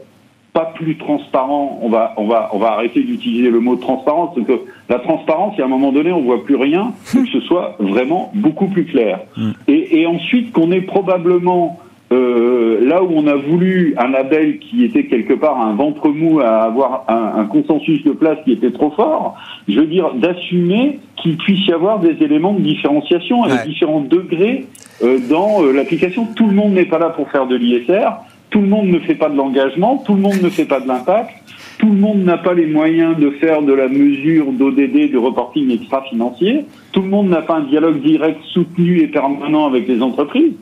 pas 0.53 0.73
plus 0.75 0.97
transparent. 0.97 1.79
On 1.83 1.89
va, 1.89 2.15
on 2.17 2.27
va, 2.27 2.49
on 2.53 2.59
va 2.59 2.73
arrêter 2.73 3.03
d'utiliser 3.03 3.51
le 3.51 3.61
mot 3.61 3.77
transparence 3.77 4.35
parce 4.35 4.47
que 4.47 4.61
la 4.89 4.99
transparence, 5.01 5.55
il 5.57 5.61
y 5.61 5.63
a 5.63 5.67
un 5.67 5.69
moment 5.69 5.93
donné, 5.93 6.13
on 6.13 6.23
voit 6.23 6.45
plus 6.45 6.57
rien, 6.57 6.93
que 7.13 7.27
ce 7.27 7.41
soit 7.41 7.77
vraiment 7.79 8.33
beaucoup 8.35 8.69
plus 8.69 8.87
clair. 8.87 9.21
Mm. 9.37 9.51
Et, 9.69 10.01
et 10.01 10.07
ensuite 10.07 10.53
qu'on 10.53 10.73
ait 10.73 10.81
probablement 10.81 11.79
euh, 12.13 12.87
là 12.87 13.03
où 13.03 13.11
on 13.13 13.27
a 13.27 13.35
voulu 13.35 13.95
un 13.99 14.09
label 14.09 14.59
qui 14.61 14.85
était 14.85 15.07
quelque 15.07 15.35
part 15.35 15.61
un 15.61 15.75
ventre 15.75 16.09
mou 16.09 16.39
à 16.39 16.63
avoir 16.63 17.05
un, 17.09 17.41
un 17.41 17.45
consensus 17.47 18.05
de 18.05 18.13
place 18.13 18.39
qui 18.45 18.53
était 18.53 18.71
trop 18.71 18.93
fort, 18.93 19.35
je 19.67 19.81
veux 19.81 19.87
dire 19.87 20.15
d'assumer 20.15 21.01
qu'il 21.17 21.37
puisse 21.37 21.67
y 21.67 21.73
avoir 21.73 21.99
des 21.99 22.17
éléments 22.23 22.53
de 22.53 22.61
différenciation 22.61 23.43
à 23.43 23.49
ouais. 23.49 23.67
différents 23.67 24.03
degrés 24.03 24.67
euh, 25.03 25.19
dans 25.29 25.65
euh, 25.65 25.73
l'application. 25.73 26.27
Tout 26.37 26.47
le 26.47 26.55
monde 26.55 26.75
n'est 26.75 26.85
pas 26.85 26.99
là 26.99 27.11
pour 27.11 27.29
faire 27.31 27.49
de 27.49 27.57
l'ISR, 27.57 28.11
tout 28.51 28.61
le 28.61 28.69
monde 28.69 28.87
ne 28.87 29.01
fait 29.01 29.17
pas 29.17 29.29
de 29.29 29.37
l'engagement, 29.37 30.03
tout 30.07 30.15
le 30.15 30.21
monde 30.21 30.41
ne 30.41 30.49
fait 30.49 30.65
pas 30.65 30.79
de 30.79 30.87
l'impact, 30.87 31.31
tout 31.79 31.89
le 31.89 31.99
monde 31.99 32.23
n'a 32.23 32.39
pas 32.39 32.55
les 32.55 32.67
moyens 32.67 33.19
de 33.19 33.31
faire 33.31 33.63
de 33.63 33.73
la 33.73 33.89
mesure 33.89 34.53
d'ODD, 34.53 35.11
de 35.11 35.19
reporting 35.19 35.71
extra-financier, 35.73 36.65
tout 36.93 37.03
le 37.03 37.09
monde 37.09 37.29
n'a 37.29 37.43
pas 37.43 37.57
un 37.57 37.65
dialogue 37.65 38.01
direct 38.01 38.41
soutenu 38.53 39.01
et 39.01 39.09
permanent 39.09 39.67
avec 39.67 39.89
les 39.89 40.01
entreprises. 40.03 40.55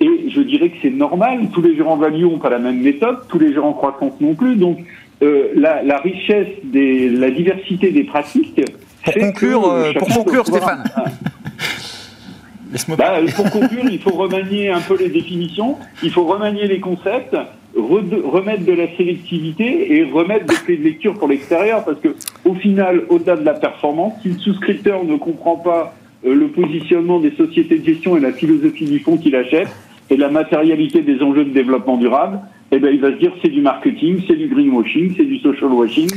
Et 0.00 0.30
je 0.30 0.40
dirais 0.40 0.70
que 0.70 0.76
c'est 0.80 0.90
normal. 0.90 1.48
Tous 1.52 1.62
les 1.62 1.74
gérants 1.74 1.96
value 1.96 2.22
n'ont 2.22 2.38
pas 2.38 2.50
la 2.50 2.58
même 2.58 2.80
méthode, 2.80 3.18
tous 3.28 3.38
les 3.38 3.52
gérants 3.52 3.72
croissance 3.72 4.12
non 4.20 4.34
plus. 4.34 4.56
Donc, 4.56 4.78
euh, 5.22 5.48
la, 5.54 5.82
la, 5.82 5.98
richesse 5.98 6.48
des, 6.62 7.08
la 7.08 7.30
diversité 7.30 7.90
des 7.90 8.04
pratiques. 8.04 8.60
Pour 9.04 9.14
conclure, 9.14 9.68
euh, 9.68 9.92
pour 9.94 10.08
conclure, 10.08 10.46
Stéphane. 10.46 10.84
bah, 12.96 13.18
pour 13.34 13.50
conclure, 13.50 13.84
il 13.90 13.98
faut 13.98 14.10
remanier 14.10 14.70
un 14.70 14.80
peu 14.80 14.96
les 14.96 15.08
définitions, 15.08 15.76
il 16.02 16.12
faut 16.12 16.24
remanier 16.24 16.68
les 16.68 16.78
concepts, 16.78 17.36
remettre 17.76 18.64
de 18.64 18.72
la 18.72 18.96
sélectivité 18.96 19.96
et 19.96 20.04
remettre 20.04 20.46
des 20.46 20.54
clés 20.54 20.76
de 20.76 20.84
lecture 20.84 21.14
pour 21.14 21.26
l'extérieur, 21.26 21.84
parce 21.84 21.98
que 21.98 22.14
au 22.44 22.54
final, 22.54 23.02
au-delà 23.08 23.36
de 23.36 23.44
la 23.44 23.54
performance, 23.54 24.14
si 24.22 24.28
le 24.28 24.38
souscripteur 24.38 25.04
ne 25.04 25.16
comprend 25.16 25.56
pas 25.56 25.94
euh, 26.24 26.34
le 26.34 26.48
positionnement 26.48 27.18
des 27.18 27.32
sociétés 27.32 27.78
de 27.78 27.84
gestion 27.84 28.16
et 28.16 28.20
la 28.20 28.32
philosophie 28.32 28.86
du 28.86 29.00
fonds 29.00 29.16
qu'il 29.16 29.34
achète, 29.34 29.68
et 30.10 30.16
la 30.16 30.30
matérialité 30.30 31.02
des 31.02 31.20
enjeux 31.22 31.44
de 31.44 31.50
développement 31.50 31.96
durable, 31.96 32.40
eh 32.70 32.78
ben, 32.78 32.92
il 32.92 33.00
va 33.00 33.10
se 33.10 33.16
dire 33.16 33.32
c'est 33.42 33.48
du 33.48 33.62
marketing, 33.62 34.22
c'est 34.26 34.36
du 34.36 34.48
greenwashing, 34.48 35.14
c'est 35.16 35.24
du 35.24 35.38
social 35.38 35.70
washing, 35.72 36.10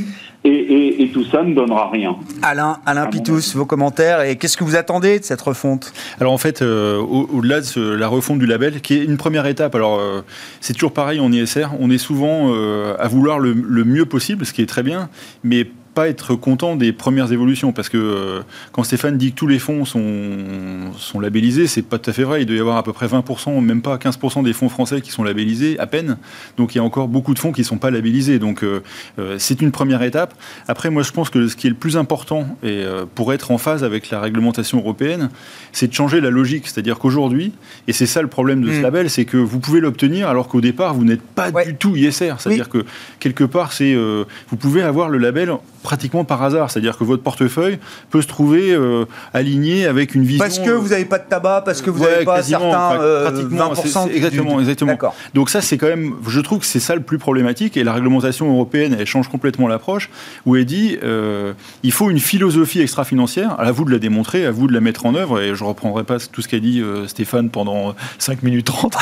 et, 0.44 1.10
tout 1.12 1.24
ça 1.24 1.42
ne 1.42 1.54
donnera 1.54 1.88
rien. 1.90 2.16
Alain, 2.42 2.78
Alain 2.84 3.06
Pitous, 3.06 3.54
vos 3.54 3.64
commentaires, 3.64 4.22
et 4.22 4.36
qu'est-ce 4.36 4.56
que 4.56 4.64
vous 4.64 4.76
attendez 4.76 5.18
de 5.18 5.24
cette 5.24 5.40
refonte? 5.40 5.92
Alors 6.20 6.32
en 6.32 6.38
fait, 6.38 6.62
euh, 6.62 6.98
au-delà 6.98 7.60
de 7.60 7.94
la 7.94 8.08
refonte 8.08 8.38
du 8.38 8.46
label, 8.46 8.80
qui 8.80 8.94
est 8.94 9.04
une 9.04 9.16
première 9.16 9.46
étape, 9.46 9.74
alors 9.74 9.98
euh, 9.98 10.22
c'est 10.60 10.74
toujours 10.74 10.92
pareil 10.92 11.20
en 11.20 11.32
ISR, 11.32 11.68
on 11.78 11.90
est 11.90 11.98
souvent 11.98 12.52
euh, 12.52 12.96
à 12.98 13.08
vouloir 13.08 13.38
le, 13.38 13.52
le, 13.52 13.84
mieux 13.84 14.04
possible, 14.04 14.44
ce 14.44 14.52
qui 14.52 14.62
est 14.62 14.66
très 14.66 14.82
bien, 14.82 15.08
mais 15.44 15.66
pas 15.94 16.08
être 16.08 16.34
content 16.34 16.76
des 16.76 16.92
premières 16.92 17.32
évolutions 17.32 17.72
parce 17.72 17.88
que 17.88 17.98
euh, 17.98 18.42
quand 18.72 18.82
Stéphane 18.82 19.18
dit 19.18 19.32
que 19.32 19.36
tous 19.36 19.46
les 19.46 19.58
fonds 19.58 19.84
sont, 19.84 20.92
sont 20.96 21.20
labellisés, 21.20 21.66
c'est 21.66 21.82
pas 21.82 21.98
tout 21.98 22.10
à 22.10 22.12
fait 22.12 22.24
vrai. 22.24 22.42
Il 22.42 22.46
doit 22.46 22.56
y 22.56 22.60
avoir 22.60 22.76
à 22.76 22.82
peu 22.82 22.92
près 22.92 23.06
20%, 23.06 23.60
même 23.60 23.82
pas 23.82 23.96
15% 23.96 24.42
des 24.42 24.52
fonds 24.52 24.68
français 24.68 25.00
qui 25.00 25.10
sont 25.10 25.22
labellisés 25.22 25.78
à 25.78 25.86
peine. 25.86 26.16
Donc 26.56 26.74
il 26.74 26.78
y 26.78 26.80
a 26.80 26.84
encore 26.84 27.08
beaucoup 27.08 27.34
de 27.34 27.38
fonds 27.38 27.52
qui 27.52 27.60
ne 27.60 27.66
sont 27.66 27.78
pas 27.78 27.90
labellisés. 27.90 28.38
Donc 28.38 28.64
euh, 28.64 28.82
euh, 29.18 29.36
c'est 29.38 29.60
une 29.60 29.70
première 29.70 30.02
étape. 30.02 30.34
Après, 30.66 30.88
moi 30.88 31.02
je 31.02 31.12
pense 31.12 31.28
que 31.28 31.46
ce 31.48 31.56
qui 31.56 31.66
est 31.66 31.70
le 31.70 31.76
plus 31.76 31.96
important 31.96 32.56
et 32.62 32.84
pour 33.14 33.32
être 33.32 33.50
en 33.50 33.58
phase 33.58 33.84
avec 33.84 34.10
la 34.10 34.20
réglementation 34.20 34.78
européenne, 34.78 35.30
c'est 35.72 35.88
de 35.88 35.92
changer 35.92 36.20
la 36.20 36.30
logique. 36.30 36.68
C'est-à-dire 36.68 36.98
qu'aujourd'hui, 36.98 37.52
et 37.86 37.92
c'est 37.92 38.06
ça 38.06 38.22
le 38.22 38.28
problème 38.28 38.62
de 38.62 38.72
ce 38.72 38.78
mm. 38.78 38.82
label, 38.82 39.10
c'est 39.10 39.24
que 39.24 39.36
vous 39.36 39.60
pouvez 39.60 39.80
l'obtenir 39.80 40.28
alors 40.28 40.48
qu'au 40.48 40.60
départ 40.60 40.94
vous 40.94 41.04
n'êtes 41.04 41.22
pas 41.22 41.50
du 41.50 41.74
tout 41.74 41.96
ISR. 41.96 42.34
C'est-à-dire 42.38 42.68
que 42.68 42.84
quelque 43.20 43.44
part, 43.44 43.72
c'est 43.72 43.94
vous 43.94 44.56
pouvez 44.56 44.82
avoir 44.82 45.08
le 45.08 45.18
label 45.18 45.50
pratiquement 45.82 46.24
par 46.24 46.42
hasard. 46.42 46.70
C'est-à-dire 46.70 46.96
que 46.96 47.04
votre 47.04 47.22
portefeuille 47.22 47.78
peut 48.10 48.22
se 48.22 48.28
trouver 48.28 48.72
euh, 48.72 49.04
aligné 49.34 49.86
avec 49.86 50.14
une 50.14 50.24
vision. 50.24 50.44
Parce 50.44 50.58
que 50.58 50.70
vous 50.70 50.88
n'avez 50.88 51.04
pas 51.04 51.18
de 51.18 51.28
tabac, 51.28 51.62
parce 51.64 51.82
que 51.82 51.90
vous 51.90 52.02
n'avez 52.02 52.24
pas 52.24 52.42
certains 52.42 53.00
euh, 53.00 53.30
pratiquement, 53.30 53.72
20%. 53.74 54.10
exactement, 54.10 54.60
exactement. 54.60 54.98
Donc 55.34 55.50
ça, 55.50 55.60
c'est 55.60 55.78
quand 55.78 55.88
même, 55.88 56.14
je 56.26 56.40
trouve 56.40 56.60
que 56.60 56.66
c'est 56.66 56.80
ça 56.80 56.94
le 56.94 57.02
plus 57.02 57.18
problématique. 57.18 57.76
Et 57.76 57.84
la 57.84 57.92
réglementation 57.92 58.50
européenne, 58.50 58.96
elle 58.98 59.06
change 59.06 59.28
complètement 59.28 59.68
l'approche, 59.68 60.10
où 60.46 60.56
elle 60.56 60.64
dit, 60.64 60.98
euh, 61.02 61.52
il 61.82 61.92
faut 61.92 62.10
une 62.10 62.20
philosophie 62.20 62.80
extra-financière. 62.80 63.58
À 63.58 63.70
vous 63.72 63.84
de 63.84 63.90
la 63.90 63.98
démontrer, 63.98 64.46
à 64.46 64.50
vous 64.50 64.66
de 64.66 64.72
la 64.72 64.80
mettre 64.80 65.06
en 65.06 65.14
œuvre. 65.14 65.40
Et 65.40 65.54
je 65.54 65.64
reprendrai 65.64 66.04
pas 66.04 66.18
tout 66.18 66.42
ce 66.42 66.48
qu'a 66.48 66.60
dit 66.60 66.82
Stéphane 67.06 67.50
pendant 67.50 67.94
5 68.18 68.42
minutes 68.42 68.66
30. 68.66 68.96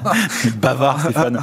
Bavard, 0.60 1.00
Stéphane. 1.00 1.40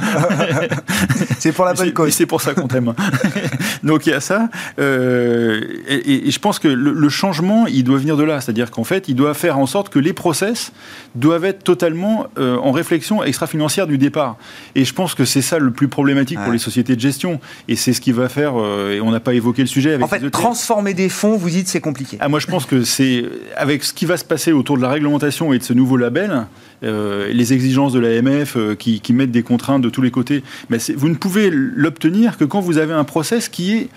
c'est 1.38 1.52
pour 1.52 1.64
la 1.64 1.74
bonne 1.74 1.92
cause. 1.92 2.12
C'est 2.12 2.26
pour 2.26 2.40
ça 2.40 2.54
qu'on 2.54 2.68
t'aime. 2.68 2.94
Donc 3.82 4.06
il 4.06 4.10
y 4.10 4.12
a 4.12 4.20
ça. 4.20 4.48
Euh, 4.78 5.60
et, 5.88 6.30
je 6.30 6.38
pense 6.38 6.58
que 6.58 6.68
le, 6.68 7.08
changement, 7.08 7.66
il 7.66 7.84
doit 7.84 7.98
venir 7.98 8.16
de 8.16 8.22
là. 8.22 8.40
C'est-à-dire 8.40 8.70
qu'en 8.70 8.84
fait, 8.84 9.08
il 9.08 9.14
doit 9.14 9.34
faire 9.34 9.58
en 9.58 9.66
sorte 9.66 9.88
que 9.88 9.98
les 9.98 10.12
process 10.12 10.72
doivent 11.14 11.44
être 11.44 11.62
totalement 11.62 12.26
euh, 12.38 12.56
en 12.56 12.72
réflexion 12.72 13.22
extra-financière 13.22 13.86
du 13.86 13.98
départ. 13.98 14.36
Et 14.74 14.84
je 14.84 14.94
pense 14.94 15.14
que 15.14 15.24
c'est 15.24 15.42
ça 15.42 15.58
le 15.58 15.70
plus 15.70 15.88
problématique 15.88 16.38
pour 16.42 16.52
les 16.52 16.58
sociétés 16.58 16.96
de 16.96 17.00
gestion. 17.00 17.40
Et 17.68 17.76
c'est 17.76 17.92
ce 17.92 18.00
qui 18.00 18.12
va 18.12 18.28
faire, 18.28 18.54
euh, 18.56 18.96
et 18.96 19.00
on 19.00 19.10
n'a 19.10 19.20
pas 19.20 19.34
évoqué 19.34 19.62
le 19.62 19.68
sujet 19.68 19.94
avec 19.94 20.04
En 20.04 20.08
fait, 20.08 20.30
transformer 20.30 20.94
des 20.94 21.08
fonds, 21.08 21.36
vous 21.36 21.50
dites, 21.50 21.68
c'est 21.68 21.80
compliqué. 21.80 22.16
Ah, 22.20 22.28
moi, 22.28 22.38
je 22.38 22.46
pense 22.46 22.66
que 22.66 22.84
c'est, 22.84 23.24
avec 23.56 23.84
ce 23.84 23.92
qui 23.92 24.06
va 24.06 24.16
se 24.16 24.24
passer 24.24 24.52
autour 24.52 24.76
de 24.76 24.82
la 24.82 24.88
réglementation 24.88 25.52
et 25.52 25.58
de 25.58 25.64
ce 25.64 25.72
nouveau 25.72 25.96
label, 25.96 26.46
les 26.82 27.52
exigences 27.52 27.92
de 27.92 28.00
l'AMF 28.00 28.56
qui, 28.78 29.00
qui, 29.00 29.12
mettent 29.12 29.30
des 29.30 29.44
contraintes 29.44 29.82
de 29.82 29.88
tous 29.88 30.02
les 30.02 30.10
côtés, 30.10 30.42
mais 30.68 30.78
vous 30.96 31.08
ne 31.08 31.14
pouvez 31.14 31.50
l'obtenir 31.52 32.36
que 32.36 32.44
quand 32.44 32.60
vous 32.60 32.78
avez 32.78 32.92
un 32.92 33.04
process 33.04 33.48
qui 33.48 33.72
est 33.72 33.88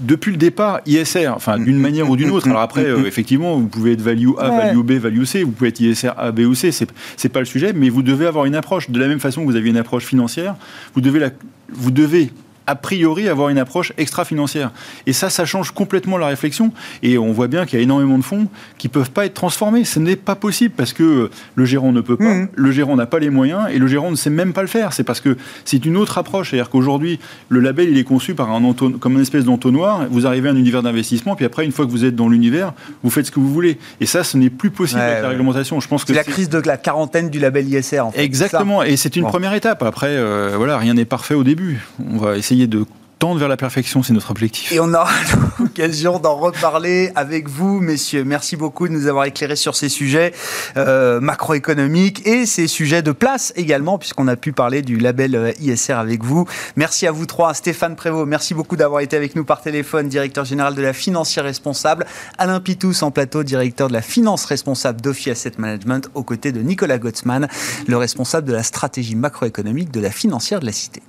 depuis 0.00 0.30
le 0.30 0.38
départ, 0.38 0.80
ISR, 0.86 1.28
enfin 1.28 1.58
d'une 1.58 1.78
manière 1.78 2.08
ou 2.08 2.16
d'une 2.16 2.30
autre. 2.30 2.48
Alors 2.48 2.62
après, 2.62 2.86
euh, 2.86 3.04
effectivement, 3.06 3.58
vous 3.58 3.66
pouvez 3.66 3.92
être 3.92 4.00
value 4.00 4.30
A, 4.38 4.48
value 4.48 4.80
B, 4.80 4.92
value 4.92 5.24
C, 5.24 5.42
vous 5.42 5.50
pouvez 5.50 5.68
être 5.68 5.80
ISR 5.80 6.12
A, 6.16 6.32
B 6.32 6.40
ou 6.40 6.54
C, 6.54 6.70
c'est 6.72 7.28
pas 7.28 7.40
le 7.40 7.44
sujet, 7.44 7.72
mais 7.74 7.90
vous 7.90 8.02
devez 8.02 8.26
avoir 8.26 8.46
une 8.46 8.54
approche. 8.54 8.90
De 8.90 8.98
la 8.98 9.08
même 9.08 9.20
façon 9.20 9.42
que 9.42 9.46
vous 9.46 9.56
avez 9.56 9.68
une 9.68 9.76
approche 9.76 10.04
financière, 10.04 10.56
vous 10.94 11.00
devez, 11.00 11.18
la, 11.18 11.30
vous 11.70 11.90
devez 11.90 12.32
a 12.68 12.74
priori 12.74 13.28
avoir 13.28 13.48
une 13.48 13.58
approche 13.58 13.92
extra-financière. 13.96 14.70
Et 15.06 15.12
ça, 15.12 15.30
ça 15.30 15.44
change 15.44 15.70
complètement 15.70 16.18
la 16.18 16.26
réflexion. 16.26 16.72
Et 17.02 17.18
on 17.18 17.32
voit 17.32 17.48
bien 17.48 17.66
qu'il 17.66 17.78
y 17.78 17.80
a 17.80 17.82
énormément 17.82 18.18
de 18.18 18.22
fonds 18.22 18.48
qui 18.76 18.88
ne 18.88 18.92
peuvent 18.92 19.10
pas 19.10 19.26
être 19.26 19.34
transformés. 19.34 19.84
Ce 19.84 19.98
n'est 19.98 20.16
pas 20.16 20.34
possible 20.34 20.74
parce 20.76 20.92
que 20.92 21.30
le 21.54 21.64
gérant 21.64 21.92
ne 21.92 22.00
peut 22.00 22.16
pas, 22.16 22.34
mmh. 22.34 22.48
le 22.54 22.70
gérant 22.70 22.96
n'a 22.96 23.06
pas 23.06 23.18
les 23.18 23.30
moyens 23.30 23.68
et 23.72 23.78
le 23.78 23.86
gérant 23.86 24.10
ne 24.10 24.16
sait 24.16 24.30
même 24.30 24.52
pas 24.52 24.62
le 24.62 24.68
faire. 24.68 24.92
C'est 24.92 25.04
parce 25.04 25.20
que 25.20 25.36
c'est 25.64 25.84
une 25.86 25.96
autre 25.96 26.18
approche. 26.18 26.50
C'est-à-dire 26.50 26.70
qu'aujourd'hui, 26.70 27.18
le 27.48 27.60
label, 27.60 27.88
il 27.88 27.98
est 27.98 28.04
conçu 28.04 28.34
par 28.34 28.50
un 28.50 28.58
comme 29.00 29.14
une 29.14 29.20
espèce 29.20 29.44
d'entonnoir. 29.44 30.06
Vous 30.10 30.26
arrivez 30.26 30.48
à 30.48 30.52
un 30.52 30.56
univers 30.56 30.82
d'investissement, 30.82 31.36
puis 31.36 31.44
après, 31.44 31.64
une 31.64 31.72
fois 31.72 31.86
que 31.86 31.90
vous 31.90 32.04
êtes 32.04 32.14
dans 32.14 32.28
l'univers, 32.28 32.74
vous 33.02 33.10
faites 33.10 33.26
ce 33.26 33.30
que 33.30 33.40
vous 33.40 33.52
voulez. 33.52 33.78
Et 34.00 34.06
ça, 34.06 34.24
ce 34.24 34.36
n'est 34.36 34.50
plus 34.50 34.70
possible 34.70 35.00
avec 35.00 35.22
la 35.22 35.28
réglementation. 35.28 35.80
Je 35.80 35.88
pense 35.88 36.04
que 36.04 36.12
c'est 36.12 36.18
la 36.18 36.24
crise 36.24 36.48
de 36.48 36.58
la 36.58 36.76
quarantaine 36.76 37.30
du 37.30 37.38
label 37.38 37.68
ISR. 37.68 38.00
En 38.00 38.12
fait. 38.12 38.22
Exactement. 38.22 38.82
Et 38.82 38.96
c'est 38.96 39.16
une 39.16 39.24
première 39.24 39.54
étape. 39.54 39.82
Après, 39.82 40.10
euh, 40.10 40.54
voilà, 40.56 40.76
rien 40.78 40.94
n'est 40.94 41.04
parfait 41.04 41.34
au 41.34 41.44
début. 41.44 41.80
On 42.12 42.18
va 42.18 42.36
essayer 42.36 42.57
de 42.66 42.84
tendre 43.18 43.40
vers 43.40 43.48
la 43.48 43.56
perfection, 43.56 44.02
c'est 44.02 44.12
notre 44.12 44.30
objectif. 44.30 44.70
Et 44.72 44.80
on 44.80 44.94
aura 44.94 45.10
l'occasion 45.58 46.18
d'en 46.18 46.36
reparler 46.36 47.10
avec 47.16 47.48
vous, 47.48 47.80
messieurs. 47.80 48.24
Merci 48.24 48.56
beaucoup 48.56 48.86
de 48.86 48.92
nous 48.92 49.06
avoir 49.06 49.24
éclairé 49.24 49.56
sur 49.56 49.74
ces 49.74 49.88
sujets 49.88 50.32
euh, 50.76 51.20
macroéconomiques 51.20 52.26
et 52.26 52.46
ces 52.46 52.68
sujets 52.68 53.02
de 53.02 53.12
place 53.12 53.52
également, 53.56 53.98
puisqu'on 53.98 54.28
a 54.28 54.36
pu 54.36 54.52
parler 54.52 54.82
du 54.82 54.98
label 54.98 55.34
euh, 55.34 55.52
ISR 55.60 55.94
avec 55.94 56.22
vous. 56.22 56.46
Merci 56.76 57.06
à 57.06 57.12
vous 57.12 57.26
trois. 57.26 57.54
Stéphane 57.54 57.96
Prévost, 57.96 58.28
merci 58.28 58.54
beaucoup 58.54 58.76
d'avoir 58.76 59.00
été 59.00 59.16
avec 59.16 59.34
nous 59.34 59.44
par 59.44 59.62
téléphone, 59.62 60.08
directeur 60.08 60.44
général 60.44 60.74
de 60.74 60.82
la 60.82 60.92
financière 60.92 61.44
responsable. 61.44 62.06
Alain 62.38 62.60
Pitous 62.60 63.02
en 63.02 63.10
plateau, 63.10 63.42
directeur 63.42 63.88
de 63.88 63.94
la 63.94 64.02
finance 64.02 64.44
responsable 64.44 65.00
d'Ophi 65.00 65.30
Asset 65.30 65.52
Management, 65.58 66.08
aux 66.14 66.22
côtés 66.22 66.52
de 66.52 66.60
Nicolas 66.60 66.98
Gottsman, 66.98 67.48
le 67.86 67.96
responsable 67.96 68.46
de 68.46 68.52
la 68.52 68.62
stratégie 68.62 69.16
macroéconomique 69.16 69.90
de 69.90 70.00
la 70.00 70.10
financière 70.10 70.60
de 70.60 70.66
la 70.66 70.72
Cité. 70.72 71.02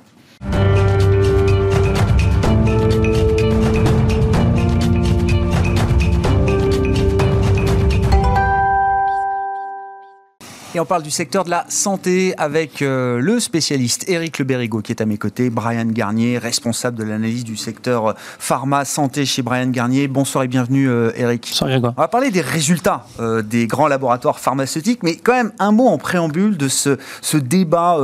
Et 10.75 10.79
on 10.79 10.85
parle 10.85 11.01
du 11.01 11.09
secteur 11.09 11.45
de 11.45 11.49
la 11.49 11.65
santé 11.67 12.35
avec 12.37 12.83
euh, 12.83 13.19
le 13.19 13.39
spécialiste 13.39 14.07
Éric 14.07 14.37
Le 14.37 14.81
qui 14.81 14.91
est 14.91 15.01
à 15.01 15.05
mes 15.07 15.17
côtés, 15.17 15.49
Brian 15.49 15.85
Garnier, 15.85 16.37
responsable 16.37 16.95
de 16.95 17.03
l'analyse 17.03 17.43
du 17.43 17.57
secteur 17.57 18.13
pharma 18.15 18.85
santé 18.85 19.25
chez 19.25 19.41
Brian 19.41 19.71
Garnier. 19.71 20.07
Bonsoir 20.07 20.43
et 20.43 20.47
bienvenue 20.47 20.87
Eric. 21.15 21.45
Euh, 21.45 21.49
Bonsoir 21.49 21.69
Grégoire. 21.71 21.93
On 21.97 22.01
va 22.01 22.07
parler 22.07 22.29
des 22.29 22.41
résultats 22.41 23.07
euh, 23.19 23.41
des 23.41 23.65
grands 23.65 23.87
laboratoires 23.87 24.39
pharmaceutiques, 24.39 25.01
mais 25.01 25.15
quand 25.15 25.33
même 25.33 25.51
un 25.57 25.71
mot 25.71 25.87
en 25.87 25.97
préambule 25.97 26.55
de 26.55 26.67
ce, 26.67 26.99
ce 27.21 27.37
débat 27.37 27.97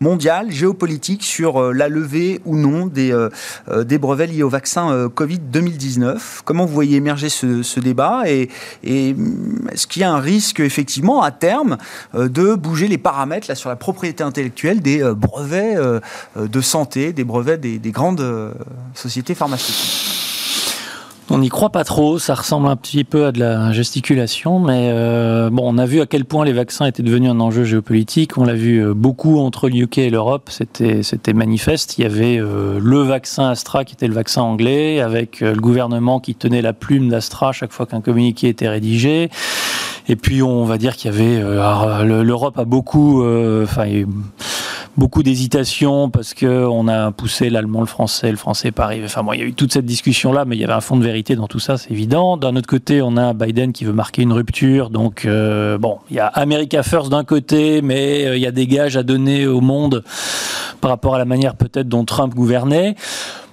mondiale, 0.00 0.50
géopolitique, 0.50 1.22
sur 1.22 1.62
euh, 1.62 1.72
la 1.72 1.88
levée 1.88 2.40
ou 2.44 2.56
non 2.56 2.86
des, 2.86 3.12
euh, 3.12 3.28
euh, 3.68 3.98
brevets 3.98 4.26
liés 4.26 4.42
au 4.42 4.48
vaccin 4.48 5.08
Covid 5.14 5.38
2019. 5.38 6.42
Comment 6.44 6.66
vous 6.66 6.74
voyez 6.74 6.96
émerger 6.96 7.28
ce, 7.28 7.80
débat 7.80 8.24
et, 8.26 8.48
mm, 8.84 9.68
est-ce 9.72 9.86
qu'il 9.86 10.02
y 10.02 10.04
a 10.04 10.12
un 10.12 10.20
risque 10.20 10.60
effectivement 10.60 11.22
à 11.22 11.30
terme 11.30 11.78
de 12.14 12.54
bouger 12.54 12.88
les 12.88 12.98
paramètres 12.98 13.46
là, 13.48 13.54
sur 13.54 13.70
la 13.70 13.76
propriété 13.76 14.22
intellectuelle 14.22 14.80
des 14.80 15.02
brevets 15.16 15.76
de 16.36 16.60
santé, 16.60 17.12
des 17.12 17.24
brevets 17.24 17.60
des 17.60 17.90
grandes 17.90 18.54
sociétés 18.94 19.34
pharmaceutiques? 19.34 20.15
On 21.28 21.38
n'y 21.38 21.48
croit 21.48 21.70
pas 21.70 21.82
trop, 21.82 22.18
ça 22.18 22.34
ressemble 22.34 22.68
un 22.68 22.76
petit 22.76 23.02
peu 23.02 23.26
à 23.26 23.32
de 23.32 23.40
la 23.40 23.72
gesticulation, 23.72 24.60
mais 24.60 24.90
euh, 24.92 25.50
bon, 25.50 25.62
on 25.66 25.76
a 25.76 25.84
vu 25.84 26.00
à 26.00 26.06
quel 26.06 26.24
point 26.24 26.44
les 26.44 26.52
vaccins 26.52 26.86
étaient 26.86 27.02
devenus 27.02 27.30
un 27.30 27.40
enjeu 27.40 27.64
géopolitique. 27.64 28.38
On 28.38 28.44
l'a 28.44 28.54
vu 28.54 28.78
euh, 28.78 28.94
beaucoup 28.94 29.40
entre 29.40 29.68
le 29.68 29.76
UK 29.76 29.98
et 29.98 30.10
l'Europe, 30.10 30.48
c'était 30.50 31.02
c'était 31.02 31.32
manifeste. 31.32 31.98
Il 31.98 32.02
y 32.02 32.04
avait 32.04 32.38
euh, 32.38 32.78
le 32.80 33.02
vaccin 33.02 33.48
Astra 33.48 33.84
qui 33.84 33.94
était 33.94 34.06
le 34.06 34.14
vaccin 34.14 34.42
anglais, 34.42 35.00
avec 35.00 35.40
le 35.40 35.56
gouvernement 35.56 36.20
qui 36.20 36.36
tenait 36.36 36.62
la 36.62 36.72
plume 36.72 37.08
d'Astra 37.08 37.50
chaque 37.50 37.72
fois 37.72 37.86
qu'un 37.86 38.00
communiqué 38.00 38.48
était 38.48 38.68
rédigé. 38.68 39.30
Et 40.08 40.14
puis 40.14 40.42
on 40.42 40.64
va 40.64 40.78
dire 40.78 40.96
qu'il 40.96 41.10
y 41.10 41.14
avait 41.14 41.42
l'Europe 42.04 42.56
a 42.58 42.64
beaucoup, 42.64 43.24
enfin 43.24 43.86
beaucoup 44.96 45.22
d'hésitation 45.22 46.10
parce 46.10 46.34
que 46.34 46.46
on 46.46 46.88
a 46.88 47.10
poussé 47.12 47.50
l'allemand, 47.50 47.80
le 47.80 47.86
français, 47.86 48.30
le 48.30 48.36
français 48.36 48.70
pas 48.70 48.84
arrivé. 48.84 49.04
Enfin, 49.06 49.22
bon, 49.22 49.32
il 49.32 49.40
y 49.40 49.42
a 49.42 49.46
eu 49.46 49.52
toute 49.52 49.72
cette 49.72 49.84
discussion 49.84 50.32
là, 50.32 50.44
mais 50.44 50.56
il 50.56 50.60
y 50.60 50.64
avait 50.64 50.72
un 50.72 50.80
fond 50.80 50.96
de 50.96 51.04
vérité 51.04 51.36
dans 51.36 51.46
tout 51.46 51.58
ça, 51.58 51.76
c'est 51.76 51.90
évident. 51.90 52.36
D'un 52.36 52.56
autre 52.56 52.68
côté, 52.68 53.02
on 53.02 53.16
a 53.16 53.32
Biden 53.32 53.72
qui 53.72 53.84
veut 53.84 53.92
marquer 53.92 54.22
une 54.22 54.32
rupture, 54.32 54.90
donc 54.90 55.24
euh, 55.24 55.78
bon, 55.78 55.98
il 56.10 56.16
y 56.16 56.20
a 56.20 56.26
America 56.26 56.82
First 56.82 57.10
d'un 57.10 57.24
côté, 57.24 57.82
mais 57.82 58.26
euh, 58.26 58.36
il 58.36 58.42
y 58.42 58.46
a 58.46 58.52
des 58.52 58.66
gages 58.66 58.96
à 58.96 59.02
donner 59.02 59.46
au 59.46 59.60
monde 59.60 60.02
par 60.80 60.90
rapport 60.90 61.14
à 61.14 61.18
la 61.18 61.24
manière 61.24 61.56
peut-être 61.56 61.88
dont 61.88 62.04
Trump 62.04 62.34
gouvernait. 62.34 62.96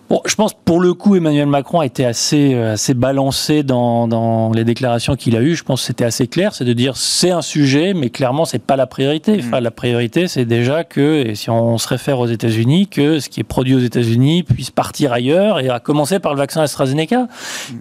Bon, 0.09 0.21
je 0.25 0.35
pense 0.35 0.53
pour 0.53 0.81
le 0.81 0.93
coup, 0.93 1.15
Emmanuel 1.15 1.47
Macron 1.47 1.79
a 1.79 1.85
été 1.85 2.05
assez, 2.05 2.53
euh, 2.53 2.73
assez 2.73 2.93
balancé 2.93 3.63
dans, 3.63 4.07
dans 4.07 4.51
les 4.51 4.65
déclarations 4.65 5.15
qu'il 5.15 5.35
a 5.35 5.41
eues. 5.41 5.55
Je 5.55 5.63
pense 5.63 5.81
que 5.81 5.87
c'était 5.87 6.03
assez 6.03 6.27
clair, 6.27 6.53
c'est 6.53 6.65
de 6.65 6.73
dire 6.73 6.97
c'est 6.97 7.31
un 7.31 7.41
sujet, 7.41 7.93
mais 7.93 8.09
clairement 8.09 8.43
c'est 8.43 8.61
pas 8.61 8.75
la 8.75 8.85
priorité. 8.85 9.39
Enfin, 9.39 9.61
la 9.61 9.71
priorité, 9.71 10.27
c'est 10.27 10.45
déjà 10.45 10.83
que, 10.83 11.25
et 11.25 11.35
si 11.35 11.49
on 11.49 11.77
se 11.77 11.87
réfère 11.87 12.19
aux 12.19 12.27
États-Unis, 12.27 12.87
que 12.87 13.19
ce 13.19 13.29
qui 13.29 13.39
est 13.39 13.45
produit 13.45 13.75
aux 13.75 13.79
États-Unis 13.79 14.43
puisse 14.43 14.71
partir 14.71 15.13
ailleurs, 15.13 15.59
et 15.59 15.69
à 15.69 15.79
commencer 15.79 16.19
par 16.19 16.33
le 16.33 16.37
vaccin 16.37 16.61
AstraZeneca, 16.61 17.27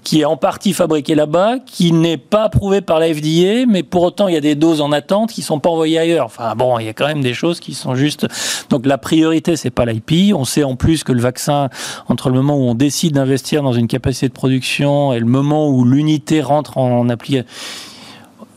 qui 0.05 0.21
est 0.21 0.25
en 0.25 0.37
partie 0.37 0.73
fabriqué 0.73 1.15
là-bas, 1.17 1.57
qui 1.67 1.93
n'est 1.93 2.17
pas 2.19 2.45
approuvé 2.45 2.83
par 2.83 3.01
la 3.01 3.13
FDA, 3.13 3.67
mais 3.69 3.83
pour 3.83 4.03
autant 4.03 4.29
il 4.29 4.35
y 4.35 4.39
a 4.39 4.41
des 4.41 4.55
doses 4.55 4.81
en 4.81 4.93
attente 4.93 5.33
qui 5.33 5.43
sont 5.43 5.59
pas 5.59 5.71
envoyées 5.71 5.99
ailleurs. 5.99 6.27
Enfin 6.27 6.55
bon, 6.55 6.79
il 6.79 6.87
y 6.87 6.89
a 6.89 6.93
quand 6.93 7.07
même 7.07 7.23
des 7.23 7.35
choses 7.35 7.59
qui 7.59 7.75
sont 7.75 7.95
juste. 7.95 8.27
Donc 8.71 8.87
la 8.87 8.97
priorité, 8.97 9.57
c'est 9.57 9.71
pas 9.71 9.85
l'IP. 9.85 10.35
On 10.35 10.45
sait 10.45 10.65
en 10.65 10.77
plus 10.77 11.05
que 11.05 11.13
le 11.13 11.21
vaccin 11.21 11.69
entre 12.13 12.29
le 12.29 12.37
moment 12.37 12.57
où 12.57 12.63
on 12.69 12.75
décide 12.75 13.15
d'investir 13.15 13.63
dans 13.63 13.73
une 13.73 13.89
capacité 13.89 14.29
de 14.29 14.35
production 14.35 15.13
et 15.13 15.19
le 15.19 15.27
moment 15.27 15.69
où 15.69 15.85
l'unité 15.85 16.43
rentre 16.43 16.79
en 16.79 17.09
application 17.09 17.47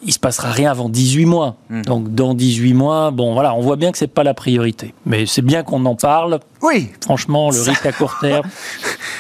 il 0.06 0.14
se 0.14 0.20
passera 0.20 0.52
rien 0.52 0.72
avant 0.72 0.90
18 0.90 1.26
mois. 1.26 1.56
Hmm. 1.70 1.82
Donc 1.82 2.14
dans 2.14 2.34
18 2.34 2.74
mois, 2.74 3.12
bon 3.12 3.34
voilà, 3.34 3.54
on 3.56 3.62
voit 3.62 3.76
bien 3.76 3.92
que 3.92 3.98
c'est 3.98 4.08
pas 4.08 4.24
la 4.24 4.34
priorité. 4.34 4.94
Mais 5.06 5.26
c'est 5.26 5.42
bien 5.42 5.64
qu'on 5.64 5.86
en 5.86 5.96
parle. 5.96 6.40
Oui. 6.62 6.90
Franchement, 7.02 7.52
le 7.52 7.62
risque 7.62 7.86
à 7.86 7.92
court 7.92 8.18
terme. 8.20 8.48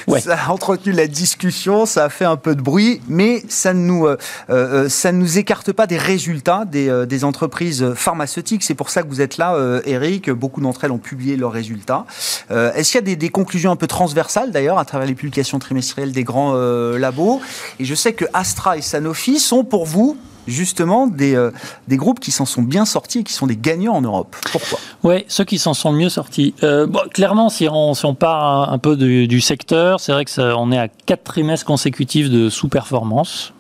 Ouais. 0.08 0.22
Ça 0.22 0.38
a 0.38 0.52
entretenu 0.52 0.92
la 0.94 1.08
discussion, 1.08 1.88
ça 1.88 2.06
a 2.06 2.10
fait 2.10 2.26
un 2.26 2.36
peu 2.36 2.54
de 2.54 2.62
bruit, 2.62 3.02
mais 3.08 3.44
ça 3.50 3.74
ne 3.74 3.80
nous, 3.80 4.06
euh, 4.06 4.18
euh, 4.52 4.88
ça 4.88 5.12
ne 5.12 5.18
nous 5.18 5.40
écarte 5.40 5.72
pas 5.72 5.88
des 5.88 5.98
résultats 5.98 6.66
des, 6.66 6.90
euh, 6.90 7.08
des 7.08 7.24
entreprises 7.24 7.94
pharmaceutiques. 7.96 8.62
C'est 8.62 8.76
pour 8.76 8.92
ça 8.92 9.02
que 9.02 9.08
vous 9.08 9.22
êtes 9.22 9.38
là, 9.38 9.58
Eric. 9.86 10.30
Beaucoup 10.30 10.62
d'entre 10.62 10.84
elles 10.84 10.92
ont 10.92 11.00
publié 11.00 11.38
leurs 11.38 11.52
résultats. 11.52 12.06
Est-ce 12.52 12.92
qu'il 12.92 13.00
y 13.00 13.04
a 13.04 13.06
des, 13.06 13.16
des, 13.16 13.30
conclusions 13.30 13.72
un 13.72 13.76
peu 13.76 13.88
transversales 13.88 14.52
d'ailleurs 14.52 14.78
à 14.78 14.86
travers 14.86 15.08
les 15.08 15.16
publications 15.16 15.58
trimestrielles 15.58 16.12
des 16.12 16.24
grands 16.24 16.54
labos? 16.54 17.42
Et 17.80 17.86
je 17.86 17.96
sais 17.96 18.14
que 18.14 18.26
Astra 18.34 18.78
et 18.78 18.82
Sanofi 18.82 19.40
sont 19.40 19.64
pour 19.64 19.86
vous 19.86 20.18
justement 20.48 21.08
des, 21.08 21.36
euh, 21.36 21.52
des 21.88 21.98
groupes 21.98 22.20
qui 22.20 22.32
s'en 22.32 22.46
sont 22.46 22.62
bien 22.62 22.86
sortis 22.86 23.20
et 23.20 23.24
qui 23.24 23.34
sont 23.34 23.48
des 23.48 23.58
gagnants 23.58 23.96
en 23.96 24.02
Europe. 24.02 24.36
Pourquoi? 24.52 24.80
Oui, 25.04 25.26
ceux 25.28 25.44
qui 25.44 25.58
s'en 25.58 25.74
sont 25.74 25.92
le 25.92 25.98
mieux 25.98 26.10
sortis. 26.10 26.54
Euh, 26.64 26.86
bon, 26.88 27.02
clairement, 27.14 27.50
si 27.50 27.68
on, 27.70 27.94
si 27.94 28.06
on 28.06 28.16
part 28.16 28.72
un, 28.72 28.78
peu 28.78 28.96
du, 28.96 29.28
du 29.28 29.42
secteur, 29.42 30.00
c'est 30.00 30.12
vrai 30.12 30.26
que 30.26 30.32
ça, 30.32 30.58
on 30.58 30.72
est 30.72 30.78
à 30.78 30.88
quatre 30.88 31.24
trimestres 31.24 31.66
consécutifs 31.66 32.30
de 32.30 32.50
sous-performance. 32.50 33.54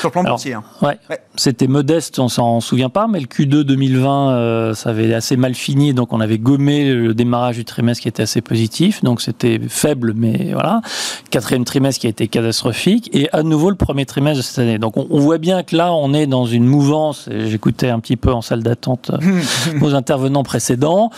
Sur 0.00 0.08
le 0.08 0.12
plan 0.12 0.24
boursier. 0.24 0.54
Hein. 0.54 0.64
Ouais, 0.82 0.98
C'était 1.36 1.66
modeste, 1.66 2.18
on 2.18 2.28
s'en 2.28 2.60
souvient 2.60 2.90
pas, 2.90 3.06
mais 3.06 3.20
le 3.20 3.26
Q2 3.26 3.62
2020, 3.62 4.30
euh, 4.30 4.74
ça 4.74 4.90
avait 4.90 5.12
assez 5.14 5.36
mal 5.36 5.54
fini, 5.54 5.94
donc 5.94 6.12
on 6.12 6.20
avait 6.20 6.38
gommé 6.38 6.92
le 6.92 7.14
démarrage 7.14 7.56
du 7.56 7.64
trimestre 7.64 8.02
qui 8.02 8.08
était 8.08 8.22
assez 8.22 8.40
positif, 8.40 9.02
donc 9.02 9.20
c'était 9.20 9.60
faible, 9.68 10.12
mais 10.14 10.50
voilà. 10.52 10.82
Quatrième 11.30 11.64
trimestre 11.64 12.00
qui 12.00 12.06
a 12.06 12.10
été 12.10 12.28
catastrophique, 12.28 13.10
et 13.12 13.28
à 13.32 13.42
nouveau 13.42 13.70
le 13.70 13.76
premier 13.76 14.06
trimestre 14.06 14.38
de 14.38 14.42
cette 14.42 14.58
année. 14.58 14.78
Donc 14.78 14.96
on, 14.96 15.18
voit 15.18 15.38
bien 15.38 15.62
que 15.62 15.76
là, 15.76 15.92
on 15.92 16.12
est 16.12 16.26
dans 16.26 16.46
une 16.46 16.64
mouvance, 16.64 17.28
j'écoutais 17.30 17.88
un 17.88 18.00
petit 18.00 18.16
peu 18.16 18.32
en 18.32 18.42
salle 18.42 18.62
d'attente 18.62 19.10
nos 19.80 19.94
euh, 19.94 19.96
intervenants 19.96 20.42
précédents. 20.42 21.10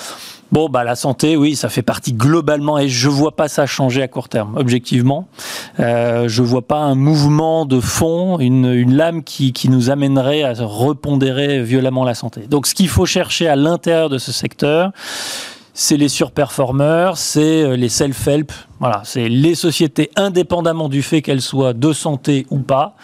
Bon, 0.52 0.68
bah 0.68 0.84
la 0.84 0.94
santé, 0.94 1.36
oui, 1.36 1.56
ça 1.56 1.68
fait 1.68 1.82
partie 1.82 2.12
globalement, 2.12 2.78
et 2.78 2.88
je 2.88 3.08
vois 3.08 3.34
pas 3.34 3.48
ça 3.48 3.66
changer 3.66 4.02
à 4.02 4.08
court 4.08 4.28
terme, 4.28 4.54
objectivement. 4.56 5.26
Euh, 5.80 6.28
je 6.28 6.42
vois 6.42 6.62
pas 6.62 6.78
un 6.78 6.94
mouvement 6.94 7.66
de 7.66 7.80
fond, 7.80 8.38
une, 8.38 8.72
une 8.72 8.94
lame 8.94 9.24
qui, 9.24 9.52
qui 9.52 9.68
nous 9.68 9.90
amènerait 9.90 10.44
à 10.44 10.54
repondérer 10.58 11.62
violemment 11.62 12.04
la 12.04 12.14
santé. 12.14 12.42
Donc, 12.48 12.66
ce 12.66 12.74
qu'il 12.74 12.88
faut 12.88 13.06
chercher 13.06 13.48
à 13.48 13.56
l'intérieur 13.56 14.08
de 14.08 14.18
ce 14.18 14.30
secteur, 14.30 14.92
c'est 15.74 15.96
les 15.98 16.08
surperformeurs, 16.08 17.18
c'est 17.18 17.62
euh, 17.62 17.76
les 17.76 17.90
self-help. 17.90 18.50
Voilà, 18.80 19.02
c'est 19.04 19.28
les 19.28 19.54
sociétés 19.54 20.10
indépendamment 20.16 20.88
du 20.88 21.02
fait 21.02 21.22
qu'elles 21.22 21.42
soient 21.42 21.74
de 21.74 21.92
santé 21.92 22.46
ou 22.50 22.60
pas. 22.60 22.94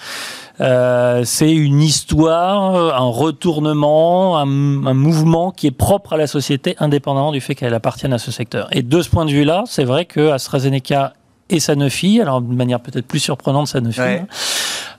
Euh, 0.62 1.22
c'est 1.24 1.52
une 1.52 1.80
histoire, 1.80 2.94
un 2.94 3.10
retournement, 3.10 4.38
un, 4.38 4.46
mouvement 4.46 5.50
qui 5.50 5.66
est 5.66 5.72
propre 5.72 6.12
à 6.12 6.16
la 6.16 6.26
société, 6.26 6.76
indépendamment 6.78 7.32
du 7.32 7.40
fait 7.40 7.54
qu'elle 7.54 7.74
appartienne 7.74 8.12
à 8.12 8.18
ce 8.18 8.30
secteur. 8.30 8.68
Et 8.70 8.82
de 8.82 9.02
ce 9.02 9.10
point 9.10 9.24
de 9.24 9.32
vue-là, 9.32 9.64
c'est 9.66 9.84
vrai 9.84 10.04
que 10.04 10.30
AstraZeneca 10.30 11.14
et 11.50 11.58
Sanofi, 11.58 12.20
alors 12.20 12.40
de 12.40 12.54
manière 12.54 12.80
peut-être 12.80 13.06
plus 13.06 13.18
surprenante 13.18 13.66
Sanofi, 13.66 14.00
hein, 14.00 14.26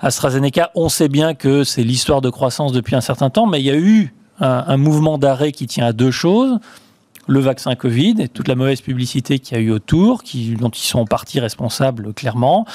AstraZeneca, 0.01 0.71
on 0.75 0.89
sait 0.89 1.07
bien 1.07 1.33
que 1.33 1.63
c'est 1.63 1.83
l'histoire 1.83 2.19
de 2.19 2.29
croissance 2.29 2.73
depuis 2.73 2.95
un 2.95 3.01
certain 3.01 3.29
temps, 3.29 3.47
mais 3.47 3.61
il 3.61 3.65
y 3.65 3.71
a 3.71 3.77
eu 3.77 4.13
un, 4.41 4.65
un 4.67 4.77
mouvement 4.77 5.17
d'arrêt 5.17 5.53
qui 5.53 5.65
tient 5.65 5.85
à 5.85 5.93
deux 5.93 6.11
choses 6.11 6.59
le 7.25 7.39
vaccin 7.39 7.75
Covid 7.75 8.15
et 8.19 8.27
toute 8.27 8.49
la 8.49 8.55
mauvaise 8.55 8.81
publicité 8.81 9.39
qu'il 9.39 9.57
y 9.57 9.59
a 9.59 9.63
eu 9.63 9.71
autour, 9.71 10.23
qui, 10.23 10.55
dont 10.55 10.69
ils 10.69 10.85
sont 10.85 10.99
en 10.99 11.05
partie 11.05 11.39
responsables 11.39 12.13
clairement. 12.13 12.65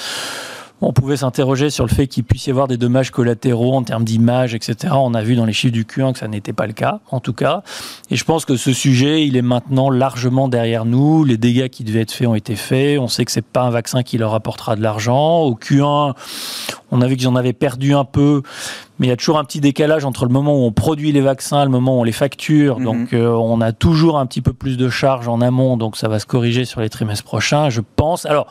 On 0.81 0.93
pouvait 0.93 1.17
s'interroger 1.17 1.71
sur 1.71 1.85
le 1.85 1.91
fait 1.91 2.07
qu'il 2.07 2.23
puisse 2.23 2.47
y 2.47 2.51
avoir 2.51 2.69
des 2.69 2.77
dommages 2.77 3.11
collatéraux 3.11 3.75
en 3.75 3.83
termes 3.83 4.05
d'image, 4.05 4.55
etc. 4.55 4.95
On 4.97 5.13
a 5.15 5.23
vu 5.23 5.35
dans 5.35 5.45
les 5.45 5.53
chiffres 5.53 5.73
du 5.73 5.85
Q1 5.85 6.13
que 6.13 6.21
ça 6.21 6.29
n'était 6.29 6.53
pas 6.53 6.67
le 6.67 6.73
cas, 6.73 7.01
en 7.11 7.19
tout 7.19 7.33
cas. 7.33 7.63
Et 8.11 8.17
je 8.17 8.25
pense 8.25 8.45
que 8.45 8.57
ce 8.57 8.73
sujet, 8.73 9.27
il 9.27 9.37
est 9.37 9.43
maintenant 9.43 9.91
largement 9.91 10.49
derrière 10.49 10.85
nous. 10.85 11.25
Les 11.25 11.37
dégâts 11.37 11.69
qui 11.69 11.83
devaient 11.83 12.03
être 12.03 12.13
faits 12.13 12.29
ont 12.29 12.37
été 12.37 12.55
faits. 12.55 12.99
On 13.01 13.09
sait 13.09 13.25
que 13.25 13.33
c'est 13.33 13.43
pas 13.43 13.63
un 13.63 13.71
vaccin 13.71 14.05
qui 14.05 14.19
leur 14.19 14.35
apportera 14.35 14.77
de 14.77 14.83
l'argent. 14.83 15.41
Au 15.41 15.55
Q1, 15.55 16.15
on 16.91 17.01
a 17.01 17.07
vu 17.07 17.17
qu'ils 17.17 17.29
en 17.29 17.37
avaient 17.37 17.53
perdu 17.53 17.95
un 17.95 18.05
peu, 18.05 18.43
mais 18.99 19.07
il 19.07 19.11
y 19.11 19.13
a 19.13 19.17
toujours 19.17 19.39
un 19.39 19.45
petit 19.45 19.61
décalage 19.61 20.05
entre 20.05 20.25
le 20.25 20.33
moment 20.33 20.55
où 20.55 20.65
on 20.65 20.73
produit 20.73 21.13
les 21.13 21.21
vaccins 21.21 21.63
et 21.63 21.65
le 21.65 21.71
moment 21.71 21.99
où 21.99 22.01
on 22.01 22.05
les 22.05 22.13
facture. 22.13 22.79
Mhm. 22.79 22.85
Donc 22.85 23.13
euh, 23.13 23.29
on 23.29 23.61
a 23.61 23.73
toujours 23.73 24.19
un 24.19 24.27
petit 24.27 24.41
peu 24.41 24.53
plus 24.53 24.77
de 24.77 24.89
charges 24.89 25.29
en 25.29 25.41
amont, 25.41 25.77
donc 25.77 25.97
ça 25.97 26.09
va 26.09 26.19
se 26.19 26.27
corriger 26.27 26.65
sur 26.65 26.81
les 26.81 26.89
trimestres 26.89 27.25
prochains, 27.25 27.71
je 27.71 27.81
pense. 27.97 28.27
Alors, 28.27 28.47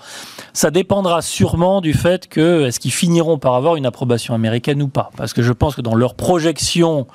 ça 0.53 0.71
dépendra 0.71 1.21
sûrement 1.21 1.81
du 1.81 1.93
fait 1.93 2.27
que 2.27 2.65
est-ce 2.65 2.79
qu'ils 2.79 2.91
finiront 2.91 3.37
par 3.37 3.55
avoir 3.55 3.75
une 3.75 3.85
approbation 3.85 4.33
américaine 4.33 4.81
ou 4.81 4.87
pas? 4.87 5.11
Parce 5.17 5.33
que 5.33 5.41
je 5.41 5.53
pense 5.53 5.75
que 5.75 5.81
dans 5.81 5.95
leur 5.95 6.15
projection 6.15 7.07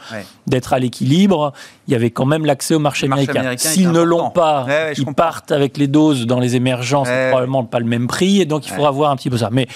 d'être 0.47 0.73
à 0.73 0.79
l'équilibre, 0.79 1.53
il 1.89 1.93
y 1.93 1.95
avait 1.95 2.11
quand 2.11 2.27
même 2.27 2.45
l'accès 2.45 2.75
au 2.75 2.79
marché, 2.79 3.07
américain. 3.07 3.55
S'ils 3.57 3.91
ne 3.91 4.03
l'ont 4.03 4.31
pas, 4.31 4.67
ils 4.97 5.05
partent 5.15 5.53
avec 5.53 5.77
les 5.79 5.87
doses 5.87 6.27
dans 6.27 6.41
les 6.41 6.57
émergences, 6.57 7.09
probablement 7.31 7.65
pas 7.65 7.79
le 7.79 7.87
même 7.87 8.07
prix, 8.07 8.41
et 8.41 8.45
donc 8.45 8.67
il 8.67 8.73
faudra 8.73 8.91
voir 8.91 9.11
un 9.11 9.17
petit 9.17 9.31
peu 9.31 9.39
ça. 9.39 9.49
Mais 9.51 9.69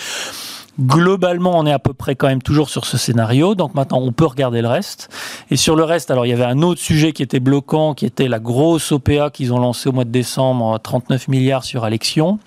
Globalement, 0.79 1.59
on 1.59 1.65
est 1.65 1.73
à 1.73 1.79
peu 1.79 1.95
près 1.95 2.17
quand 2.17 2.27
même 2.27 2.43
toujours 2.43 2.69
sur 2.69 2.85
ce 2.85 2.99
scénario. 2.99 3.55
Donc 3.55 3.75
maintenant, 3.75 3.99
on 4.01 4.13
peut 4.13 4.27
regarder 4.27 4.61
le 4.61 4.69
reste. 4.69 5.09
Et 5.51 5.57
sur 5.57 5.75
le 5.75 5.85
reste, 5.85 6.11
alors 6.11 6.27
il 6.27 6.31
y 6.31 6.33
avait 6.33 6.45
un 6.45 6.61
autre 6.63 6.81
sujet 6.81 7.13
qui 7.13 7.23
était 7.23 7.41
bloquant, 7.41 7.95
qui 7.95 8.05
était 8.05 8.29
la 8.29 8.39
grosse 8.39 8.93
OPA 8.93 9.31
qu'ils 9.31 9.55
ont 9.55 9.59
lancée 9.59 9.89
au 9.89 9.93
mois 9.93 10.05
de 10.05 10.11
décembre, 10.11 10.79
39 10.83 11.29
milliards 11.29 11.65
sur 11.65 11.85
Alexion. 11.85 12.39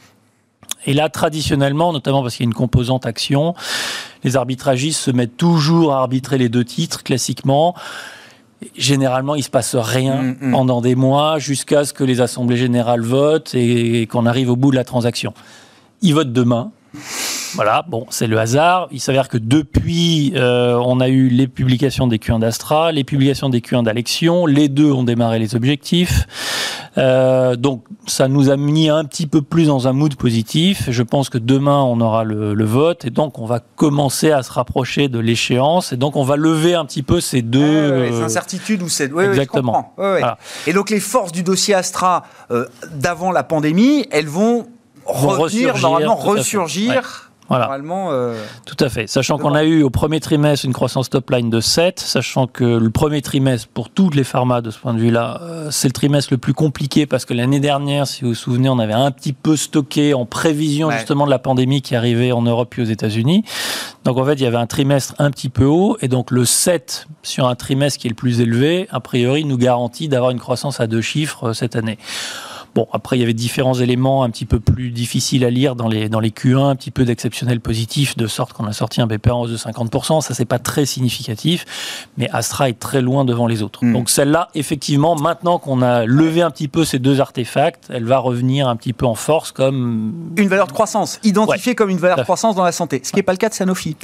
Et 0.85 0.93
là, 0.93 1.09
traditionnellement, 1.09 1.91
notamment 1.91 2.21
parce 2.21 2.35
qu'il 2.35 2.45
y 2.45 2.47
a 2.47 2.51
une 2.51 2.53
composante 2.53 3.05
action, 3.05 3.55
les 4.23 4.37
arbitragistes 4.37 5.01
se 5.01 5.11
mettent 5.11 5.35
toujours 5.35 5.93
à 5.93 5.99
arbitrer 5.99 6.37
les 6.37 6.49
deux 6.49 6.63
titres, 6.63 7.03
classiquement. 7.03 7.75
Généralement, 8.77 9.35
il 9.35 9.43
se 9.43 9.49
passe 9.49 9.75
rien 9.75 10.21
mm, 10.21 10.37
mm. 10.39 10.51
pendant 10.51 10.81
des 10.81 10.95
mois 10.95 11.39
jusqu'à 11.39 11.83
ce 11.83 11.93
que 11.93 12.03
les 12.03 12.21
assemblées 12.21 12.57
générales 12.57 13.01
votent 13.01 13.55
et 13.55 14.05
qu'on 14.07 14.25
arrive 14.25 14.51
au 14.51 14.55
bout 14.55 14.71
de 14.71 14.75
la 14.75 14.83
transaction. 14.83 15.33
Ils 16.01 16.13
votent 16.13 16.33
demain. 16.33 16.71
Voilà, 17.55 17.83
bon, 17.87 18.05
c'est 18.09 18.27
le 18.27 18.37
hasard. 18.39 18.87
Il 18.91 18.99
s'avère 18.99 19.27
que 19.27 19.37
depuis, 19.37 20.33
euh, 20.35 20.75
on 20.83 20.99
a 20.99 21.07
eu 21.09 21.29
les 21.29 21.47
publications 21.47 22.07
des 22.07 22.17
Q1 22.17 22.39
d'Astra, 22.39 22.91
les 22.91 23.03
publications 23.03 23.49
des 23.49 23.59
Q1 23.59 23.83
d'Alexion. 23.83 24.45
Les 24.45 24.69
deux 24.69 24.91
ont 24.91 25.03
démarré 25.03 25.39
les 25.39 25.55
objectifs. 25.55 26.25
Euh, 26.97 27.55
donc, 27.55 27.83
ça 28.07 28.27
nous 28.27 28.49
a 28.49 28.57
mis 28.57 28.89
un 28.89 29.03
petit 29.05 29.27
peu 29.27 29.41
plus 29.41 29.67
dans 29.67 29.87
un 29.87 29.93
mood 29.93 30.15
positif. 30.15 30.89
Je 30.89 31.03
pense 31.03 31.29
que 31.29 31.37
demain, 31.37 31.81
on 31.81 32.01
aura 32.01 32.23
le, 32.23 32.65
vote 32.65 33.05
et 33.05 33.09
donc 33.09 33.39
on 33.39 33.45
va 33.45 33.59
commencer 33.59 34.31
à 34.31 34.43
se 34.43 34.51
rapprocher 34.51 35.07
de 35.07 35.17
l'échéance 35.17 35.91
et 35.91 35.97
donc 35.97 36.15
on 36.15 36.23
va 36.23 36.35
lever 36.35 36.75
un 36.75 36.85
petit 36.85 37.01
peu 37.01 37.19
ces 37.19 37.41
deux 37.41 37.61
euh, 37.63 38.23
incertitudes 38.23 38.83
ou 38.83 38.89
ces. 38.89 39.05
Exactement. 39.05 39.93
Et 40.67 40.73
donc 40.73 40.89
les 40.89 40.99
forces 40.99 41.31
du 41.31 41.41
dossier 41.41 41.73
Astra 41.73 42.25
d'avant 42.93 43.31
la 43.31 43.43
pandémie, 43.43 44.05
elles 44.11 44.27
vont, 44.27 44.67
revenir, 45.05 45.77
normalement 45.77 46.15
ressurgir. 46.15 47.28
Voilà. 47.49 47.67
Euh, 48.11 48.43
Tout 48.65 48.77
à 48.79 48.89
fait. 48.89 49.07
Sachant 49.07 49.39
qu'on 49.39 49.55
a 49.55 49.63
eu 49.63 49.81
au 49.81 49.89
premier 49.89 50.19
trimestre 50.19 50.65
une 50.65 50.73
croissance 50.73 51.09
top 51.09 51.31
line 51.31 51.49
de 51.49 51.59
7, 51.59 51.99
sachant 51.99 52.45
que 52.45 52.63
le 52.63 52.89
premier 52.91 53.21
trimestre, 53.21 53.67
pour 53.67 53.89
toutes 53.89 54.15
les 54.15 54.23
pharma 54.23 54.61
de 54.61 54.69
ce 54.69 54.77
point 54.77 54.93
de 54.93 54.99
vue-là, 54.99 55.39
euh, 55.41 55.71
c'est 55.71 55.87
le 55.87 55.93
trimestre 55.93 56.31
le 56.31 56.37
plus 56.37 56.53
compliqué 56.53 57.07
parce 57.07 57.25
que 57.25 57.33
l'année 57.33 57.59
dernière, 57.59 58.05
si 58.07 58.21
vous 58.21 58.29
vous 58.29 58.35
souvenez, 58.35 58.69
on 58.69 58.77
avait 58.77 58.93
un 58.93 59.09
petit 59.09 59.33
peu 59.33 59.57
stocké 59.57 60.13
en 60.13 60.25
prévision 60.25 60.91
justement 60.91 61.25
de 61.25 61.31
la 61.31 61.39
pandémie 61.39 61.81
qui 61.81 61.95
arrivait 61.95 62.31
en 62.31 62.43
Europe 62.43 62.75
et 62.77 62.81
aux 62.83 62.85
États-Unis. 62.85 63.43
Donc 64.05 64.17
en 64.17 64.25
fait, 64.25 64.33
il 64.33 64.41
y 64.41 64.45
avait 64.45 64.57
un 64.57 64.67
trimestre 64.67 65.15
un 65.17 65.31
petit 65.31 65.49
peu 65.49 65.65
haut 65.65 65.97
et 66.01 66.07
donc 66.07 66.29
le 66.31 66.45
7 66.45 67.07
sur 67.23 67.47
un 67.47 67.55
trimestre 67.55 67.99
qui 67.99 68.07
est 68.07 68.11
le 68.11 68.15
plus 68.15 68.41
élevé, 68.41 68.87
a 68.91 68.99
priori, 68.99 69.43
nous 69.43 69.57
garantit 69.57 70.07
d'avoir 70.07 70.31
une 70.31 70.39
croissance 70.39 70.79
à 70.79 70.87
deux 70.87 71.01
chiffres 71.01 71.49
euh, 71.49 71.53
cette 71.53 71.75
année. 71.75 71.97
Bon, 72.79 72.87
après, 72.93 73.17
il 73.17 73.19
y 73.19 73.23
avait 73.23 73.33
différents 73.33 73.73
éléments 73.73 74.23
un 74.23 74.29
petit 74.29 74.45
peu 74.45 74.61
plus 74.61 74.91
difficiles 74.91 75.43
à 75.43 75.49
lire 75.49 75.75
dans 75.75 75.89
les, 75.89 76.07
dans 76.07 76.21
les 76.21 76.29
Q1, 76.29 76.69
un 76.69 76.75
petit 76.77 76.91
peu 76.91 77.03
d'exceptionnel 77.03 77.59
positif, 77.59 78.15
de 78.15 78.25
sorte 78.25 78.53
qu'on 78.53 78.63
a 78.67 78.71
sorti 78.71 79.01
un 79.01 79.05
BPA 79.05 79.35
en 79.35 79.41
hausse 79.41 79.51
de 79.51 79.57
50%. 79.57 80.21
Ça, 80.21 80.33
c'est 80.33 80.45
pas 80.45 80.59
très 80.59 80.85
significatif, 80.85 81.65
mais 82.17 82.29
Astra 82.31 82.69
est 82.69 82.79
très 82.79 83.01
loin 83.01 83.25
devant 83.25 83.47
les 83.47 83.63
autres. 83.63 83.83
Mm. 83.83 83.91
Donc 83.91 84.09
celle-là, 84.09 84.47
effectivement, 84.55 85.17
maintenant 85.17 85.59
qu'on 85.59 85.81
a 85.81 86.05
levé 86.05 86.41
un 86.41 86.51
petit 86.51 86.69
peu 86.69 86.85
ces 86.85 86.99
deux 86.99 87.19
artefacts, 87.19 87.83
elle 87.89 88.05
va 88.05 88.19
revenir 88.19 88.69
un 88.69 88.77
petit 88.77 88.93
peu 88.93 89.05
en 89.05 89.15
force 89.15 89.51
comme... 89.51 90.31
Une 90.37 90.47
valeur 90.47 90.67
de 90.67 90.71
croissance, 90.71 91.19
identifiée 91.25 91.75
comme 91.75 91.89
une 91.89 91.97
valeur 91.97 92.15
de 92.15 92.23
croissance 92.23 92.55
dans 92.55 92.63
la 92.63 92.71
santé, 92.71 93.01
ce 93.03 93.09
qui 93.09 93.17
n'est 93.17 93.23
pas 93.23 93.33
le 93.33 93.39
cas 93.39 93.49
de 93.49 93.55
Sanofi. 93.55 93.97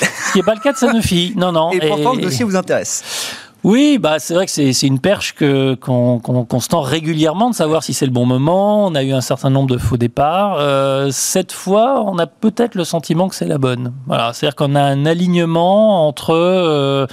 Ce 0.00 0.32
qui 0.32 0.38
n'est 0.38 0.44
pas 0.44 0.54
le 0.54 0.60
cas 0.60 0.72
de 0.72 0.78
Sanofi, 0.78 1.34
non, 1.36 1.52
non. 1.52 1.70
Et 1.72 1.86
pourtant, 1.86 2.14
le 2.14 2.22
dossier 2.22 2.46
vous 2.46 2.56
intéresse. 2.56 3.36
Oui, 3.64 3.98
bah 3.98 4.18
c'est 4.18 4.34
vrai 4.34 4.46
que 4.46 4.50
c'est 4.50 4.86
une 4.86 4.98
perche 4.98 5.34
qu'on 5.36 6.18
qu'on 6.18 6.60
se 6.60 6.68
tend 6.68 6.80
régulièrement 6.80 7.48
de 7.50 7.54
savoir 7.54 7.84
si 7.84 7.94
c'est 7.94 8.06
le 8.06 8.12
bon 8.12 8.26
moment. 8.26 8.86
On 8.86 8.94
a 8.96 9.04
eu 9.04 9.12
un 9.12 9.20
certain 9.20 9.50
nombre 9.50 9.72
de 9.72 9.78
faux 9.78 9.96
départs. 9.96 10.56
Euh, 10.58 11.10
cette 11.12 11.52
fois, 11.52 12.02
on 12.04 12.18
a 12.18 12.26
peut-être 12.26 12.74
le 12.74 12.82
sentiment 12.82 13.28
que 13.28 13.36
c'est 13.36 13.46
la 13.46 13.58
bonne. 13.58 13.92
Voilà, 14.06 14.32
c'est-à-dire 14.32 14.56
qu'on 14.56 14.74
a 14.74 14.82
un 14.82 15.06
alignement 15.06 16.08
entre 16.08 16.34
euh, 16.34 17.06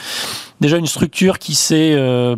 déjà 0.60 0.78
une 0.78 0.88
structure 0.88 1.38
qui 1.38 1.54
s'est 1.54 1.94
euh, 1.94 2.36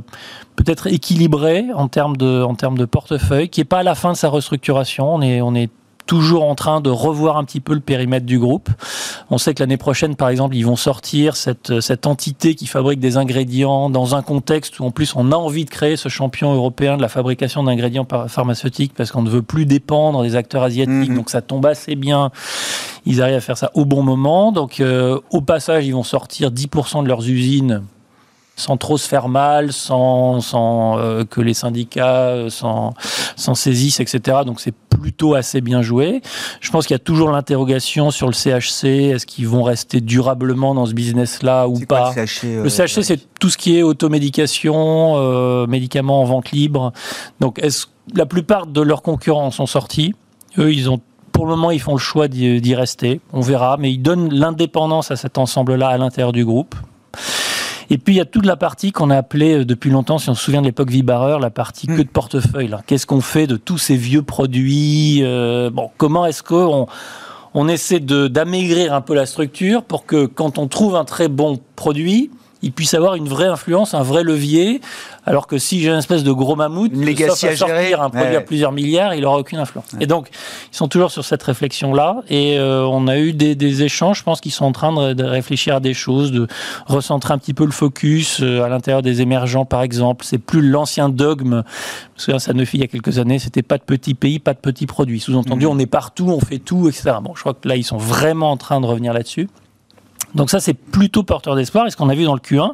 peut-être 0.58 0.88
équilibrée 0.88 1.68
en 1.74 1.88
termes 1.88 2.18
de 2.18 2.44
en 2.44 2.56
termes 2.56 2.78
de 2.78 2.86
portefeuille, 2.86 3.48
qui 3.48 3.62
est 3.62 3.66
pas 3.66 3.80
à 3.80 3.84
la 3.84 3.96
fin 3.96 4.12
de 4.12 4.18
sa 4.18 4.28
restructuration. 4.28 5.16
On 5.16 5.22
est 5.22 5.42
on 5.42 5.56
est 5.56 5.70
toujours 6.06 6.44
en 6.44 6.56
train 6.56 6.82
de 6.82 6.90
revoir 6.90 7.38
un 7.38 7.44
petit 7.44 7.60
peu 7.60 7.74
le 7.74 7.80
périmètre 7.80 8.26
du 8.26 8.40
groupe. 8.40 8.70
On 9.30 9.38
sait 9.38 9.54
que 9.54 9.62
l'année 9.62 9.78
prochaine, 9.78 10.16
par 10.16 10.30
exemple, 10.30 10.56
ils 10.56 10.66
vont 10.66 10.76
sortir 10.76 11.36
cette, 11.36 11.80
cette 11.80 12.08
entité 12.08 12.56
qui 12.56 12.68
fabrique 12.68 13.00
des 13.00 13.18
ingrédients 13.18 13.90
dans 13.90 14.16
un 14.16 14.22
contexte 14.22 14.80
où 14.80 14.86
en 14.86 14.92
plus 14.92 15.16
on 15.16 15.32
a 15.32 15.36
envie 15.36 15.66
de 15.66 15.70
créer 15.70 15.96
ce 15.96 16.10
champion 16.10 16.54
européen 16.54 16.98
de 16.98 17.02
la 17.02 17.10
fabrication 17.10 17.64
d'ingrédients 17.64 18.08
pharmaceutiques 18.28 18.94
parce 18.96 19.12
qu'on 19.12 19.22
ne 19.22 19.30
veut 19.30 19.42
plus 19.42 19.66
dépendre 19.66 20.24
des 20.24 20.36
acteurs 20.36 20.64
asiatiques. 20.64 21.10
Mhm. 21.10 21.16
Donc 21.16 21.30
ça 21.30 21.42
tombe 21.42 21.66
assez 21.66 21.96
bien. 21.96 22.32
Ils 23.06 23.22
arrivent 23.22 23.36
à 23.36 23.42
faire 23.42 23.58
ça 23.58 23.72
au 23.74 23.86
bon 23.86 24.04
moment. 24.04 24.52
Donc 24.52 24.80
euh, 24.80 25.20
au 25.32 25.42
passage, 25.42 25.86
ils 25.88 25.94
vont 25.94 26.04
sortir 26.04 26.52
10% 26.52 27.04
de 27.04 27.08
leurs 27.08 27.28
usines 27.28 27.82
sans 28.56 28.78
trop 28.78 28.98
se 28.98 29.08
faire 29.08 29.28
mal, 29.28 29.74
sans, 29.74 30.42
sans 30.42 31.00
euh, 31.00 31.24
que 31.24 31.42
les 31.42 31.54
syndicats 31.54 32.28
euh, 32.28 32.50
s'en 32.50 32.94
s'en 33.36 33.56
saisissent, 33.56 34.00
etc. 34.00 34.40
Donc 34.46 34.60
c'est 34.60 34.74
plutôt 35.02 35.34
assez 35.34 35.62
bien 35.62 35.82
joué. 35.82 36.22
Je 36.60 36.70
pense 36.70 36.86
qu'il 36.86 36.94
y 36.94 36.96
a 36.96 37.00
toujours 37.00 37.32
l'interrogation 37.32 38.12
sur 38.12 38.28
le 38.28 38.34
CHC. 38.34 38.86
Est-ce 38.86 39.26
qu'ils 39.26 39.48
vont 39.48 39.64
rester 39.64 40.02
durablement 40.02 40.76
dans 40.76 40.86
ce 40.86 40.94
business-là 40.94 41.68
ou 41.68 41.80
quoi 41.80 41.86
pas 41.86 42.14
le 42.16 42.26
CHC 42.26 42.46
euh, 42.46 42.64
le 42.64 42.70
CHC, 42.70 43.04
c'est 43.04 43.20
tout 43.40 43.50
ce 43.50 43.58
qui 43.58 43.78
est 43.78 43.84
automédication, 43.84 45.14
euh, 45.16 45.68
médicaments 45.68 46.22
en 46.22 46.26
vente 46.26 46.52
libre. 46.52 46.94
Donc, 47.40 47.60
est-ce 47.60 47.88
la 48.14 48.26
plupart 48.26 48.68
de 48.68 48.82
leurs 48.82 49.02
concurrents 49.02 49.52
sont 49.52 49.68
sortis 49.68 50.14
Eux, 50.58 50.74
ils 50.74 50.90
ont 50.90 51.00
pour 51.32 51.46
le 51.46 51.52
moment, 51.52 51.72
ils 51.72 51.80
font 51.80 51.94
le 51.94 52.00
choix 52.00 52.28
d'y 52.28 52.76
rester. 52.76 53.22
On 53.32 53.40
verra, 53.40 53.78
mais 53.78 53.92
ils 53.92 54.02
donnent 54.02 54.34
l'indépendance 54.34 55.12
à 55.12 55.16
cet 55.16 55.38
ensemble-là 55.38 55.88
à 55.88 55.98
l'intérieur 55.98 56.34
du 56.34 56.44
groupe. 56.44 56.76
Et 57.92 57.98
puis 57.98 58.16
il 58.16 58.18
y 58.18 58.22
a 58.22 58.26
toute 58.26 58.46
la 58.46 58.56
partie 58.56 58.94
qu'on 58.94 59.10
a 59.10 59.18
appelée 59.18 59.60
euh, 59.60 59.66
depuis 59.66 59.90
longtemps, 59.90 60.18
si 60.18 60.30
on 60.30 60.34
se 60.34 60.42
souvient 60.42 60.62
de 60.62 60.66
l'époque 60.66 60.90
Vibareur, 60.90 61.40
la 61.40 61.50
partie 61.50 61.90
Mm. 61.90 61.98
que 61.98 62.02
de 62.04 62.08
portefeuille. 62.08 62.72
Qu'est-ce 62.88 63.06
qu'on 63.06 63.20
fait 63.20 63.48
de 63.48 63.58
tous 63.58 63.78
ces 63.78 63.98
vieux 63.98 64.22
produits 64.22 65.20
euh, 65.24 65.70
Bon, 65.70 65.92
comment 65.98 66.26
est-ce 66.26 66.42
qu'on 66.42 66.88
on 67.54 67.68
essaie 67.68 68.00
d'amaigrir 68.00 68.94
un 68.94 69.02
peu 69.02 69.14
la 69.14 69.26
structure 69.26 69.84
pour 69.84 70.06
que 70.06 70.26
quand 70.26 70.58
on 70.58 70.68
trouve 70.68 70.96
un 70.96 71.04
très 71.04 71.28
bon 71.28 71.60
produit, 71.76 72.32
il 72.62 72.72
puisse 72.72 72.94
avoir 72.94 73.16
une 73.16 73.28
vraie 73.28 73.48
influence, 73.48 73.94
un 73.94 74.04
vrai 74.04 74.24
levier, 74.24 74.80
alors 75.26 75.46
que 75.48 75.58
si 75.58 75.82
j'ai 75.82 75.90
une 75.90 76.00
espèce 76.00 76.24
de 76.24 76.32
gros 76.32 76.56
mammouth, 76.56 76.92
Une 76.94 77.06
sauf 77.16 77.30
à 77.30 77.32
à 77.32 77.36
gérer. 77.36 77.56
sortir 77.56 78.02
un 78.02 78.10
produit 78.10 78.30
Ouais. 78.32 78.36
à 78.38 78.42
plusieurs 78.42 78.72
milliards, 78.72 79.14
il 79.14 79.22
n'aura 79.22 79.38
aucune 79.38 79.60
influence. 79.60 79.86
Et 80.00 80.08
donc, 80.08 80.30
ils 80.72 80.76
sont 80.76 80.88
toujours 80.88 81.12
sur 81.12 81.24
cette 81.24 81.44
réflexion-là, 81.44 82.22
et 82.30 82.58
euh, 82.58 82.84
on 82.86 83.08
a 83.08 83.18
eu 83.20 83.34
des, 83.34 83.54
des 83.56 83.84
échanges, 83.84 84.20
je 84.20 84.24
pense 84.24 84.42
qu'ils 84.42 84.52
sont 84.52 84.66
en 84.66 84.72
train 84.72 85.14
de, 85.14 85.24
réfléchir 85.24 85.76
à 85.76 85.80
des 85.80 85.94
choses, 85.94 86.32
de 86.32 86.48
recentrer 86.88 87.34
un 87.34 87.38
petit 87.38 87.54
peu 87.54 87.66
le 87.66 87.72
focus 87.72 88.40
euh, 88.42 88.64
à 88.64 88.70
l'intérieur 88.70 89.02
des 89.02 89.22
émergents, 89.22 89.66
par 89.66 89.82
exemple. 89.84 90.26
C'est 90.26 90.40
plus 90.40 90.62
l'ancien 90.68 91.10
dogme, 91.10 91.64
parce 92.16 92.26
que 92.26 92.38
Sanofi, 92.40 92.78
il 92.78 92.82
y 92.82 92.84
a 92.84 92.88
quelques 92.88 93.20
années, 93.20 93.38
c'était 93.40 93.62
pas 93.62 93.78
de 93.78 93.84
petits 93.84 94.16
pays, 94.16 94.40
pas 94.40 94.54
de 94.54 94.60
petits 94.60 94.88
produits. 94.88 95.20
Sous-entendu, 95.20 95.66
on 95.68 95.78
est 95.78 95.86
partout, 95.86 96.30
on 96.30 96.40
fait 96.40 96.60
tout, 96.60 96.88
etc. 96.90 97.12
Bon, 97.22 97.34
je 97.36 97.42
crois 97.42 97.54
que 97.54 97.68
là, 97.68 97.76
ils 97.76 97.84
sont 97.84 97.98
vraiment 97.98 98.52
en 98.52 98.58
train 98.58 98.82
de 98.82 98.86
revenir 98.86 99.14
là-dessus. 99.14 99.50
Donc 100.36 100.50
ça, 100.50 100.60
c'est 100.60 100.74
plutôt 100.74 101.24
porteur 101.24 101.56
d'espoir. 101.56 101.88
Et 101.88 101.92
ce 101.92 101.98
qu'on 101.98 102.10
a 102.10 102.16
vu 102.16 102.24
dans 102.24 102.34
le 102.34 102.40
Q1, 102.40 102.74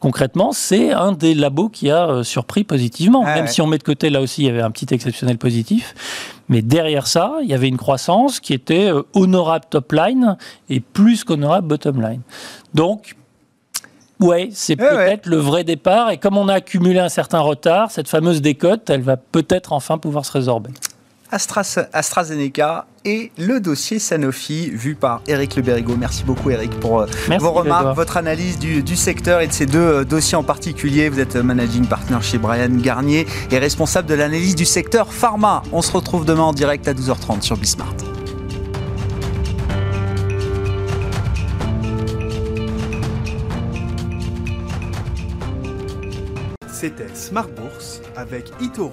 concrètement, 0.00 0.52
c'est 0.52 0.92
un 0.92 1.12
des 1.12 1.34
labos 1.34 1.68
qui 1.68 1.90
a 1.90 2.08
euh, 2.08 2.22
surpris 2.22 2.64
positivement. 2.64 3.22
Ah 3.26 3.34
Même 3.34 3.44
ouais. 3.44 3.50
si 3.50 3.60
on 3.62 3.66
met 3.66 3.78
de 3.78 3.82
côté, 3.82 4.10
là 4.10 4.20
aussi, 4.20 4.42
il 4.42 4.46
y 4.46 4.50
avait 4.50 4.62
un 4.62 4.70
petit 4.70 4.92
exceptionnel 4.92 5.38
positif. 5.38 5.94
Mais 6.48 6.60
derrière 6.62 7.06
ça, 7.06 7.36
il 7.42 7.48
y 7.48 7.54
avait 7.54 7.68
une 7.68 7.78
croissance 7.78 8.40
qui 8.40 8.52
était 8.52 8.92
euh, 8.92 9.02
honorable 9.14 9.64
top 9.70 9.92
line 9.92 10.36
et 10.68 10.80
plus 10.80 11.24
qu'honorable 11.24 11.66
bottom 11.68 12.00
line. 12.02 12.20
Donc, 12.74 13.16
ouais, 14.20 14.50
c'est 14.52 14.76
Eh 14.78 14.82
ouais. 14.82 14.90
peut-être 14.90 15.26
le 15.26 15.36
vrai 15.36 15.64
départ. 15.64 16.10
Et 16.10 16.18
comme 16.18 16.36
on 16.36 16.48
a 16.48 16.54
accumulé 16.54 16.98
un 16.98 17.08
certain 17.08 17.40
retard, 17.40 17.90
cette 17.90 18.08
fameuse 18.08 18.42
décote, 18.42 18.90
elle 18.90 19.02
va 19.02 19.16
peut-être 19.16 19.72
enfin 19.72 19.98
pouvoir 19.98 20.26
se 20.26 20.32
résorber. 20.32 20.70
Astra- 21.32 21.88
AstraZeneca 21.94 22.86
et 23.06 23.32
le 23.38 23.58
dossier 23.58 23.98
Sanofi 23.98 24.70
vu 24.70 24.94
par 24.94 25.22
Eric 25.26 25.56
Le 25.56 25.62
Berrigo. 25.62 25.96
Merci 25.96 26.24
beaucoup 26.24 26.50
Eric 26.50 26.78
pour 26.78 27.00
euh, 27.00 27.06
Merci, 27.28 27.42
vos 27.44 27.52
remarques, 27.52 27.96
votre 27.96 28.18
analyse 28.18 28.58
du, 28.58 28.82
du 28.82 28.96
secteur 28.96 29.40
et 29.40 29.46
de 29.48 29.52
ces 29.52 29.64
deux 29.66 29.78
euh, 29.78 30.04
dossiers 30.04 30.36
en 30.36 30.42
particulier. 30.44 31.08
Vous 31.08 31.20
êtes 31.20 31.36
euh, 31.36 31.42
managing 31.42 31.86
partner 31.86 32.18
chez 32.20 32.36
Brian 32.38 32.68
Garnier 32.68 33.26
et 33.50 33.58
responsable 33.58 34.06
de 34.08 34.14
l'analyse 34.14 34.54
du 34.54 34.66
secteur 34.66 35.12
pharma. 35.12 35.62
On 35.72 35.80
se 35.80 35.90
retrouve 35.90 36.24
demain 36.26 36.42
en 36.42 36.52
direct 36.52 36.86
à 36.86 36.92
12h30 36.92 37.40
sur 37.40 37.56
Bismart. 37.56 37.94
C'était 46.70 47.14
Smart 47.14 47.48
Bourse 47.48 48.00
avec 48.16 48.50
Itoro, 48.60 48.92